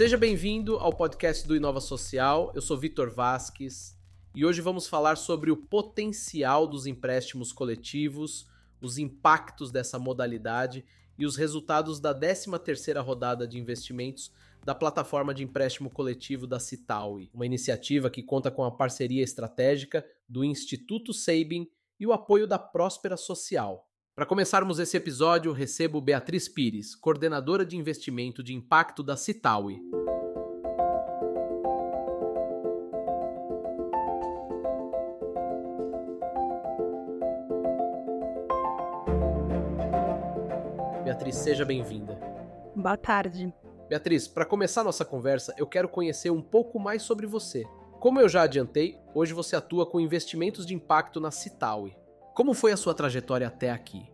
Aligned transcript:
Seja 0.00 0.16
bem-vindo 0.16 0.78
ao 0.78 0.94
podcast 0.94 1.46
do 1.46 1.54
Inova 1.54 1.78
Social. 1.78 2.50
Eu 2.54 2.62
sou 2.62 2.78
Vitor 2.78 3.10
Vasques 3.10 3.94
e 4.34 4.46
hoje 4.46 4.62
vamos 4.62 4.88
falar 4.88 5.16
sobre 5.16 5.50
o 5.50 5.56
potencial 5.58 6.66
dos 6.66 6.86
empréstimos 6.86 7.52
coletivos, 7.52 8.48
os 8.80 8.96
impactos 8.96 9.70
dessa 9.70 9.98
modalidade 9.98 10.86
e 11.18 11.26
os 11.26 11.36
resultados 11.36 12.00
da 12.00 12.18
13ª 12.18 13.04
rodada 13.04 13.46
de 13.46 13.58
investimentos 13.58 14.32
da 14.64 14.74
plataforma 14.74 15.34
de 15.34 15.44
empréstimo 15.44 15.90
coletivo 15.90 16.46
da 16.46 16.58
Citaui, 16.58 17.28
uma 17.34 17.44
iniciativa 17.44 18.08
que 18.08 18.22
conta 18.22 18.50
com 18.50 18.64
a 18.64 18.70
parceria 18.70 19.22
estratégica 19.22 20.02
do 20.26 20.42
Instituto 20.42 21.12
Sabin 21.12 21.68
e 21.98 22.06
o 22.06 22.14
apoio 22.14 22.46
da 22.46 22.58
Próspera 22.58 23.18
Social. 23.18 23.89
Para 24.20 24.26
começarmos 24.26 24.78
esse 24.78 24.98
episódio, 24.98 25.50
recebo 25.50 25.98
Beatriz 25.98 26.46
Pires, 26.46 26.94
coordenadora 26.94 27.64
de 27.64 27.74
investimento 27.78 28.42
de 28.42 28.52
impacto 28.52 29.02
da 29.02 29.16
Citaui. 29.16 29.80
Beatriz, 41.02 41.36
seja 41.36 41.64
bem-vinda. 41.64 42.20
Boa 42.76 42.98
tarde. 42.98 43.50
Beatriz, 43.88 44.28
para 44.28 44.44
começar 44.44 44.84
nossa 44.84 45.02
conversa, 45.02 45.54
eu 45.56 45.66
quero 45.66 45.88
conhecer 45.88 46.28
um 46.28 46.42
pouco 46.42 46.78
mais 46.78 47.00
sobre 47.00 47.26
você. 47.26 47.64
Como 47.98 48.20
eu 48.20 48.28
já 48.28 48.42
adiantei, 48.42 48.98
hoje 49.14 49.32
você 49.32 49.56
atua 49.56 49.86
com 49.86 49.98
investimentos 49.98 50.66
de 50.66 50.74
impacto 50.74 51.18
na 51.20 51.30
Citaui. 51.30 51.96
Como 52.34 52.52
foi 52.52 52.70
a 52.70 52.76
sua 52.76 52.94
trajetória 52.94 53.46
até 53.46 53.70
aqui? 53.70 54.09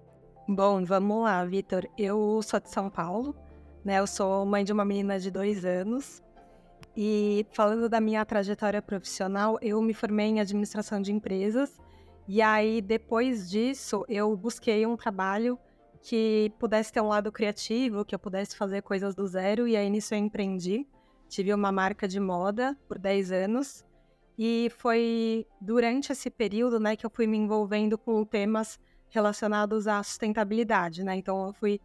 Bom, 0.49 0.85
vamos 0.85 1.25
lá, 1.25 1.45
Vitor. 1.45 1.89
Eu 1.99 2.41
sou 2.41 2.61
de 2.61 2.71
São 2.71 2.89
Paulo, 2.89 3.35
né? 3.85 3.99
Eu 3.99 4.07
sou 4.07 4.47
mãe 4.47 4.63
de 4.63 4.73
uma 4.73 4.85
menina 4.85 5.19
de 5.19 5.29
dois 5.29 5.65
anos. 5.65 6.23
E 6.97 7.45
falando 7.51 7.89
da 7.89 8.01
minha 8.01 8.25
trajetória 8.25 8.81
profissional, 8.81 9.59
eu 9.61 9.83
me 9.83 9.93
formei 9.93 10.27
em 10.27 10.41
administração 10.41 11.03
de 11.03 11.13
empresas. 11.13 11.77
E 12.29 12.41
aí, 12.41 12.81
depois 12.81 13.51
disso, 13.51 14.05
eu 14.09 14.37
busquei 14.37 14.87
um 14.87 14.97
trabalho 14.97 15.59
que 16.01 16.53
pudesse 16.61 16.93
ter 16.93 17.01
um 17.01 17.09
lado 17.09 17.33
criativo, 17.33 18.05
que 18.05 18.15
eu 18.15 18.19
pudesse 18.19 18.57
fazer 18.57 18.83
coisas 18.83 19.17
do 19.17 19.27
zero. 19.27 19.67
E 19.67 19.77
aí, 19.77 19.91
nisso, 19.91 20.15
eu 20.15 20.19
empreendi. 20.19 20.87
Tive 21.29 21.53
uma 21.53 21.73
marca 21.73 22.07
de 22.07 22.21
moda 22.21 22.79
por 22.87 23.01
10 23.01 23.33
anos. 23.33 23.85
E 24.39 24.71
foi 24.79 25.45
durante 25.61 26.13
esse 26.13 26.31
período, 26.31 26.79
né, 26.79 26.95
que 26.95 27.05
eu 27.05 27.11
fui 27.11 27.27
me 27.27 27.37
envolvendo 27.37 27.99
com 27.99 28.25
temas 28.25 28.79
relacionados 29.11 29.87
à 29.87 30.03
sustentabilidade, 30.03 31.05
né? 31.05 31.17
Então 31.17 31.47
eu 31.47 31.53
fui 31.53 31.81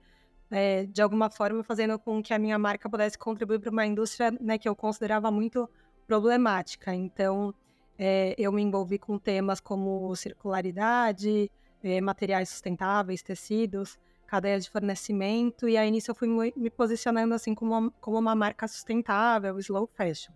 é, 0.49 0.85
de 0.85 1.01
alguma 1.01 1.29
forma 1.29 1.63
fazendo 1.63 1.97
com 1.97 2.21
que 2.21 2.33
a 2.33 2.39
minha 2.39 2.59
marca 2.59 2.89
pudesse 2.89 3.17
contribuir 3.17 3.59
para 3.59 3.71
uma 3.71 3.85
indústria, 3.85 4.31
né, 4.39 4.57
que 4.57 4.67
eu 4.67 4.75
considerava 4.75 5.31
muito 5.31 5.69
problemática. 6.05 6.93
Então 6.93 7.53
é, 7.97 8.35
eu 8.37 8.51
me 8.51 8.61
envolvi 8.61 8.99
com 8.99 9.17
temas 9.17 9.59
como 9.59 10.13
circularidade, 10.15 11.49
é, 11.83 12.01
materiais 12.01 12.49
sustentáveis, 12.49 13.23
tecidos, 13.23 13.97
cadeia 14.27 14.59
de 14.59 14.69
fornecimento 14.69 15.67
e 15.67 15.77
aí 15.77 15.89
nisso 15.91 16.11
eu 16.11 16.15
fui 16.15 16.27
me 16.55 16.69
posicionando 16.69 17.33
assim 17.33 17.53
como 17.55 17.77
uma, 17.77 17.91
como 18.01 18.17
uma 18.17 18.35
marca 18.35 18.67
sustentável, 18.67 19.57
slow 19.59 19.87
fashion. 19.87 20.33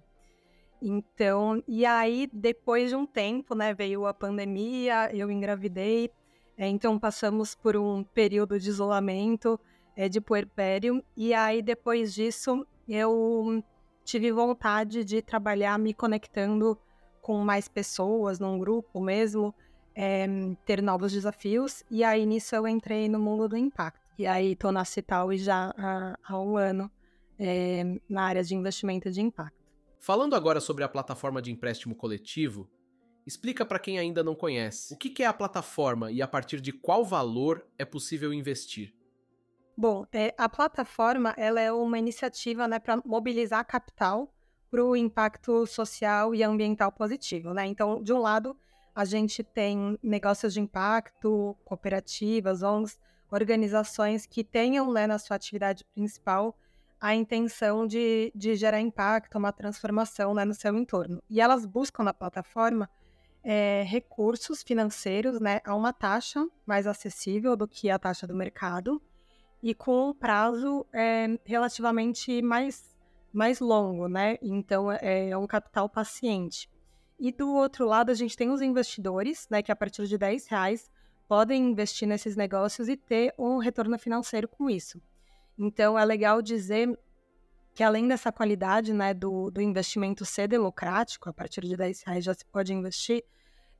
Então, 0.81 1.63
e 1.67 1.85
aí, 1.85 2.29
depois 2.31 2.89
de 2.89 2.95
um 2.95 3.05
tempo, 3.05 3.55
né, 3.55 3.73
veio 3.73 4.05
a 4.05 4.13
pandemia, 4.13 5.09
eu 5.15 5.31
engravidei, 5.31 6.11
é, 6.57 6.67
então 6.67 6.97
passamos 6.97 7.55
por 7.55 7.75
um 7.75 8.03
período 8.03 8.59
de 8.59 8.69
isolamento, 8.69 9.59
é, 9.95 10.07
de 10.07 10.21
puerpério, 10.21 11.03
e 11.15 11.33
aí 11.33 11.61
depois 11.61 12.13
disso 12.13 12.65
eu 12.87 13.63
tive 14.03 14.31
vontade 14.31 15.03
de 15.03 15.21
trabalhar 15.21 15.77
me 15.79 15.93
conectando 15.93 16.77
com 17.21 17.39
mais 17.39 17.67
pessoas, 17.67 18.39
num 18.39 18.59
grupo 18.59 19.01
mesmo, 19.01 19.53
é, 19.95 20.27
ter 20.65 20.81
novos 20.81 21.11
desafios, 21.11 21.83
e 21.89 22.03
aí 22.03 22.25
nisso 22.25 22.55
eu 22.55 22.67
entrei 22.67 23.09
no 23.09 23.19
mundo 23.19 23.49
do 23.49 23.57
impacto. 23.57 24.05
E 24.17 24.27
aí 24.27 24.53
estou 24.53 24.71
na 24.71 24.85
Cital 24.85 25.33
e 25.33 25.37
já 25.37 25.73
há, 25.77 26.17
há 26.23 26.39
um 26.39 26.55
ano 26.55 26.89
é, 27.39 27.99
na 28.07 28.23
área 28.23 28.43
de 28.43 28.55
investimento 28.55 29.11
de 29.11 29.21
impacto. 29.21 29.65
Falando 29.99 30.35
agora 30.35 30.61
sobre 30.61 30.83
a 30.83 30.87
plataforma 30.87 31.41
de 31.41 31.51
empréstimo 31.51 31.95
coletivo, 31.95 32.69
explica 33.25 33.65
para 33.65 33.79
quem 33.79 33.97
ainda 33.97 34.23
não 34.23 34.35
conhece 34.35 34.93
o 34.93 34.97
que 34.97 35.23
é 35.23 35.25
a 35.25 35.33
plataforma 35.33 36.11
e 36.11 36.21
a 36.21 36.27
partir 36.27 36.61
de 36.61 36.71
qual 36.71 37.03
valor 37.03 37.65
é 37.77 37.83
possível 37.83 38.33
investir. 38.33 38.93
Bom, 39.77 40.05
é, 40.13 40.33
a 40.37 40.47
plataforma 40.47 41.33
ela 41.37 41.59
é 41.59 41.71
uma 41.71 41.99
iniciativa 41.99 42.67
né, 42.67 42.79
para 42.79 43.01
mobilizar 43.05 43.65
capital 43.65 44.33
para 44.71 44.83
o 44.83 44.95
impacto 44.95 45.65
social 45.65 46.33
e 46.33 46.43
ambiental 46.43 46.91
positivo. 46.91 47.53
Né? 47.53 47.65
Então, 47.65 48.01
de 48.01 48.13
um 48.13 48.19
lado, 48.19 48.57
a 48.93 49.03
gente 49.03 49.43
tem 49.43 49.97
negócios 50.01 50.53
de 50.53 50.61
impacto, 50.61 51.57
cooperativas, 51.65 52.63
ONGs, 52.63 52.97
organizações 53.29 54.25
que 54.25 54.43
tenham 54.43 54.91
né, 54.93 55.07
na 55.07 55.19
sua 55.19 55.35
atividade 55.35 55.83
principal 55.93 56.57
a 56.99 57.13
intenção 57.13 57.85
de, 57.85 58.31
de 58.33 58.55
gerar 58.55 58.79
impacto, 58.79 59.37
uma 59.37 59.51
transformação 59.51 60.33
né, 60.33 60.45
no 60.45 60.53
seu 60.53 60.75
entorno. 60.75 61.21
E 61.29 61.41
elas 61.41 61.65
buscam 61.65 62.03
na 62.03 62.13
plataforma 62.13 62.89
é, 63.45 63.83
recursos 63.83 64.63
financeiros 64.63 65.39
né, 65.39 65.61
a 65.63 65.75
uma 65.75 65.93
taxa 65.93 66.47
mais 66.65 66.87
acessível 66.87 67.55
do 67.55 67.67
que 67.67 67.91
a 67.91 67.99
taxa 67.99 68.25
do 68.25 68.35
mercado 68.35 68.99
e 69.61 69.75
com 69.75 70.09
um 70.09 70.13
prazo 70.13 70.83
é, 70.91 71.27
relativamente 71.45 72.41
mais, 72.41 72.97
mais 73.31 73.59
longo, 73.59 74.07
né? 74.07 74.37
Então 74.41 74.91
é, 74.91 75.29
é 75.29 75.37
um 75.37 75.45
capital 75.45 75.87
paciente. 75.87 76.67
E 77.19 77.31
do 77.31 77.53
outro 77.53 77.85
lado, 77.85 78.09
a 78.09 78.15
gente 78.15 78.35
tem 78.35 78.49
os 78.49 78.61
investidores, 78.61 79.47
né, 79.49 79.61
que 79.61 79.71
a 79.71 79.75
partir 79.75 80.05
de 80.07 80.17
10 80.17 80.47
reais 80.47 80.89
podem 81.27 81.69
investir 81.69 82.07
nesses 82.07 82.35
negócios 82.35 82.89
e 82.89 82.97
ter 82.97 83.33
um 83.37 83.57
retorno 83.57 83.97
financeiro 83.97 84.47
com 84.47 84.69
isso. 84.69 85.01
Então, 85.57 85.97
é 85.97 86.03
legal 86.03 86.41
dizer 86.41 86.99
que 87.73 87.83
além 87.83 88.07
dessa 88.07 88.31
qualidade 88.31 88.93
né, 88.93 89.13
do, 89.13 89.49
do 89.49 89.61
investimento 89.61 90.25
ser 90.25 90.47
democrático, 90.47 91.29
a 91.29 91.33
partir 91.33 91.61
de 91.61 91.77
10 91.77 92.03
reais 92.03 92.23
já 92.23 92.33
se 92.33 92.45
pode 92.45 92.73
investir, 92.73 93.23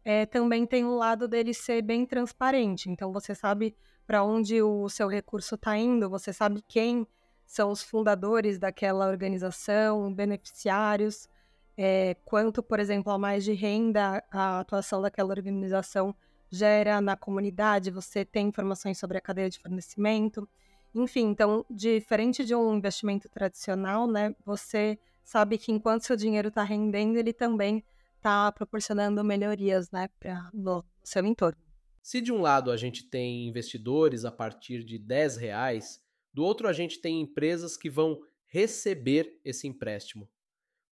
é, 0.06 0.24
também 0.28 0.68
tem 0.68 0.86
o 0.86 0.96
lado 0.96 1.28
dele 1.28 1.52
ser 1.52 1.82
bem 1.82 2.06
transparente. 2.06 2.90
Então, 2.92 3.12
você 3.12 3.34
sabe 3.34 3.76
para 4.06 4.24
onde 4.24 4.62
o 4.62 4.88
seu 4.88 5.08
recurso 5.08 5.56
está 5.56 5.76
indo, 5.76 6.08
você 6.08 6.32
sabe 6.32 6.64
quem 6.68 7.08
são 7.44 7.72
os 7.72 7.82
fundadores 7.82 8.60
daquela 8.60 9.08
organização, 9.08 10.14
beneficiários, 10.14 11.28
é, 11.76 12.16
quanto, 12.24 12.62
por 12.62 12.80
exemplo, 12.80 13.12
a 13.12 13.18
mais 13.18 13.44
de 13.44 13.54
renda 13.54 14.24
a 14.32 14.60
atuação 14.60 15.02
daquela 15.02 15.30
organização 15.30 16.16
gera 16.52 17.02
na 17.02 17.18
comunidade, 17.18 17.90
você 17.90 18.24
tem 18.24 18.48
informações 18.48 19.00
sobre 19.00 19.18
a 19.18 19.22
cadeia 19.22 19.50
de 19.50 19.60
fornecimento. 19.60 20.48
Enfim, 20.94 21.26
então, 21.26 21.66
diferente 21.70 22.46
de 22.46 22.56
um 22.56 22.76
investimento 22.76 23.28
tradicional, 23.28 24.08
né, 24.08 24.34
você 24.46 24.98
sabe 25.24 25.58
que 25.58 25.72
enquanto 25.72 26.06
seu 26.06 26.16
dinheiro 26.16 26.50
está 26.50 26.64
rendendo, 26.64 27.18
ele 27.18 27.34
também 27.34 27.84
está 28.26 28.52
proporcionando 28.52 29.24
melhorias 29.24 29.92
né, 29.92 30.10
para 30.20 30.50
no 30.52 30.84
seu 31.04 31.24
entorno. 31.24 31.62
Se 32.02 32.20
de 32.20 32.32
um 32.32 32.42
lado 32.42 32.72
a 32.72 32.78
gente 32.78 33.08
tem 33.08 33.48
investidores 33.48 34.26
a 34.26 34.32
partir 34.32 34.84
de 34.84 34.98
10 34.98 35.38
reais, 35.38 36.04
do 36.34 36.44
outro 36.44 36.68
a 36.68 36.74
gente 36.74 37.00
tem 37.00 37.22
empresas 37.22 37.78
que 37.78 37.90
vão 37.90 38.20
receber 38.48 39.40
esse 39.46 39.68
empréstimo. 39.68 40.28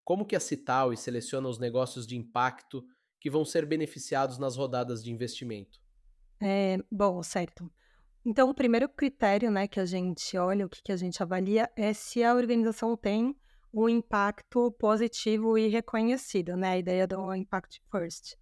Como 0.04 0.26
que 0.26 0.36
a 0.36 0.40
Cital 0.40 0.96
seleciona 0.96 1.50
os 1.50 1.58
negócios 1.58 2.06
de 2.06 2.16
impacto 2.16 2.86
que 3.20 3.32
vão 3.32 3.44
ser 3.44 3.66
beneficiados 3.66 4.38
nas 4.38 4.56
rodadas 4.56 5.04
de 5.04 5.12
investimento? 5.12 5.80
É, 6.40 6.78
bom, 6.92 7.24
certo. 7.24 7.72
Então, 8.26 8.50
o 8.50 8.54
primeiro 8.54 8.88
critério 8.90 9.50
né, 9.50 9.68
que 9.68 9.80
a 9.80 9.86
gente 9.86 10.38
olha, 10.38 10.66
o 10.66 10.70
que, 10.70 10.84
que 10.84 10.92
a 10.92 10.98
gente 10.98 11.22
avalia, 11.24 11.70
é 11.76 11.94
se 11.94 12.24
a 12.24 12.36
organização 12.36 12.96
tem 12.96 13.36
um 13.74 13.90
impacto 13.90 14.72
positivo 14.74 15.58
e 15.58 15.68
reconhecido, 15.68 16.56
né? 16.56 16.70
A 16.70 16.78
ideia 16.78 17.08
do 17.08 17.34
Impact 17.34 17.82
First. 17.92 18.38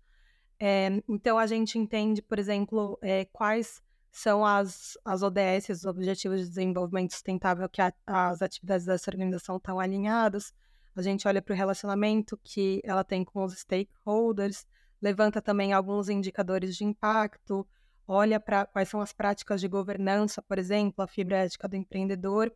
É, 0.59 1.01
então, 1.07 1.39
a 1.39 1.47
gente 1.47 1.79
entende, 1.79 2.21
por 2.21 2.37
exemplo, 2.37 2.99
é, 3.01 3.25
quais 3.25 3.81
são 4.11 4.45
as, 4.45 4.97
as 5.05 5.23
ODS, 5.23 5.69
os 5.69 5.85
Objetivos 5.85 6.41
de 6.41 6.47
Desenvolvimento 6.49 7.13
Sustentável, 7.13 7.67
que 7.69 7.81
a, 7.81 7.93
as 8.05 8.41
atividades 8.41 8.85
dessa 8.85 9.09
organização 9.09 9.55
estão 9.55 9.79
alinhadas. 9.79 10.53
A 10.95 11.01
gente 11.01 11.25
olha 11.27 11.41
para 11.41 11.53
o 11.53 11.57
relacionamento 11.57 12.37
que 12.43 12.81
ela 12.83 13.03
tem 13.03 13.23
com 13.23 13.43
os 13.43 13.57
stakeholders, 13.57 14.67
levanta 15.01 15.41
também 15.41 15.71
alguns 15.71 16.09
indicadores 16.09 16.75
de 16.75 16.83
impacto, 16.83 17.65
olha 18.05 18.39
para 18.39 18.65
quais 18.65 18.89
são 18.89 18.99
as 18.99 19.13
práticas 19.13 19.61
de 19.61 19.69
governança, 19.69 20.41
por 20.41 20.59
exemplo, 20.59 21.01
a 21.01 21.07
fibra 21.07 21.37
ética 21.37 21.67
do 21.67 21.77
empreendedor. 21.77 22.53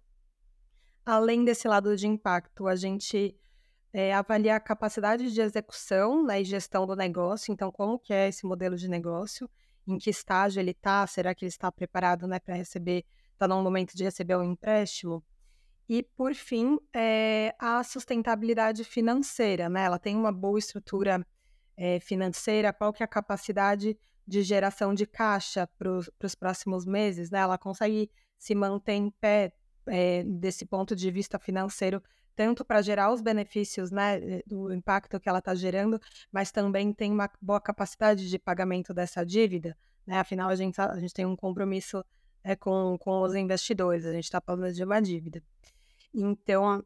Além 1.05 1.45
desse 1.45 1.67
lado 1.67 1.95
de 1.95 2.07
impacto, 2.07 2.67
a 2.67 2.75
gente 2.75 3.37
é, 3.93 4.13
avalia 4.13 4.55
a 4.55 4.59
capacidade 4.59 5.31
de 5.31 5.39
execução 5.39 6.23
né, 6.23 6.41
e 6.41 6.43
gestão 6.43 6.87
do 6.87 6.95
negócio, 6.95 7.53
então 7.53 7.71
como 7.71 7.99
que 7.99 8.11
é 8.11 8.27
esse 8.27 8.45
modelo 8.45 8.75
de 8.75 8.87
negócio, 8.87 9.49
em 9.87 9.97
que 9.97 10.09
estágio 10.09 10.59
ele 10.59 10.71
está, 10.71 11.05
será 11.05 11.35
que 11.35 11.45
ele 11.45 11.49
está 11.49 11.71
preparado 11.71 12.27
né, 12.27 12.39
para 12.39 12.55
receber, 12.55 13.05
está 13.33 13.47
no 13.47 13.61
momento 13.61 13.95
de 13.95 14.03
receber 14.03 14.35
um 14.35 14.43
empréstimo? 14.43 15.23
E, 15.87 16.01
por 16.01 16.33
fim, 16.33 16.79
é 16.93 17.53
a 17.59 17.83
sustentabilidade 17.83 18.83
financeira, 18.83 19.69
né? 19.69 19.83
Ela 19.83 19.99
tem 19.99 20.15
uma 20.15 20.31
boa 20.31 20.57
estrutura 20.57 21.23
é, 21.77 21.99
financeira, 21.99 22.73
qual 22.73 22.91
que 22.91 23.03
é 23.03 23.05
a 23.05 23.07
capacidade 23.07 23.95
de 24.27 24.41
geração 24.41 24.95
de 24.95 25.05
caixa 25.05 25.69
para 25.77 25.91
os 25.91 26.35
próximos 26.35 26.87
meses, 26.87 27.29
né? 27.29 27.37
Ela 27.37 27.59
consegue 27.59 28.09
se 28.35 28.55
manter 28.55 28.93
em 28.93 29.11
pé 29.11 29.53
é, 29.87 30.23
desse 30.23 30.65
ponto 30.65 30.95
de 30.95 31.09
vista 31.11 31.39
financeiro, 31.39 32.01
tanto 32.35 32.65
para 32.65 32.81
gerar 32.81 33.11
os 33.11 33.21
benefícios, 33.21 33.91
né, 33.91 34.17
eh, 34.17 34.43
do 34.45 34.73
impacto 34.73 35.19
que 35.19 35.29
ela 35.29 35.39
está 35.39 35.55
gerando, 35.55 35.99
mas 36.31 36.51
também 36.51 36.91
tem 36.91 37.11
uma 37.11 37.29
boa 37.41 37.61
capacidade 37.61 38.29
de 38.29 38.37
pagamento 38.37 38.93
dessa 38.93 39.25
dívida, 39.25 39.77
né? 40.05 40.19
Afinal, 40.19 40.49
a 40.49 40.55
gente, 40.55 40.79
a 40.79 40.99
gente 40.99 41.13
tem 41.13 41.25
um 41.25 41.35
compromisso 41.35 42.03
é, 42.43 42.55
com, 42.55 42.97
com 42.99 43.21
os 43.21 43.33
investidores, 43.33 44.05
a 44.05 44.11
gente 44.11 44.25
está 44.25 44.41
falando 44.41 44.71
de 44.71 44.83
uma 44.83 45.01
dívida. 45.01 45.41
Então, 46.13 46.83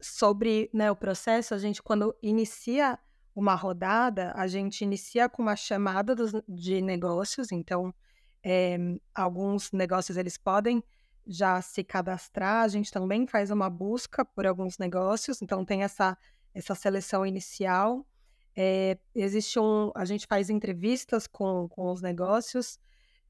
sobre 0.00 0.70
né, 0.72 0.90
o 0.90 0.96
processo, 0.96 1.54
a 1.54 1.58
gente, 1.58 1.82
quando 1.82 2.16
inicia 2.22 2.98
uma 3.34 3.54
rodada, 3.54 4.32
a 4.34 4.46
gente 4.46 4.82
inicia 4.82 5.28
com 5.28 5.42
uma 5.42 5.54
chamada 5.54 6.14
dos, 6.14 6.32
de 6.48 6.80
negócios, 6.80 7.52
então, 7.52 7.94
é, 8.42 8.78
alguns 9.14 9.70
negócios 9.72 10.16
eles 10.16 10.38
podem 10.38 10.82
já 11.26 11.60
se 11.60 11.82
cadastrar, 11.82 12.62
a 12.62 12.68
gente 12.68 12.90
também 12.92 13.26
faz 13.26 13.50
uma 13.50 13.68
busca 13.68 14.24
por 14.24 14.46
alguns 14.46 14.78
negócios, 14.78 15.42
então 15.42 15.64
tem 15.64 15.82
essa, 15.82 16.16
essa 16.54 16.74
seleção 16.74 17.26
inicial. 17.26 18.06
É, 18.54 18.96
existe 19.14 19.58
um. 19.58 19.90
A 19.94 20.04
gente 20.04 20.26
faz 20.26 20.48
entrevistas 20.48 21.26
com, 21.26 21.68
com 21.68 21.90
os 21.90 22.00
negócios, 22.00 22.78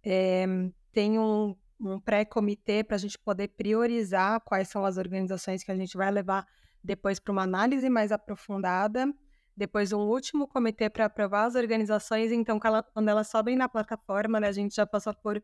é, 0.05 0.47
tem 0.93 1.19
um, 1.19 1.57
um 1.81 1.99
pré-comitê 1.99 2.85
para 2.85 2.97
a 2.97 2.99
gente 2.99 3.19
poder 3.19 3.49
priorizar 3.49 4.41
quais 4.43 4.69
são 4.69 4.85
as 4.85 4.97
organizações 4.99 5.65
que 5.65 5.73
a 5.73 5.77
gente 5.77 5.97
vai 5.97 6.11
levar 6.11 6.47
depois 6.83 7.19
para 7.19 7.33
uma 7.33 7.43
análise 7.43 7.89
mais 7.91 8.13
aprofundada. 8.13 9.13
Depois, 9.57 9.91
um 9.93 10.01
último 10.01 10.47
comitê 10.47 10.91
para 10.91 11.07
aprovar 11.07 11.47
as 11.47 11.55
organizações. 11.55 12.31
Então, 12.31 12.61
quando 12.61 13.09
elas 13.09 13.29
sobem 13.29 13.57
na 13.57 13.69
plataforma, 13.69 14.39
né, 14.39 14.49
a 14.49 14.53
gente 14.53 14.75
já 14.75 14.87
passou 14.87 15.15
por 15.15 15.43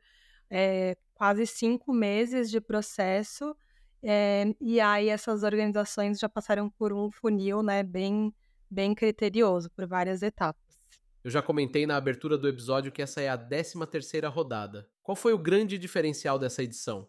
é, 0.53 0.95
quase 1.15 1.47
cinco 1.47 1.95
meses 1.95 2.51
de 2.51 2.61
processo. 2.61 3.57
É, 4.03 4.55
e 4.61 4.79
aí, 4.81 5.09
essas 5.09 5.43
organizações 5.43 6.19
já 6.19 6.29
passaram 6.29 6.69
por 6.69 6.93
um 6.93 7.11
funil 7.11 7.63
né, 7.63 7.83
bem, 7.83 8.35
bem 8.71 8.95
criterioso, 8.95 9.71
por 9.71 9.87
várias 9.87 10.23
etapas. 10.23 10.61
Eu 11.25 11.31
já 11.31 11.41
comentei 11.41 11.87
na 11.87 11.97
abertura 11.97 12.37
do 12.37 12.49
episódio 12.49 12.93
que 12.93 13.01
essa 13.01 13.23
é 13.23 13.29
a 13.29 13.39
13 13.39 13.87
terceira 13.87 14.29
rodada. 14.29 14.89
Qual 15.03 15.17
foi 15.17 15.33
o 15.33 15.39
grande 15.39 15.79
diferencial 15.79 16.39
dessa 16.39 16.63
edição? 16.63 17.09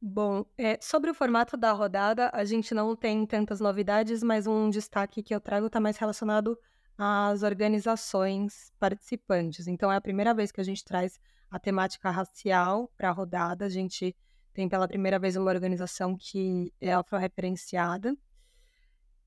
Bom, 0.00 0.46
é, 0.56 0.78
sobre 0.80 1.10
o 1.10 1.14
formato 1.14 1.56
da 1.56 1.72
rodada, 1.72 2.30
a 2.32 2.44
gente 2.44 2.72
não 2.72 2.96
tem 2.96 3.26
tantas 3.26 3.60
novidades, 3.60 4.22
mas 4.22 4.46
um 4.46 4.70
destaque 4.70 5.22
que 5.22 5.34
eu 5.34 5.40
trago 5.40 5.66
está 5.66 5.78
mais 5.78 5.96
relacionado 5.96 6.58
às 6.96 7.42
organizações 7.42 8.72
participantes. 8.78 9.66
Então, 9.66 9.90
é 9.90 9.96
a 9.96 10.00
primeira 10.00 10.34
vez 10.34 10.52
que 10.52 10.60
a 10.60 10.64
gente 10.64 10.84
traz 10.84 11.20
a 11.50 11.58
temática 11.58 12.10
racial 12.10 12.90
para 12.96 13.08
a 13.08 13.12
rodada. 13.12 13.64
A 13.64 13.68
gente 13.68 14.16
tem 14.52 14.68
pela 14.68 14.86
primeira 14.86 15.18
vez 15.18 15.36
uma 15.36 15.50
organização 15.50 16.16
que 16.16 16.72
é 16.80 16.92
afro-referenciada. 16.92 18.16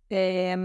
É, 0.10 0.56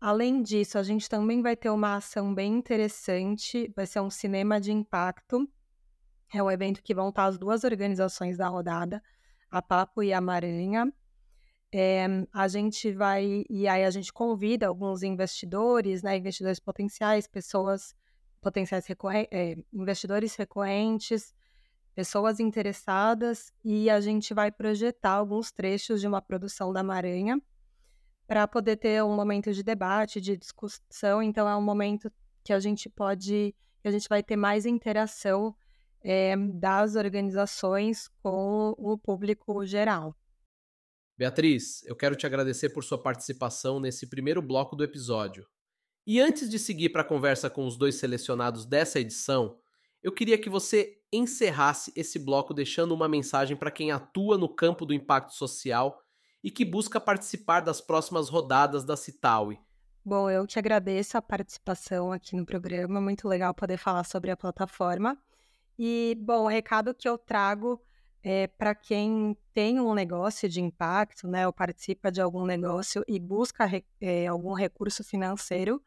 Além 0.00 0.42
disso, 0.42 0.78
a 0.78 0.82
gente 0.82 1.08
também 1.08 1.40
vai 1.40 1.56
ter 1.56 1.70
uma 1.70 1.96
ação 1.96 2.34
bem 2.34 2.52
interessante, 2.52 3.72
vai 3.74 3.86
ser 3.86 4.00
um 4.00 4.10
cinema 4.10 4.60
de 4.60 4.70
impacto. 4.70 5.48
É 6.32 6.42
um 6.42 6.50
evento 6.50 6.82
que 6.82 6.94
vão 6.94 7.08
estar 7.08 7.24
as 7.24 7.38
duas 7.38 7.64
organizações 7.64 8.36
da 8.36 8.46
rodada, 8.46 9.02
a 9.50 9.62
Papo 9.62 10.02
e 10.02 10.12
a 10.12 10.20
Maranha. 10.20 10.92
É, 11.78 12.06
a 12.32 12.48
gente 12.48 12.90
vai, 12.90 13.44
e 13.50 13.68
aí 13.68 13.84
a 13.84 13.90
gente 13.90 14.10
convida 14.10 14.66
alguns 14.66 15.02
investidores, 15.02 16.02
né, 16.02 16.16
investidores 16.16 16.58
potenciais, 16.58 17.26
pessoas 17.26 17.94
potenciais 18.40 18.86
recorrentes, 18.86 19.28
é, 19.30 19.58
investidores 19.74 20.34
recorrentes, 20.36 21.34
pessoas 21.94 22.40
interessadas, 22.40 23.52
e 23.62 23.90
a 23.90 24.00
gente 24.00 24.32
vai 24.32 24.50
projetar 24.50 25.10
alguns 25.10 25.52
trechos 25.52 26.00
de 26.00 26.06
uma 26.06 26.22
produção 26.22 26.72
da 26.72 26.82
Maranha 26.82 27.38
para 28.26 28.48
poder 28.48 28.78
ter 28.78 29.04
um 29.04 29.14
momento 29.14 29.52
de 29.52 29.62
debate, 29.62 30.18
de 30.18 30.34
discussão. 30.34 31.22
Então, 31.22 31.46
é 31.46 31.54
um 31.54 31.62
momento 31.62 32.10
que 32.42 32.54
a 32.54 32.58
gente 32.58 32.88
pode, 32.88 33.54
que 33.82 33.88
a 33.88 33.90
gente 33.90 34.08
vai 34.08 34.22
ter 34.22 34.36
mais 34.36 34.64
interação 34.64 35.54
é, 36.02 36.34
das 36.54 36.96
organizações 36.96 38.08
com 38.22 38.74
o 38.78 38.96
público 38.96 39.62
geral. 39.66 40.16
Beatriz, 41.18 41.82
eu 41.84 41.96
quero 41.96 42.14
te 42.14 42.26
agradecer 42.26 42.68
por 42.68 42.84
sua 42.84 43.02
participação 43.02 43.80
nesse 43.80 44.06
primeiro 44.06 44.42
bloco 44.42 44.76
do 44.76 44.84
episódio. 44.84 45.46
E 46.06 46.20
antes 46.20 46.48
de 46.50 46.58
seguir 46.58 46.90
para 46.90 47.00
a 47.00 47.06
conversa 47.06 47.48
com 47.48 47.66
os 47.66 47.78
dois 47.78 47.94
selecionados 47.94 48.66
dessa 48.66 49.00
edição, 49.00 49.58
eu 50.02 50.12
queria 50.12 50.36
que 50.36 50.50
você 50.50 50.98
encerrasse 51.10 51.90
esse 51.96 52.18
bloco 52.18 52.52
deixando 52.52 52.92
uma 52.94 53.08
mensagem 53.08 53.56
para 53.56 53.70
quem 53.70 53.90
atua 53.90 54.36
no 54.36 54.48
campo 54.48 54.84
do 54.84 54.92
impacto 54.92 55.34
social 55.34 55.98
e 56.44 56.50
que 56.50 56.64
busca 56.64 57.00
participar 57.00 57.60
das 57.60 57.80
próximas 57.80 58.28
rodadas 58.28 58.84
da 58.84 58.94
Citaui. 58.94 59.58
Bom, 60.04 60.30
eu 60.30 60.46
te 60.46 60.58
agradeço 60.58 61.16
a 61.16 61.22
participação 61.22 62.12
aqui 62.12 62.36
no 62.36 62.44
programa, 62.44 63.00
muito 63.00 63.26
legal 63.26 63.54
poder 63.54 63.78
falar 63.78 64.04
sobre 64.04 64.30
a 64.30 64.36
plataforma. 64.36 65.18
E, 65.78 66.16
bom, 66.20 66.44
o 66.44 66.48
recado 66.48 66.94
que 66.94 67.08
eu 67.08 67.18
trago 67.18 67.82
é 68.28 68.48
para 68.48 68.74
quem 68.74 69.36
tem 69.54 69.78
um 69.78 69.94
negócio 69.94 70.48
de 70.48 70.60
impacto, 70.60 71.28
né, 71.28 71.46
ou 71.46 71.52
participa 71.52 72.10
de 72.10 72.20
algum 72.20 72.44
negócio 72.44 73.04
e 73.06 73.20
busca 73.20 73.70
é, 74.00 74.26
algum 74.26 74.52
recurso 74.52 75.04
financeiro, 75.04 75.80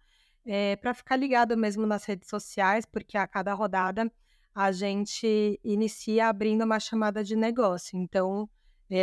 é, 0.45 0.77
para 0.77 0.93
ficar 0.93 1.17
ligado 1.17 1.57
mesmo 1.57 1.85
nas 1.85 2.05
redes 2.05 2.29
sociais, 2.29 2.85
porque 2.85 3.17
a 3.17 3.27
cada 3.27 3.53
rodada 3.53 4.09
a 4.55 4.71
gente 4.71 5.59
inicia 5.65 6.29
abrindo 6.29 6.63
uma 6.63 6.79
chamada 6.79 7.25
de 7.25 7.35
negócio. 7.35 7.99
Então, 7.99 8.49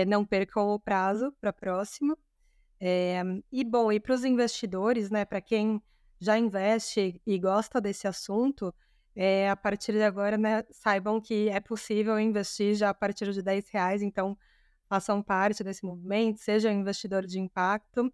não 0.08 0.24
percam 0.24 0.70
o 0.70 0.80
prazo 0.80 1.30
para. 1.38 1.54
É, 2.80 3.22
e 3.52 3.62
bom, 3.64 3.92
e 3.92 4.00
para 4.00 4.14
os 4.14 4.24
investidores, 4.24 5.10
né, 5.10 5.26
para 5.26 5.42
quem 5.42 5.80
já 6.18 6.38
investe 6.38 7.20
e 7.26 7.38
gosta 7.38 7.82
desse 7.82 8.08
assunto, 8.08 8.74
é, 9.16 9.48
a 9.48 9.56
partir 9.56 9.92
de 9.92 10.02
agora, 10.02 10.36
né, 10.36 10.62
saibam 10.70 11.18
que 11.18 11.48
é 11.48 11.58
possível 11.58 12.20
investir 12.20 12.74
já 12.74 12.90
a 12.90 12.94
partir 12.94 13.32
de 13.32 13.40
10 13.42 13.70
reais, 13.70 14.02
então 14.02 14.36
façam 14.86 15.22
parte 15.22 15.64
desse 15.64 15.86
movimento, 15.86 16.38
sejam 16.38 16.70
investidor 16.70 17.24
de 17.26 17.40
impacto 17.40 18.12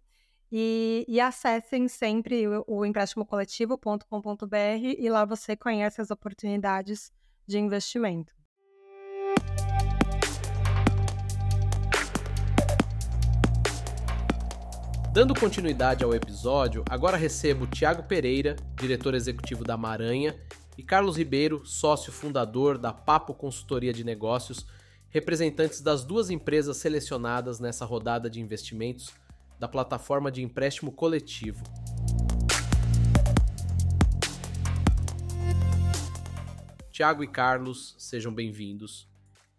e, 0.49 1.05
e 1.07 1.19
acessem 1.19 1.89
sempre 1.89 2.47
o, 2.47 2.63
o 2.67 2.85
empréstimocoletivo.com.br 2.85 4.55
e 4.97 5.09
lá 5.09 5.25
você 5.25 5.57
conhece 5.57 5.99
as 5.99 6.09
oportunidades 6.09 7.11
de 7.45 7.59
investimento. 7.59 8.33
Dando 15.11 15.39
continuidade 15.39 16.03
ao 16.03 16.15
episódio, 16.15 16.83
agora 16.89 17.15
recebo 17.17 17.67
Tiago 17.67 18.01
Pereira, 18.03 18.55
diretor 18.75 19.13
executivo 19.13 19.63
da 19.63 19.77
Maranha, 19.77 20.35
e 20.77 20.83
Carlos 20.83 21.17
Ribeiro, 21.17 21.65
sócio 21.65 22.11
fundador 22.11 22.77
da 22.77 22.91
Papo 22.91 23.33
Consultoria 23.33 23.93
de 23.93 24.03
Negócios, 24.03 24.65
representantes 25.09 25.81
das 25.81 26.03
duas 26.03 26.29
empresas 26.29 26.77
selecionadas 26.77 27.59
nessa 27.59 27.85
rodada 27.85 28.29
de 28.29 28.41
investimentos 28.41 29.11
da 29.59 29.67
plataforma 29.67 30.31
de 30.31 30.41
empréstimo 30.41 30.91
coletivo. 30.91 31.63
Tiago 36.91 37.23
e 37.23 37.27
Carlos, 37.27 37.95
sejam 37.97 38.33
bem-vindos. 38.33 39.07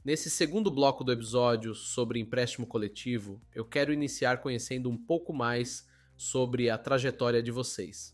Nesse 0.05 0.29
segundo 0.29 0.71
bloco 0.71 1.03
do 1.03 1.13
episódio 1.13 1.75
sobre 1.75 2.21
empréstimo 2.21 2.67
coletivo, 2.67 3.41
eu 3.55 3.65
quero 3.65 3.93
iniciar 3.93 4.39
conhecendo 4.39 4.91
um 4.91 4.97
pouco 4.97 5.33
mais 5.33 5.87
sobre 6.17 6.69
a 6.69 6.77
trajetória 6.77 7.43
de 7.43 7.51
vocês. 7.51 8.13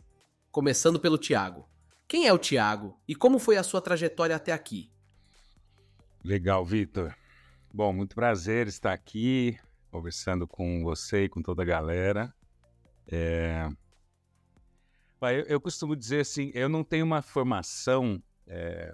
Começando 0.51 1.01
pelo 1.01 1.19
Tiago. 1.19 1.69
Quem 2.11 2.27
é 2.27 2.33
o 2.33 2.39
Tiago 2.39 3.01
e 3.07 3.15
como 3.15 3.39
foi 3.39 3.57
a 3.57 3.63
sua 3.63 3.81
trajetória 3.81 4.35
até 4.35 4.51
aqui? 4.51 4.91
Legal, 6.25 6.67
Vitor. 6.67 7.15
Bom, 7.73 7.93
muito 7.93 8.17
prazer 8.17 8.67
estar 8.67 8.93
aqui 8.93 9.57
conversando 9.93 10.45
com 10.45 10.83
você 10.83 11.27
e 11.27 11.29
com 11.29 11.41
toda 11.41 11.63
a 11.63 11.65
galera. 11.65 12.35
É... 13.07 13.69
Eu, 15.23 15.45
eu 15.47 15.61
costumo 15.61 15.95
dizer 15.95 16.23
assim, 16.23 16.51
eu 16.53 16.69
não 16.69 16.83
tenho 16.83 17.07
uma 17.07 17.23
formação 17.23 18.21
é, 18.45 18.93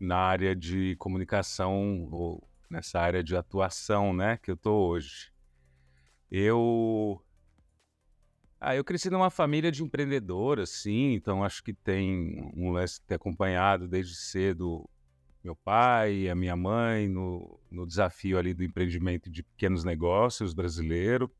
na 0.00 0.16
área 0.16 0.56
de 0.56 0.96
comunicação 0.96 2.08
ou 2.10 2.42
nessa 2.68 2.98
área 2.98 3.22
de 3.22 3.36
atuação, 3.36 4.12
né, 4.12 4.36
que 4.36 4.50
eu 4.50 4.56
tô 4.56 4.88
hoje. 4.88 5.32
Eu 6.28 7.24
ah, 8.60 8.74
eu 8.74 8.84
cresci 8.84 9.10
numa 9.10 9.30
família 9.30 9.70
de 9.70 9.82
empreendedores, 9.82 10.70
sim, 10.70 11.12
então 11.12 11.44
acho 11.44 11.62
que 11.62 11.72
tem 11.72 12.50
um 12.56 12.70
lance 12.70 13.00
ter 13.02 13.14
acompanhado 13.14 13.86
desde 13.86 14.14
cedo 14.14 14.88
meu 15.44 15.54
pai 15.54 16.28
a 16.28 16.34
minha 16.34 16.56
mãe 16.56 17.08
no, 17.08 17.60
no 17.70 17.86
desafio 17.86 18.36
ali 18.36 18.52
do 18.52 18.64
empreendimento 18.64 19.30
de 19.30 19.44
pequenos 19.44 19.84
negócios 19.84 20.52
brasileiro. 20.52 21.30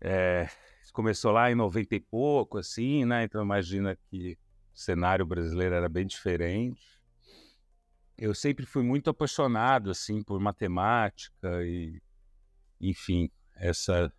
É, 0.00 0.48
começou 0.92 1.32
lá 1.32 1.50
em 1.50 1.54
90 1.54 1.94
e 1.94 2.00
pouco, 2.00 2.58
assim, 2.58 3.04
né? 3.04 3.24
Então 3.24 3.42
imagina 3.42 3.96
que 4.08 4.38
o 4.74 4.78
cenário 4.78 5.26
brasileiro 5.26 5.74
era 5.74 5.88
bem 5.88 6.06
diferente. 6.06 6.80
Eu 8.16 8.34
sempre 8.34 8.66
fui 8.66 8.82
muito 8.82 9.10
apaixonado, 9.10 9.90
assim, 9.90 10.22
por 10.22 10.40
matemática 10.40 11.62
e, 11.64 12.00
enfim, 12.80 13.30
essa 13.54 14.12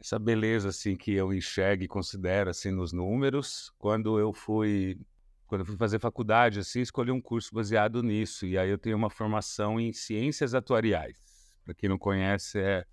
essa 0.00 0.18
beleza 0.18 0.70
assim 0.70 0.96
que 0.96 1.12
eu 1.12 1.32
enxergo 1.32 1.82
e 1.82 1.88
considero 1.88 2.50
assim 2.50 2.70
nos 2.70 2.92
números. 2.92 3.70
Quando 3.78 4.18
eu 4.18 4.32
fui 4.32 4.98
quando 5.46 5.62
eu 5.62 5.66
fui 5.66 5.76
fazer 5.76 5.98
faculdade, 5.98 6.60
assim, 6.60 6.80
escolhi 6.80 7.10
um 7.10 7.20
curso 7.20 7.52
baseado 7.52 8.04
nisso. 8.04 8.46
E 8.46 8.56
aí 8.56 8.70
eu 8.70 8.78
tenho 8.78 8.96
uma 8.96 9.10
formação 9.10 9.80
em 9.80 9.92
ciências 9.92 10.54
atuariais. 10.54 11.16
Para 11.64 11.74
quem 11.74 11.88
não 11.88 11.98
conhece, 11.98 12.60
é 12.60 12.86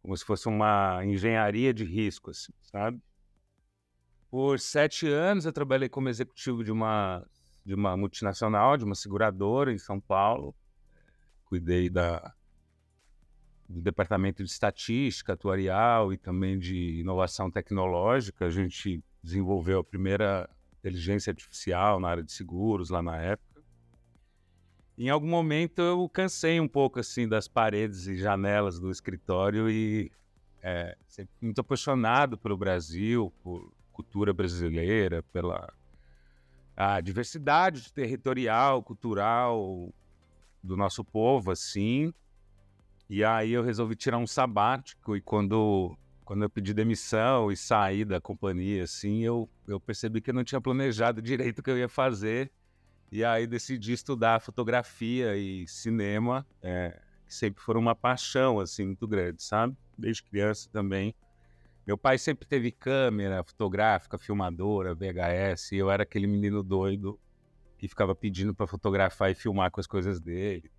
como 0.00 0.16
se 0.16 0.24
fosse 0.24 0.48
uma 0.48 1.04
engenharia 1.04 1.74
de 1.74 1.84
risco, 1.84 2.30
assim, 2.30 2.52
sabe? 2.62 3.02
Por 4.30 4.60
sete 4.60 5.08
anos 5.08 5.44
eu 5.44 5.52
trabalhei 5.52 5.88
como 5.88 6.08
executivo 6.08 6.62
de 6.62 6.70
uma, 6.70 7.26
de 7.66 7.74
uma 7.74 7.96
multinacional, 7.96 8.76
de 8.76 8.84
uma 8.84 8.94
seguradora 8.94 9.72
em 9.72 9.78
São 9.78 10.00
Paulo. 10.00 10.54
Cuidei 11.44 11.90
da, 11.90 12.32
do 13.70 13.80
departamento 13.80 14.42
de 14.42 14.50
estatística 14.50 15.32
atuarial 15.32 16.12
e 16.12 16.16
também 16.16 16.58
de 16.58 16.98
inovação 17.00 17.48
tecnológica. 17.48 18.46
A 18.46 18.50
gente 18.50 19.02
desenvolveu 19.22 19.78
a 19.78 19.84
primeira 19.84 20.50
inteligência 20.80 21.30
artificial 21.30 22.00
na 22.00 22.08
área 22.08 22.22
de 22.22 22.32
seguros 22.32 22.90
lá 22.90 23.00
na 23.00 23.16
época. 23.16 23.62
Em 24.98 25.08
algum 25.08 25.28
momento 25.28 25.80
eu 25.80 26.08
cansei 26.08 26.58
um 26.58 26.66
pouco 26.66 26.98
assim 26.98 27.28
das 27.28 27.46
paredes 27.46 28.06
e 28.06 28.16
janelas 28.16 28.80
do 28.80 28.90
escritório 28.90 29.70
e 29.70 30.10
é, 30.62 30.96
sempre 31.06 31.32
muito 31.40 31.60
apaixonado 31.60 32.36
pelo 32.36 32.56
Brasil, 32.56 33.32
por 33.40 33.72
cultura 33.92 34.32
brasileira, 34.32 35.22
pela 35.32 35.72
a 36.76 37.00
diversidade 37.00 37.92
territorial, 37.92 38.82
cultural 38.82 39.92
do 40.62 40.76
nosso 40.76 41.04
povo, 41.04 41.50
assim. 41.50 42.12
E 43.10 43.24
aí 43.24 43.50
eu 43.50 43.62
resolvi 43.64 43.96
tirar 43.96 44.18
um 44.18 44.26
sabático 44.26 45.16
e 45.16 45.20
quando 45.20 45.98
quando 46.24 46.44
eu 46.44 46.48
pedi 46.48 46.72
demissão 46.72 47.50
e 47.50 47.56
saí 47.56 48.04
da 48.04 48.20
companhia, 48.20 48.84
assim, 48.84 49.24
eu, 49.24 49.50
eu 49.66 49.80
percebi 49.80 50.20
que 50.20 50.30
eu 50.30 50.34
não 50.34 50.44
tinha 50.44 50.60
planejado 50.60 51.20
direito 51.20 51.58
o 51.58 51.62
que 51.62 51.70
eu 51.72 51.76
ia 51.76 51.88
fazer. 51.88 52.52
E 53.10 53.24
aí 53.24 53.48
decidi 53.48 53.92
estudar 53.92 54.40
fotografia 54.40 55.36
e 55.36 55.66
cinema, 55.66 56.46
é, 56.62 57.00
que 57.26 57.34
sempre 57.34 57.60
foram 57.60 57.80
uma 57.80 57.96
paixão, 57.96 58.60
assim, 58.60 58.86
muito 58.86 59.08
grande, 59.08 59.42
sabe? 59.42 59.76
Desde 59.98 60.22
criança 60.22 60.70
também. 60.72 61.12
Meu 61.84 61.98
pai 61.98 62.16
sempre 62.16 62.46
teve 62.46 62.70
câmera 62.70 63.42
fotográfica, 63.42 64.16
filmadora, 64.16 64.94
VHS, 64.94 65.72
e 65.72 65.78
eu 65.78 65.90
era 65.90 66.04
aquele 66.04 66.28
menino 66.28 66.62
doido 66.62 67.18
que 67.76 67.88
ficava 67.88 68.14
pedindo 68.14 68.54
para 68.54 68.68
fotografar 68.68 69.32
e 69.32 69.34
filmar 69.34 69.72
com 69.72 69.80
as 69.80 69.86
coisas 69.88 70.20
dele. 70.20 70.70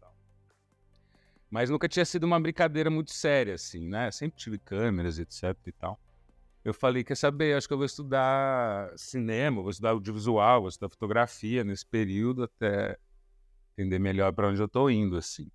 Mas 1.51 1.69
nunca 1.69 1.89
tinha 1.89 2.05
sido 2.05 2.23
uma 2.23 2.39
brincadeira 2.39 2.89
muito 2.89 3.11
séria, 3.11 3.55
assim, 3.55 3.85
né? 3.85 4.09
Sempre 4.09 4.37
tive 4.37 4.57
câmeras, 4.57 5.19
etc 5.19 5.55
e 5.67 5.71
tal. 5.73 5.99
Eu 6.63 6.73
falei, 6.73 7.03
quer 7.03 7.17
saber, 7.17 7.57
acho 7.57 7.67
que 7.67 7.73
eu 7.73 7.77
vou 7.77 7.85
estudar 7.85 8.93
cinema, 8.95 9.61
vou 9.61 9.69
estudar 9.69 9.89
audiovisual, 9.89 10.61
vou 10.61 10.69
estudar 10.69 10.89
fotografia 10.89 11.63
nesse 11.63 11.85
período 11.85 12.43
até 12.43 12.97
entender 13.73 13.99
melhor 13.99 14.31
para 14.31 14.47
onde 14.47 14.61
eu 14.61 14.65
estou 14.65 14.89
indo, 14.89 15.17
assim. 15.17 15.51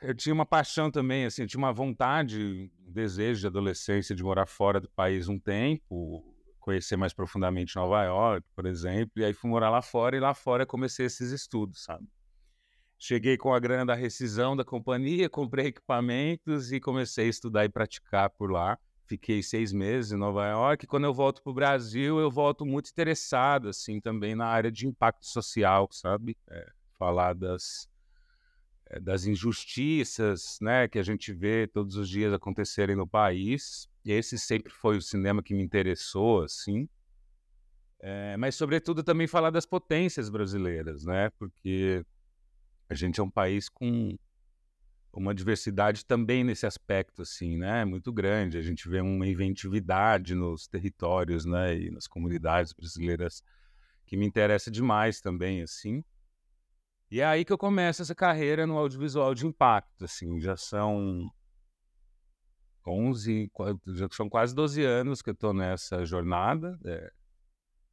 Eu 0.00 0.14
tinha 0.14 0.34
uma 0.34 0.46
paixão 0.46 0.90
também, 0.90 1.24
assim, 1.24 1.42
eu 1.42 1.48
tinha 1.48 1.58
uma 1.58 1.72
vontade, 1.72 2.70
um 2.86 2.92
desejo 2.92 3.40
de 3.40 3.46
adolescência 3.48 4.14
de 4.14 4.22
morar 4.22 4.46
fora 4.46 4.80
do 4.80 4.88
país 4.90 5.28
um 5.28 5.38
tempo, 5.38 6.24
conhecer 6.60 6.96
mais 6.96 7.12
profundamente 7.12 7.74
Nova 7.74 8.04
York, 8.04 8.46
por 8.54 8.66
exemplo, 8.66 9.12
e 9.16 9.24
aí 9.24 9.32
fui 9.32 9.50
morar 9.50 9.70
lá 9.70 9.82
fora 9.82 10.16
e 10.16 10.20
lá 10.20 10.32
fora 10.32 10.64
comecei 10.64 11.06
esses 11.06 11.32
estudos, 11.32 11.82
sabe? 11.82 12.06
Cheguei 13.02 13.38
com 13.38 13.54
a 13.54 13.58
grana 13.58 13.86
da 13.86 13.94
rescisão 13.94 14.54
da 14.54 14.62
companhia, 14.62 15.26
comprei 15.26 15.68
equipamentos 15.68 16.70
e 16.70 16.78
comecei 16.78 17.24
a 17.24 17.30
estudar 17.30 17.64
e 17.64 17.68
praticar 17.70 18.28
por 18.28 18.50
lá. 18.50 18.78
Fiquei 19.06 19.42
seis 19.42 19.72
meses 19.72 20.12
em 20.12 20.18
Nova 20.18 20.46
York. 20.46 20.86
Quando 20.86 21.04
eu 21.04 21.14
volto 21.14 21.42
para 21.42 21.50
o 21.50 21.54
Brasil, 21.54 22.20
eu 22.20 22.30
volto 22.30 22.66
muito 22.66 22.90
interessado, 22.90 23.70
assim, 23.70 24.02
também 24.02 24.34
na 24.34 24.44
área 24.44 24.70
de 24.70 24.86
impacto 24.86 25.24
social, 25.26 25.88
sabe? 25.90 26.36
É, 26.50 26.70
falar 26.98 27.34
das, 27.34 27.88
é, 28.90 29.00
das 29.00 29.24
injustiças, 29.24 30.58
né, 30.60 30.86
que 30.86 30.98
a 30.98 31.02
gente 31.02 31.32
vê 31.32 31.66
todos 31.66 31.96
os 31.96 32.06
dias 32.06 32.34
acontecerem 32.34 32.94
no 32.94 33.08
país. 33.08 33.88
Esse 34.04 34.38
sempre 34.38 34.70
foi 34.70 34.98
o 34.98 35.02
cinema 35.02 35.42
que 35.42 35.54
me 35.54 35.62
interessou, 35.62 36.42
assim. 36.42 36.86
É, 37.98 38.36
mas, 38.36 38.56
sobretudo, 38.56 39.02
também 39.02 39.26
falar 39.26 39.48
das 39.48 39.64
potências 39.64 40.28
brasileiras, 40.28 41.02
né? 41.06 41.30
Porque 41.38 42.04
a 42.90 42.94
gente 42.94 43.20
é 43.20 43.22
um 43.22 43.30
país 43.30 43.68
com 43.68 44.18
uma 45.12 45.32
diversidade 45.32 46.04
também 46.04 46.42
nesse 46.42 46.66
aspecto, 46.66 47.22
assim, 47.22 47.56
né? 47.56 47.84
Muito 47.84 48.12
grande. 48.12 48.58
A 48.58 48.62
gente 48.62 48.88
vê 48.88 49.00
uma 49.00 49.26
inventividade 49.26 50.34
nos 50.34 50.66
territórios, 50.66 51.44
né? 51.44 51.76
E 51.78 51.90
nas 51.90 52.08
comunidades 52.08 52.72
brasileiras 52.72 53.44
que 54.04 54.16
me 54.16 54.26
interessa 54.26 54.72
demais 54.72 55.20
também, 55.20 55.62
assim. 55.62 56.02
E 57.08 57.20
é 57.20 57.24
aí 57.24 57.44
que 57.44 57.52
eu 57.52 57.58
começo 57.58 58.02
essa 58.02 58.14
carreira 58.14 58.66
no 58.66 58.76
audiovisual 58.76 59.36
de 59.36 59.46
impacto, 59.46 60.04
assim. 60.04 60.40
Já 60.40 60.56
são 60.56 61.30
11, 62.84 63.52
já 63.94 64.08
são 64.10 64.28
quase 64.28 64.52
12 64.52 64.82
anos 64.82 65.22
que 65.22 65.30
eu 65.30 65.34
estou 65.34 65.54
nessa 65.54 66.04
jornada. 66.04 66.76
É, 66.84 67.12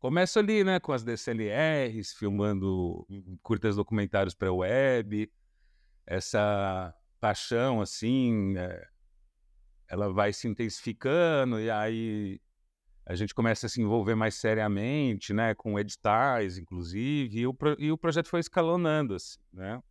Começo 0.08 0.40
ali, 0.40 0.64
né, 0.64 0.80
com 0.80 0.94
as 0.94 1.04
DCLRs, 1.04 2.14
filmando 2.14 3.06
curtas 3.44 3.76
documentários 3.76 4.34
para 4.34 4.54
web. 4.54 5.30
Essa 6.06 6.96
paixão, 7.20 7.82
assim, 7.82 8.58
é, 8.58 8.88
ela 9.90 10.10
vai 10.14 10.32
se 10.32 10.48
intensificando 10.48 11.60
e 11.60 11.70
aí 11.70 12.40
a 13.06 13.16
gente 13.16 13.36
começa 13.36 13.66
a 13.66 13.70
se 13.70 13.82
envolver 13.82 14.16
mais 14.16 14.36
seriamente, 14.36 15.34
né, 15.34 15.54
com 15.54 15.78
editais, 15.78 16.58
inclusive, 16.58 17.40
e 17.40 17.46
o, 17.46 17.54
e 17.78 17.92
o 17.92 17.98
projeto 17.98 18.30
foi 18.30 18.40
escalonando, 18.40 19.14
assim, 19.14 19.38
né. 19.52 19.84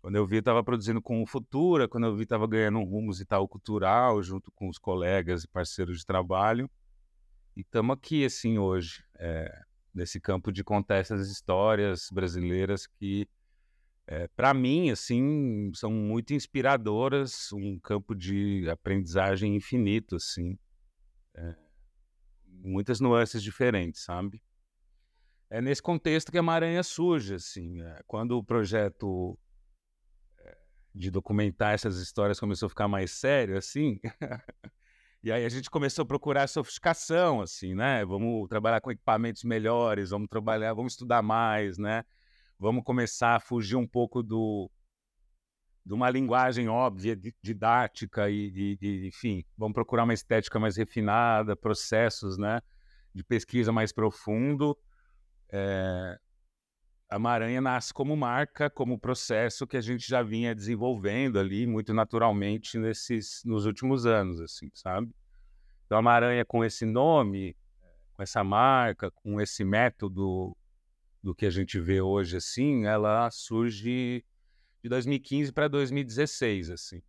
Quando 0.00 0.14
eu 0.14 0.24
vi, 0.24 0.36
estava 0.36 0.62
produzindo 0.62 1.02
com 1.02 1.20
o 1.20 1.26
Futura, 1.26 1.88
quando 1.88 2.06
eu 2.06 2.14
vi, 2.14 2.22
estava 2.22 2.46
ganhando 2.46 2.78
um 2.78 2.84
rumo 2.84 3.06
musical 3.06 3.48
cultural 3.48 4.22
junto 4.22 4.52
com 4.52 4.68
os 4.68 4.78
colegas 4.78 5.42
e 5.42 5.48
parceiros 5.48 5.98
de 5.98 6.06
trabalho. 6.06 6.70
E 7.56 7.62
estamos 7.62 7.96
aqui, 7.96 8.22
assim, 8.22 8.58
hoje, 8.58 9.02
é, 9.18 9.62
nesse 9.94 10.20
campo 10.20 10.52
de 10.52 10.62
contar 10.62 10.96
essas 10.96 11.30
histórias 11.30 12.10
brasileiras 12.12 12.86
que, 12.86 13.26
é, 14.06 14.24
eh, 14.24 14.28
para 14.36 14.52
mim, 14.52 14.90
assim, 14.90 15.72
são 15.74 15.90
muito 15.90 16.34
inspiradoras, 16.34 17.50
um 17.52 17.80
campo 17.80 18.14
de 18.14 18.68
aprendizagem 18.68 19.56
infinito, 19.56 20.16
assim. 20.16 20.58
É, 21.34 21.56
muitas 22.44 23.00
nuances 23.00 23.42
diferentes, 23.42 24.02
sabe? 24.02 24.42
É 25.48 25.62
nesse 25.62 25.80
contexto 25.80 26.30
que 26.30 26.36
a 26.36 26.42
Maranha 26.42 26.82
surge, 26.82 27.36
assim. 27.36 27.78
Quando 28.06 28.32
o 28.32 28.44
projeto 28.44 29.38
de 30.94 31.10
documentar 31.10 31.72
essas 31.72 31.98
histórias 31.98 32.38
começou 32.38 32.66
a 32.66 32.70
ficar 32.70 32.88
mais 32.88 33.12
sério, 33.12 33.56
assim... 33.56 33.98
E 35.26 35.32
aí 35.32 35.44
a 35.44 35.48
gente 35.48 35.68
começou 35.68 36.04
a 36.04 36.06
procurar 36.06 36.46
sofisticação, 36.46 37.40
assim, 37.40 37.74
né? 37.74 38.04
Vamos 38.04 38.48
trabalhar 38.48 38.80
com 38.80 38.92
equipamentos 38.92 39.42
melhores, 39.42 40.10
vamos 40.10 40.28
trabalhar, 40.28 40.72
vamos 40.72 40.92
estudar 40.92 41.20
mais, 41.20 41.76
né? 41.78 42.04
Vamos 42.56 42.84
começar 42.84 43.34
a 43.34 43.40
fugir 43.40 43.74
um 43.74 43.88
pouco 43.88 44.22
do 44.22 44.70
de 45.84 45.92
uma 45.92 46.08
linguagem 46.10 46.68
óbvia, 46.68 47.18
didática 47.42 48.30
e, 48.30 48.78
e, 48.80 49.08
enfim, 49.08 49.44
vamos 49.58 49.74
procurar 49.74 50.04
uma 50.04 50.14
estética 50.14 50.60
mais 50.60 50.76
refinada, 50.76 51.56
processos, 51.56 52.38
né? 52.38 52.60
De 53.12 53.24
pesquisa 53.24 53.72
mais 53.72 53.92
profundo. 53.92 54.78
É... 55.50 56.16
A 57.08 57.18
Maranha 57.18 57.60
nasce 57.60 57.94
como 57.94 58.16
marca, 58.16 58.68
como 58.68 58.98
processo 58.98 59.66
que 59.66 59.76
a 59.76 59.80
gente 59.80 60.08
já 60.08 60.22
vinha 60.22 60.54
desenvolvendo 60.54 61.38
ali 61.38 61.66
muito 61.66 61.94
naturalmente 61.94 62.78
nesses 62.78 63.42
nos 63.44 63.64
últimos 63.64 64.06
anos, 64.06 64.40
assim, 64.40 64.68
sabe? 64.74 65.14
Então 65.84 65.96
a 65.96 66.02
Maranha 66.02 66.44
com 66.44 66.64
esse 66.64 66.84
nome, 66.84 67.56
com 68.14 68.22
essa 68.22 68.42
marca, 68.42 69.10
com 69.10 69.40
esse 69.40 69.64
método 69.64 70.56
do 71.22 71.34
que 71.34 71.46
a 71.46 71.50
gente 71.50 71.78
vê 71.78 72.00
hoje, 72.00 72.36
assim, 72.36 72.86
ela 72.86 73.30
surge 73.30 74.24
de 74.82 74.88
2015 74.88 75.52
para 75.52 75.68
2016, 75.68 76.70
assim. 76.70 77.02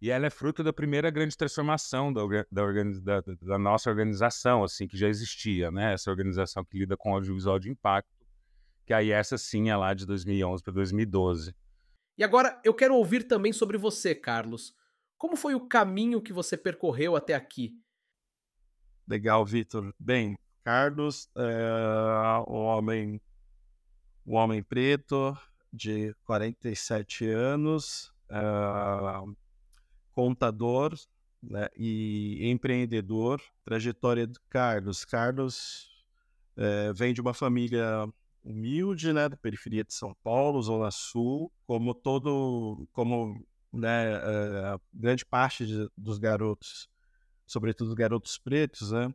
E 0.00 0.10
ela 0.10 0.26
é 0.26 0.30
fruto 0.30 0.64
da 0.64 0.72
primeira 0.72 1.10
grande 1.10 1.36
transformação 1.36 2.12
da, 2.12 2.22
da, 2.50 3.20
da, 3.20 3.34
da, 3.40 3.58
nossa 3.58 3.88
organização, 3.88 4.64
assim, 4.64 4.88
que 4.88 4.96
já 4.96 5.08
existia, 5.08 5.70
né? 5.70 5.92
Essa 5.92 6.10
organização 6.10 6.64
que 6.64 6.76
lida 6.76 6.96
com 6.96 7.14
audiovisual 7.14 7.58
de 7.58 7.70
impacto, 7.70 8.21
que 8.92 8.94
aí 8.94 9.10
essa 9.10 9.38
sim 9.38 9.70
é 9.70 9.76
lá 9.76 9.94
de 9.94 10.04
2011 10.04 10.62
para 10.62 10.74
2012. 10.74 11.56
E 12.18 12.22
agora 12.22 12.60
eu 12.62 12.74
quero 12.74 12.94
ouvir 12.94 13.22
também 13.22 13.50
sobre 13.50 13.78
você, 13.78 14.14
Carlos. 14.14 14.74
Como 15.16 15.34
foi 15.34 15.54
o 15.54 15.66
caminho 15.66 16.20
que 16.20 16.30
você 16.30 16.58
percorreu 16.58 17.16
até 17.16 17.34
aqui? 17.34 17.72
Legal, 19.08 19.46
Vitor. 19.46 19.94
Bem, 19.98 20.36
Carlos 20.62 21.30
é 21.34 22.44
um 22.46 22.58
homem, 22.58 23.20
um 24.26 24.34
homem 24.36 24.62
preto 24.62 25.34
de 25.72 26.14
47 26.24 27.26
anos, 27.28 28.12
é, 28.28 28.36
contador 30.12 30.94
né, 31.42 31.66
e 31.74 32.46
empreendedor. 32.50 33.40
Trajetória 33.64 34.26
do 34.26 34.38
Carlos. 34.50 35.02
Carlos 35.06 35.90
é, 36.58 36.92
vem 36.92 37.14
de 37.14 37.22
uma 37.22 37.32
família 37.32 38.06
humilde, 38.44 39.12
né, 39.12 39.28
da 39.28 39.36
periferia 39.36 39.84
de 39.84 39.94
São 39.94 40.14
Paulo, 40.22 40.62
Zona 40.62 40.90
Sul, 40.90 41.52
como 41.66 41.94
todo, 41.94 42.88
como 42.92 43.46
né, 43.72 44.16
uh, 44.18 44.80
grande 44.92 45.24
parte 45.24 45.66
de, 45.66 45.88
dos 45.96 46.18
garotos, 46.18 46.88
sobretudo 47.46 47.94
garotos 47.94 48.38
pretos, 48.38 48.92
né, 48.92 49.12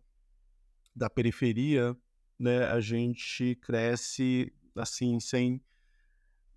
da 0.95 1.09
periferia, 1.09 1.95
né, 2.39 2.65
a 2.65 2.79
gente 2.79 3.55
cresce 3.55 4.53
assim 4.75 5.19
sem 5.19 5.61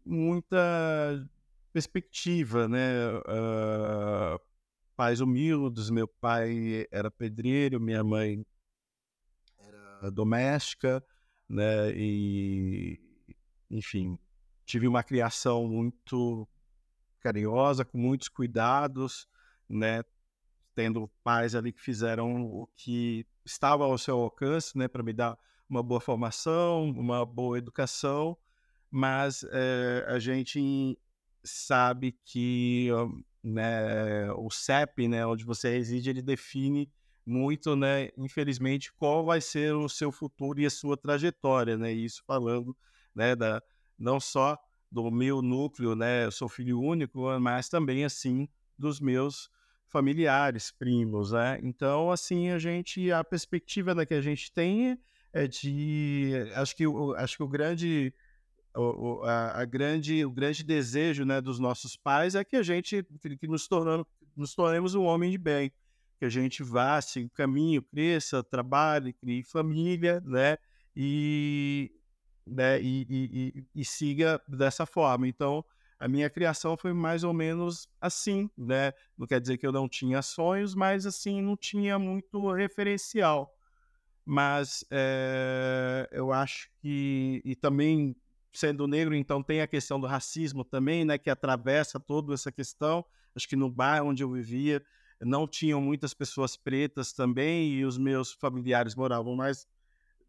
muita 0.05 1.29
perspectiva, 1.73 2.69
né? 2.69 3.09
Uh, 3.21 4.41
pais 4.97 5.21
humildes, 5.21 5.89
meu 5.89 6.07
pai 6.07 6.87
era 6.91 7.11
pedreiro, 7.11 7.81
minha 7.81 8.05
mãe 8.05 8.45
era 9.59 10.11
doméstica, 10.11 11.03
né? 11.51 11.91
E, 11.97 13.01
enfim, 13.69 14.17
tive 14.65 14.87
uma 14.87 15.03
criação 15.03 15.67
muito 15.67 16.49
carinhosa, 17.19 17.85
com 17.85 17.99
muitos 17.99 18.29
cuidados, 18.29 19.29
né? 19.69 20.05
Tendo 20.75 21.11
pais 21.25 21.57
ali 21.57 21.73
que 21.73 21.81
fizeram 21.81 22.43
o 22.43 22.69
que 22.77 23.27
estava 23.45 23.85
ao 23.85 23.99
seu 23.99 24.19
alcance, 24.21 24.79
né? 24.79 24.87
Para 24.87 25.03
me 25.03 25.13
dar 25.13 25.37
uma 25.69 25.83
boa 25.83 26.01
formação, 26.01 26.85
uma 26.91 27.27
boa 27.27 27.59
educação, 27.59 28.37
mas 28.91 29.45
é, 29.51 30.05
a 30.09 30.19
gente 30.19 30.97
sabe 31.45 32.13
que 32.25 32.89
né, 33.43 34.31
o 34.33 34.51
CEP, 34.51 35.09
né, 35.09 35.25
onde 35.27 35.45
você 35.45 35.71
reside, 35.71 36.11
ele 36.11 36.23
define 36.23 36.91
muito, 37.31 37.77
né, 37.77 38.11
infelizmente, 38.19 38.93
qual 38.95 39.25
vai 39.25 39.41
ser 39.41 39.73
o 39.73 39.89
seu 39.89 40.11
futuro 40.11 40.61
e 40.61 40.67
a 40.67 40.71
sua 40.71 40.97
trajetória, 40.97 41.79
né? 41.79 41.93
Isso 41.93 42.23
falando, 42.27 42.77
né, 43.15 43.37
da 43.37 43.63
não 43.99 44.19
só 44.19 44.59
do 44.91 45.11
meu 45.11 45.41
núcleo, 45.41 45.95
né, 45.95 46.25
eu 46.25 46.33
sou 46.33 46.49
filho 46.49 46.81
único, 46.81 47.21
mas 47.39 47.69
também 47.69 48.05
assim 48.05 48.49
dos 48.77 48.99
meus 48.99 49.49
familiares, 49.87 50.73
primos, 50.73 51.33
né? 51.33 51.61
Então, 51.63 52.11
assim, 52.11 52.51
a 52.51 52.59
gente 52.59 53.13
a 53.13 53.23
perspectiva 53.23 53.95
da 53.95 54.05
que 54.05 54.15
a 54.15 54.21
gente 54.21 54.53
tem 54.53 54.99
é 55.33 55.47
de 55.47 56.33
acho 56.55 56.75
que 56.77 56.87
o, 56.87 57.15
acho 57.15 57.37
que 57.37 57.43
o 57.43 57.49
grande 57.49 58.13
o, 58.75 59.23
a, 59.25 59.61
a, 59.61 59.65
grande 59.65 60.25
o 60.25 60.31
grande 60.31 60.65
desejo, 60.65 61.25
né, 61.25 61.41
dos 61.41 61.59
nossos 61.59 61.97
pais 61.97 62.35
é 62.35 62.45
que 62.45 62.57
a 62.57 62.63
gente 62.63 63.05
que 63.39 63.47
nos 63.47 63.69
tornamos 63.69 64.07
nos 64.37 64.55
tornemos 64.55 64.95
um 64.95 65.05
homem 65.05 65.31
de 65.31 65.39
bem, 65.39 65.73
que 66.21 66.27
a 66.27 66.29
gente 66.29 66.63
vá, 66.63 67.01
siga 67.01 67.27
o 67.27 67.31
caminho, 67.31 67.81
cresça, 67.81 68.45
trabalhe, 68.45 69.15
crie 69.15 69.43
família, 69.43 70.21
né? 70.21 70.59
E, 70.95 71.91
né, 72.47 72.79
e, 72.79 73.07
e, 73.09 73.65
e, 73.75 73.85
siga 73.87 74.39
dessa 74.47 74.85
forma. 74.85 75.27
Então, 75.27 75.65
a 75.99 76.07
minha 76.07 76.29
criação 76.29 76.77
foi 76.77 76.93
mais 76.93 77.25
ou 77.25 77.33
menos 77.33 77.89
assim, 77.99 78.51
né? 78.55 78.93
Não 79.17 79.27
quer 79.27 79.41
dizer 79.41 79.57
que 79.57 79.67
eu 79.67 79.73
não 79.73 79.89
tinha 79.89 80.21
sonhos, 80.21 80.75
mas 80.75 81.07
assim, 81.07 81.41
não 81.41 81.57
tinha 81.57 81.99
muito 81.99 82.53
referencial. 82.53 83.51
Mas 84.23 84.85
é, 84.91 86.07
eu 86.13 86.35
acho 86.35 86.69
que, 86.83 87.41
e 87.43 87.57
também 87.57 88.15
sendo 88.53 88.87
negro, 88.87 89.15
então 89.15 89.43
tem 89.43 89.63
a 89.63 89.67
questão 89.67 89.99
do 89.99 90.07
racismo 90.07 90.65
também, 90.65 91.03
né? 91.03 91.17
Que 91.17 91.31
atravessa 91.31 91.99
toda 91.99 92.35
essa 92.35 92.53
questão. 92.53 93.03
Acho 93.35 93.49
que 93.49 93.57
no 93.57 93.71
bairro 93.71 94.09
onde 94.09 94.23
eu 94.23 94.31
vivia, 94.31 94.85
não 95.21 95.47
tinham 95.47 95.81
muitas 95.81 96.15
pessoas 96.15 96.57
pretas 96.57 97.13
também 97.13 97.73
e 97.73 97.85
os 97.85 97.99
meus 97.99 98.33
familiares 98.33 98.95
moravam 98.95 99.37
mais 99.37 99.67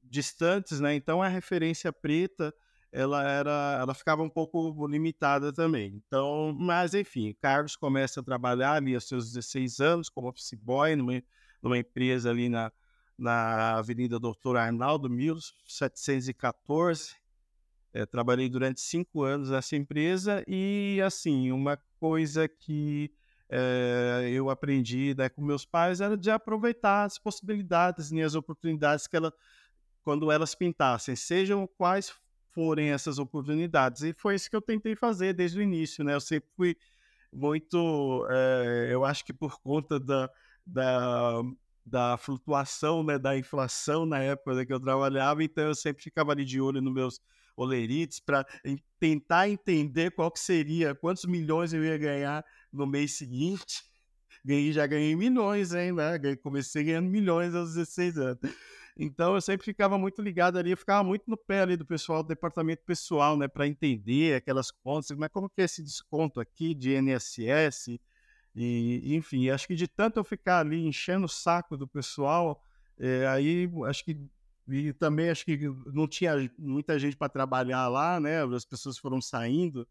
distantes, 0.03 0.79
né? 0.79 0.95
Então 0.95 1.21
a 1.21 1.27
referência 1.27 1.93
preta 1.93 2.53
ela 2.91 3.23
era, 3.23 3.77
ela 3.79 3.93
ficava 3.93 4.21
um 4.21 4.29
pouco 4.29 4.85
limitada 4.85 5.53
também. 5.53 6.01
Então, 6.05 6.53
mas 6.59 6.93
enfim, 6.93 7.33
Carlos 7.39 7.77
começa 7.77 8.19
a 8.19 8.23
trabalhar 8.23 8.73
ali 8.73 8.93
aos 8.93 9.07
seus 9.07 9.31
16 9.31 9.79
anos 9.79 10.09
como 10.09 10.27
office 10.27 10.53
boy 10.61 10.97
numa, 10.97 11.23
numa 11.61 11.77
empresa 11.77 12.29
ali 12.29 12.49
na, 12.49 12.69
na 13.17 13.77
Avenida 13.77 14.19
Doutor 14.19 14.57
Arnaldo, 14.57 15.09
1714. 15.09 17.15
É, 17.93 18.05
trabalhei 18.05 18.49
durante 18.49 18.81
cinco 18.81 19.23
anos 19.23 19.49
nessa 19.49 19.75
empresa 19.75 20.43
e, 20.47 21.01
assim, 21.05 21.51
uma 21.51 21.77
coisa 21.99 22.47
que 22.47 23.11
é, 23.51 24.29
eu 24.31 24.49
aprendi 24.49 25.13
né, 25.13 25.27
com 25.27 25.41
meus 25.41 25.65
pais 25.65 25.99
era 25.99 26.17
de 26.17 26.31
aproveitar 26.31 27.03
as 27.03 27.19
possibilidades 27.19 28.09
e 28.11 28.21
as 28.21 28.33
oportunidades 28.33 29.07
que 29.07 29.17
ela, 29.17 29.33
quando 30.03 30.31
elas 30.31 30.55
pintassem, 30.55 31.15
sejam 31.17 31.67
quais 31.77 32.13
forem 32.53 32.91
essas 32.91 33.19
oportunidades. 33.19 34.03
E 34.03 34.13
foi 34.13 34.35
isso 34.35 34.49
que 34.49 34.55
eu 34.55 34.61
tentei 34.61 34.95
fazer 34.95 35.33
desde 35.33 35.59
o 35.59 35.61
início, 35.61 36.03
né? 36.03 36.13
Eu 36.13 36.21
sempre 36.21 36.49
fui 36.55 36.77
muito, 37.31 38.25
é, 38.29 38.89
eu 38.89 39.03
acho 39.03 39.25
que 39.25 39.33
por 39.33 39.59
conta 39.61 39.99
da, 39.99 40.29
da, 40.65 41.41
da 41.85 42.17
flutuação, 42.17 43.03
né, 43.03 43.19
da 43.19 43.37
inflação 43.37 44.05
na 44.05 44.19
época 44.19 44.65
que 44.65 44.73
eu 44.73 44.79
trabalhava, 44.79 45.43
então 45.43 45.65
eu 45.65 45.75
sempre 45.75 46.03
ficava 46.03 46.31
ali 46.31 46.45
de 46.45 46.59
olho 46.59 46.81
nos 46.81 46.93
meus 46.93 47.21
olerites 47.55 48.19
para 48.19 48.45
tentar 48.99 49.49
entender 49.49 50.11
qual 50.11 50.31
que 50.31 50.39
seria, 50.39 50.95
quantos 50.95 51.25
milhões 51.25 51.73
eu 51.73 51.83
ia 51.83 51.97
ganhar 51.97 52.45
no 52.71 52.85
mês 52.85 53.17
seguinte. 53.17 53.83
Ganhei, 54.43 54.71
já 54.71 54.87
ganhei 54.87 55.15
milhões, 55.15 55.73
hein, 55.73 55.91
né? 55.91 56.17
Comecei 56.37 56.83
ganhando 56.83 57.09
milhões 57.09 57.53
aos 57.53 57.75
16 57.75 58.17
anos. 58.17 58.39
Então 58.97 59.35
eu 59.35 59.41
sempre 59.41 59.65
ficava 59.65 59.97
muito 59.97 60.21
ligado 60.21 60.57
ali, 60.57 60.71
eu 60.71 60.77
ficava 60.77 61.03
muito 61.03 61.23
no 61.27 61.37
pé 61.37 61.61
ali 61.61 61.77
do 61.77 61.85
pessoal 61.85 62.21
do 62.21 62.27
departamento 62.27 62.83
pessoal, 62.85 63.37
né, 63.37 63.47
para 63.47 63.67
entender 63.67 64.35
aquelas 64.35 64.69
contas, 64.69 65.15
mas 65.17 65.29
como 65.31 65.49
que 65.49 65.61
é 65.61 65.65
esse 65.65 65.81
desconto 65.81 66.39
aqui 66.39 66.73
de 66.73 66.95
INSS 66.95 67.99
e 68.53 69.15
enfim, 69.15 69.49
acho 69.49 69.65
que 69.65 69.75
de 69.75 69.87
tanto 69.87 70.19
eu 70.19 70.23
ficar 70.23 70.59
ali 70.59 70.85
enchendo 70.85 71.25
o 71.25 71.29
saco 71.29 71.77
do 71.77 71.87
pessoal, 71.87 72.61
é, 72.99 73.25
aí 73.27 73.69
acho 73.87 74.03
que 74.03 74.17
e 74.67 74.93
também 74.93 75.29
acho 75.29 75.45
que 75.45 75.57
não 75.87 76.07
tinha 76.07 76.33
muita 76.57 76.97
gente 76.99 77.17
para 77.17 77.29
trabalhar 77.29 77.87
lá, 77.87 78.19
né? 78.19 78.43
As 78.43 78.65
pessoas 78.65 78.97
foram 78.97 79.19
saindo. 79.21 79.87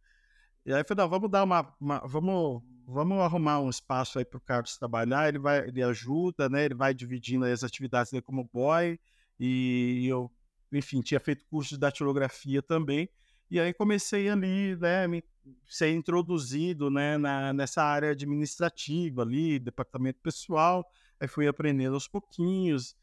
E 0.64 0.72
aí 0.72 0.80
eu 0.80 0.84
falei, 0.84 1.08
vamos 1.08 1.30
dar 1.30 1.44
uma, 1.44 1.74
uma, 1.80 1.98
vamos, 2.06 2.62
vamos 2.86 3.18
arrumar 3.18 3.60
um 3.60 3.70
espaço 3.70 4.18
aí 4.18 4.24
para 4.24 4.38
o 4.38 4.40
Carlos 4.40 4.76
trabalhar. 4.76 5.28
Ele 5.28 5.38
vai, 5.38 5.66
ele 5.68 5.82
ajuda, 5.82 6.48
né? 6.48 6.64
Ele 6.66 6.74
vai 6.74 6.94
dividindo 6.94 7.44
as 7.44 7.64
atividades 7.64 8.12
dele 8.12 8.22
como 8.22 8.48
boy. 8.52 8.98
E 9.38 10.06
eu, 10.06 10.30
enfim, 10.72 11.00
tinha 11.00 11.20
feito 11.20 11.44
curso 11.46 11.70
de 11.70 11.78
datilografia 11.78 12.62
também. 12.62 13.08
E 13.50 13.58
aí 13.58 13.74
comecei 13.74 14.28
ali, 14.28 14.76
né, 14.76 15.08
me, 15.08 15.24
ser 15.66 15.92
introduzido, 15.92 16.88
né, 16.88 17.18
na, 17.18 17.52
nessa 17.52 17.82
área 17.82 18.12
administrativa 18.12 19.22
ali, 19.22 19.58
departamento 19.58 20.20
pessoal. 20.22 20.86
Aí 21.18 21.26
fui 21.26 21.48
aprendendo 21.48 21.94
aos 21.94 22.06
pouquinhos. 22.06 22.94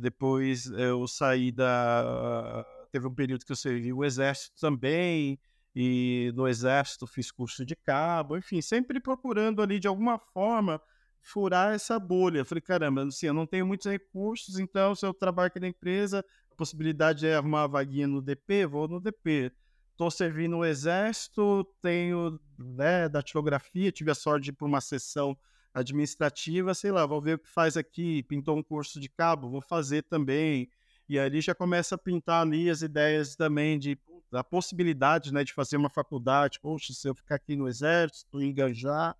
Depois 0.00 0.66
eu 0.66 1.06
saí 1.06 1.52
da. 1.52 2.64
Teve 2.90 3.06
um 3.06 3.14
período 3.14 3.44
que 3.44 3.52
eu 3.52 3.56
servi 3.56 3.92
o 3.92 4.04
exército 4.04 4.58
também, 4.60 5.38
e 5.74 6.32
no 6.34 6.48
exército 6.48 7.06
fiz 7.06 7.30
curso 7.30 7.64
de 7.64 7.76
cabo, 7.76 8.36
enfim, 8.36 8.62
sempre 8.62 8.98
procurando 8.98 9.60
ali 9.60 9.78
de 9.78 9.86
alguma 9.86 10.18
forma 10.18 10.80
furar 11.20 11.74
essa 11.74 11.98
bolha. 11.98 12.44
falei, 12.44 12.62
caramba, 12.62 13.04
assim, 13.04 13.26
eu 13.26 13.34
não 13.34 13.46
tenho 13.46 13.66
muitos 13.66 13.86
recursos, 13.90 14.58
então 14.58 14.94
se 14.94 15.04
eu 15.04 15.12
trabalho 15.12 15.48
aqui 15.48 15.60
na 15.60 15.68
empresa, 15.68 16.24
a 16.50 16.54
possibilidade 16.54 17.26
é 17.26 17.34
arrumar 17.34 17.62
uma 17.62 17.68
vaguinha 17.68 18.06
no 18.06 18.22
DP, 18.22 18.64
vou 18.64 18.88
no 18.88 19.00
DP. 19.00 19.52
Estou 19.90 20.10
servindo 20.10 20.52
no 20.52 20.64
exército, 20.64 21.66
tenho 21.82 22.40
né, 22.58 23.08
datilografia, 23.08 23.92
tive 23.92 24.10
a 24.10 24.14
sorte 24.14 24.44
de 24.44 24.50
ir 24.50 24.52
para 24.54 24.66
uma 24.66 24.80
sessão 24.80 25.36
administrativa, 25.76 26.74
sei 26.74 26.90
lá, 26.90 27.04
vou 27.04 27.20
ver 27.20 27.34
o 27.34 27.38
que 27.38 27.48
faz 27.48 27.76
aqui, 27.76 28.22
pintou 28.22 28.56
um 28.56 28.62
curso 28.62 28.98
de 28.98 29.10
cabo, 29.10 29.50
vou 29.50 29.60
fazer 29.60 30.02
também. 30.02 30.70
E 31.06 31.18
ali 31.18 31.40
já 31.40 31.54
começa 31.54 31.94
a 31.94 31.98
pintar 31.98 32.42
ali 32.42 32.70
as 32.70 32.80
ideias 32.80 33.36
também 33.36 33.78
de 33.78 33.98
da 34.28 34.42
possibilidade, 34.42 35.32
né, 35.32 35.44
de 35.44 35.52
fazer 35.52 35.76
uma 35.76 35.88
faculdade. 35.88 36.58
Poxa, 36.60 36.92
se 36.92 37.08
eu 37.08 37.14
ficar 37.14 37.36
aqui 37.36 37.54
no 37.54 37.68
exército, 37.68 38.42
engajar, 38.42 39.16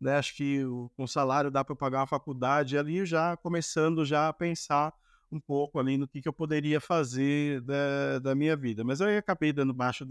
né, 0.00 0.16
acho 0.16 0.34
que 0.34 0.64
o, 0.64 0.90
com 0.96 1.06
salário 1.06 1.50
dá 1.50 1.62
para 1.62 1.76
pagar 1.76 2.00
uma 2.00 2.06
faculdade. 2.06 2.74
E 2.74 2.78
ali 2.78 3.04
já 3.04 3.36
começando 3.36 4.04
já 4.04 4.28
a 4.28 4.32
pensar 4.32 4.94
um 5.30 5.38
pouco 5.38 5.78
ali 5.78 5.98
no 5.98 6.08
que, 6.08 6.22
que 6.22 6.28
eu 6.28 6.32
poderia 6.32 6.80
fazer 6.80 7.60
da, 7.60 8.18
da 8.20 8.34
minha 8.34 8.56
vida. 8.56 8.82
Mas 8.82 9.00
aí 9.00 9.18
acabei 9.18 9.52
dando 9.52 9.74
baixa 9.74 10.06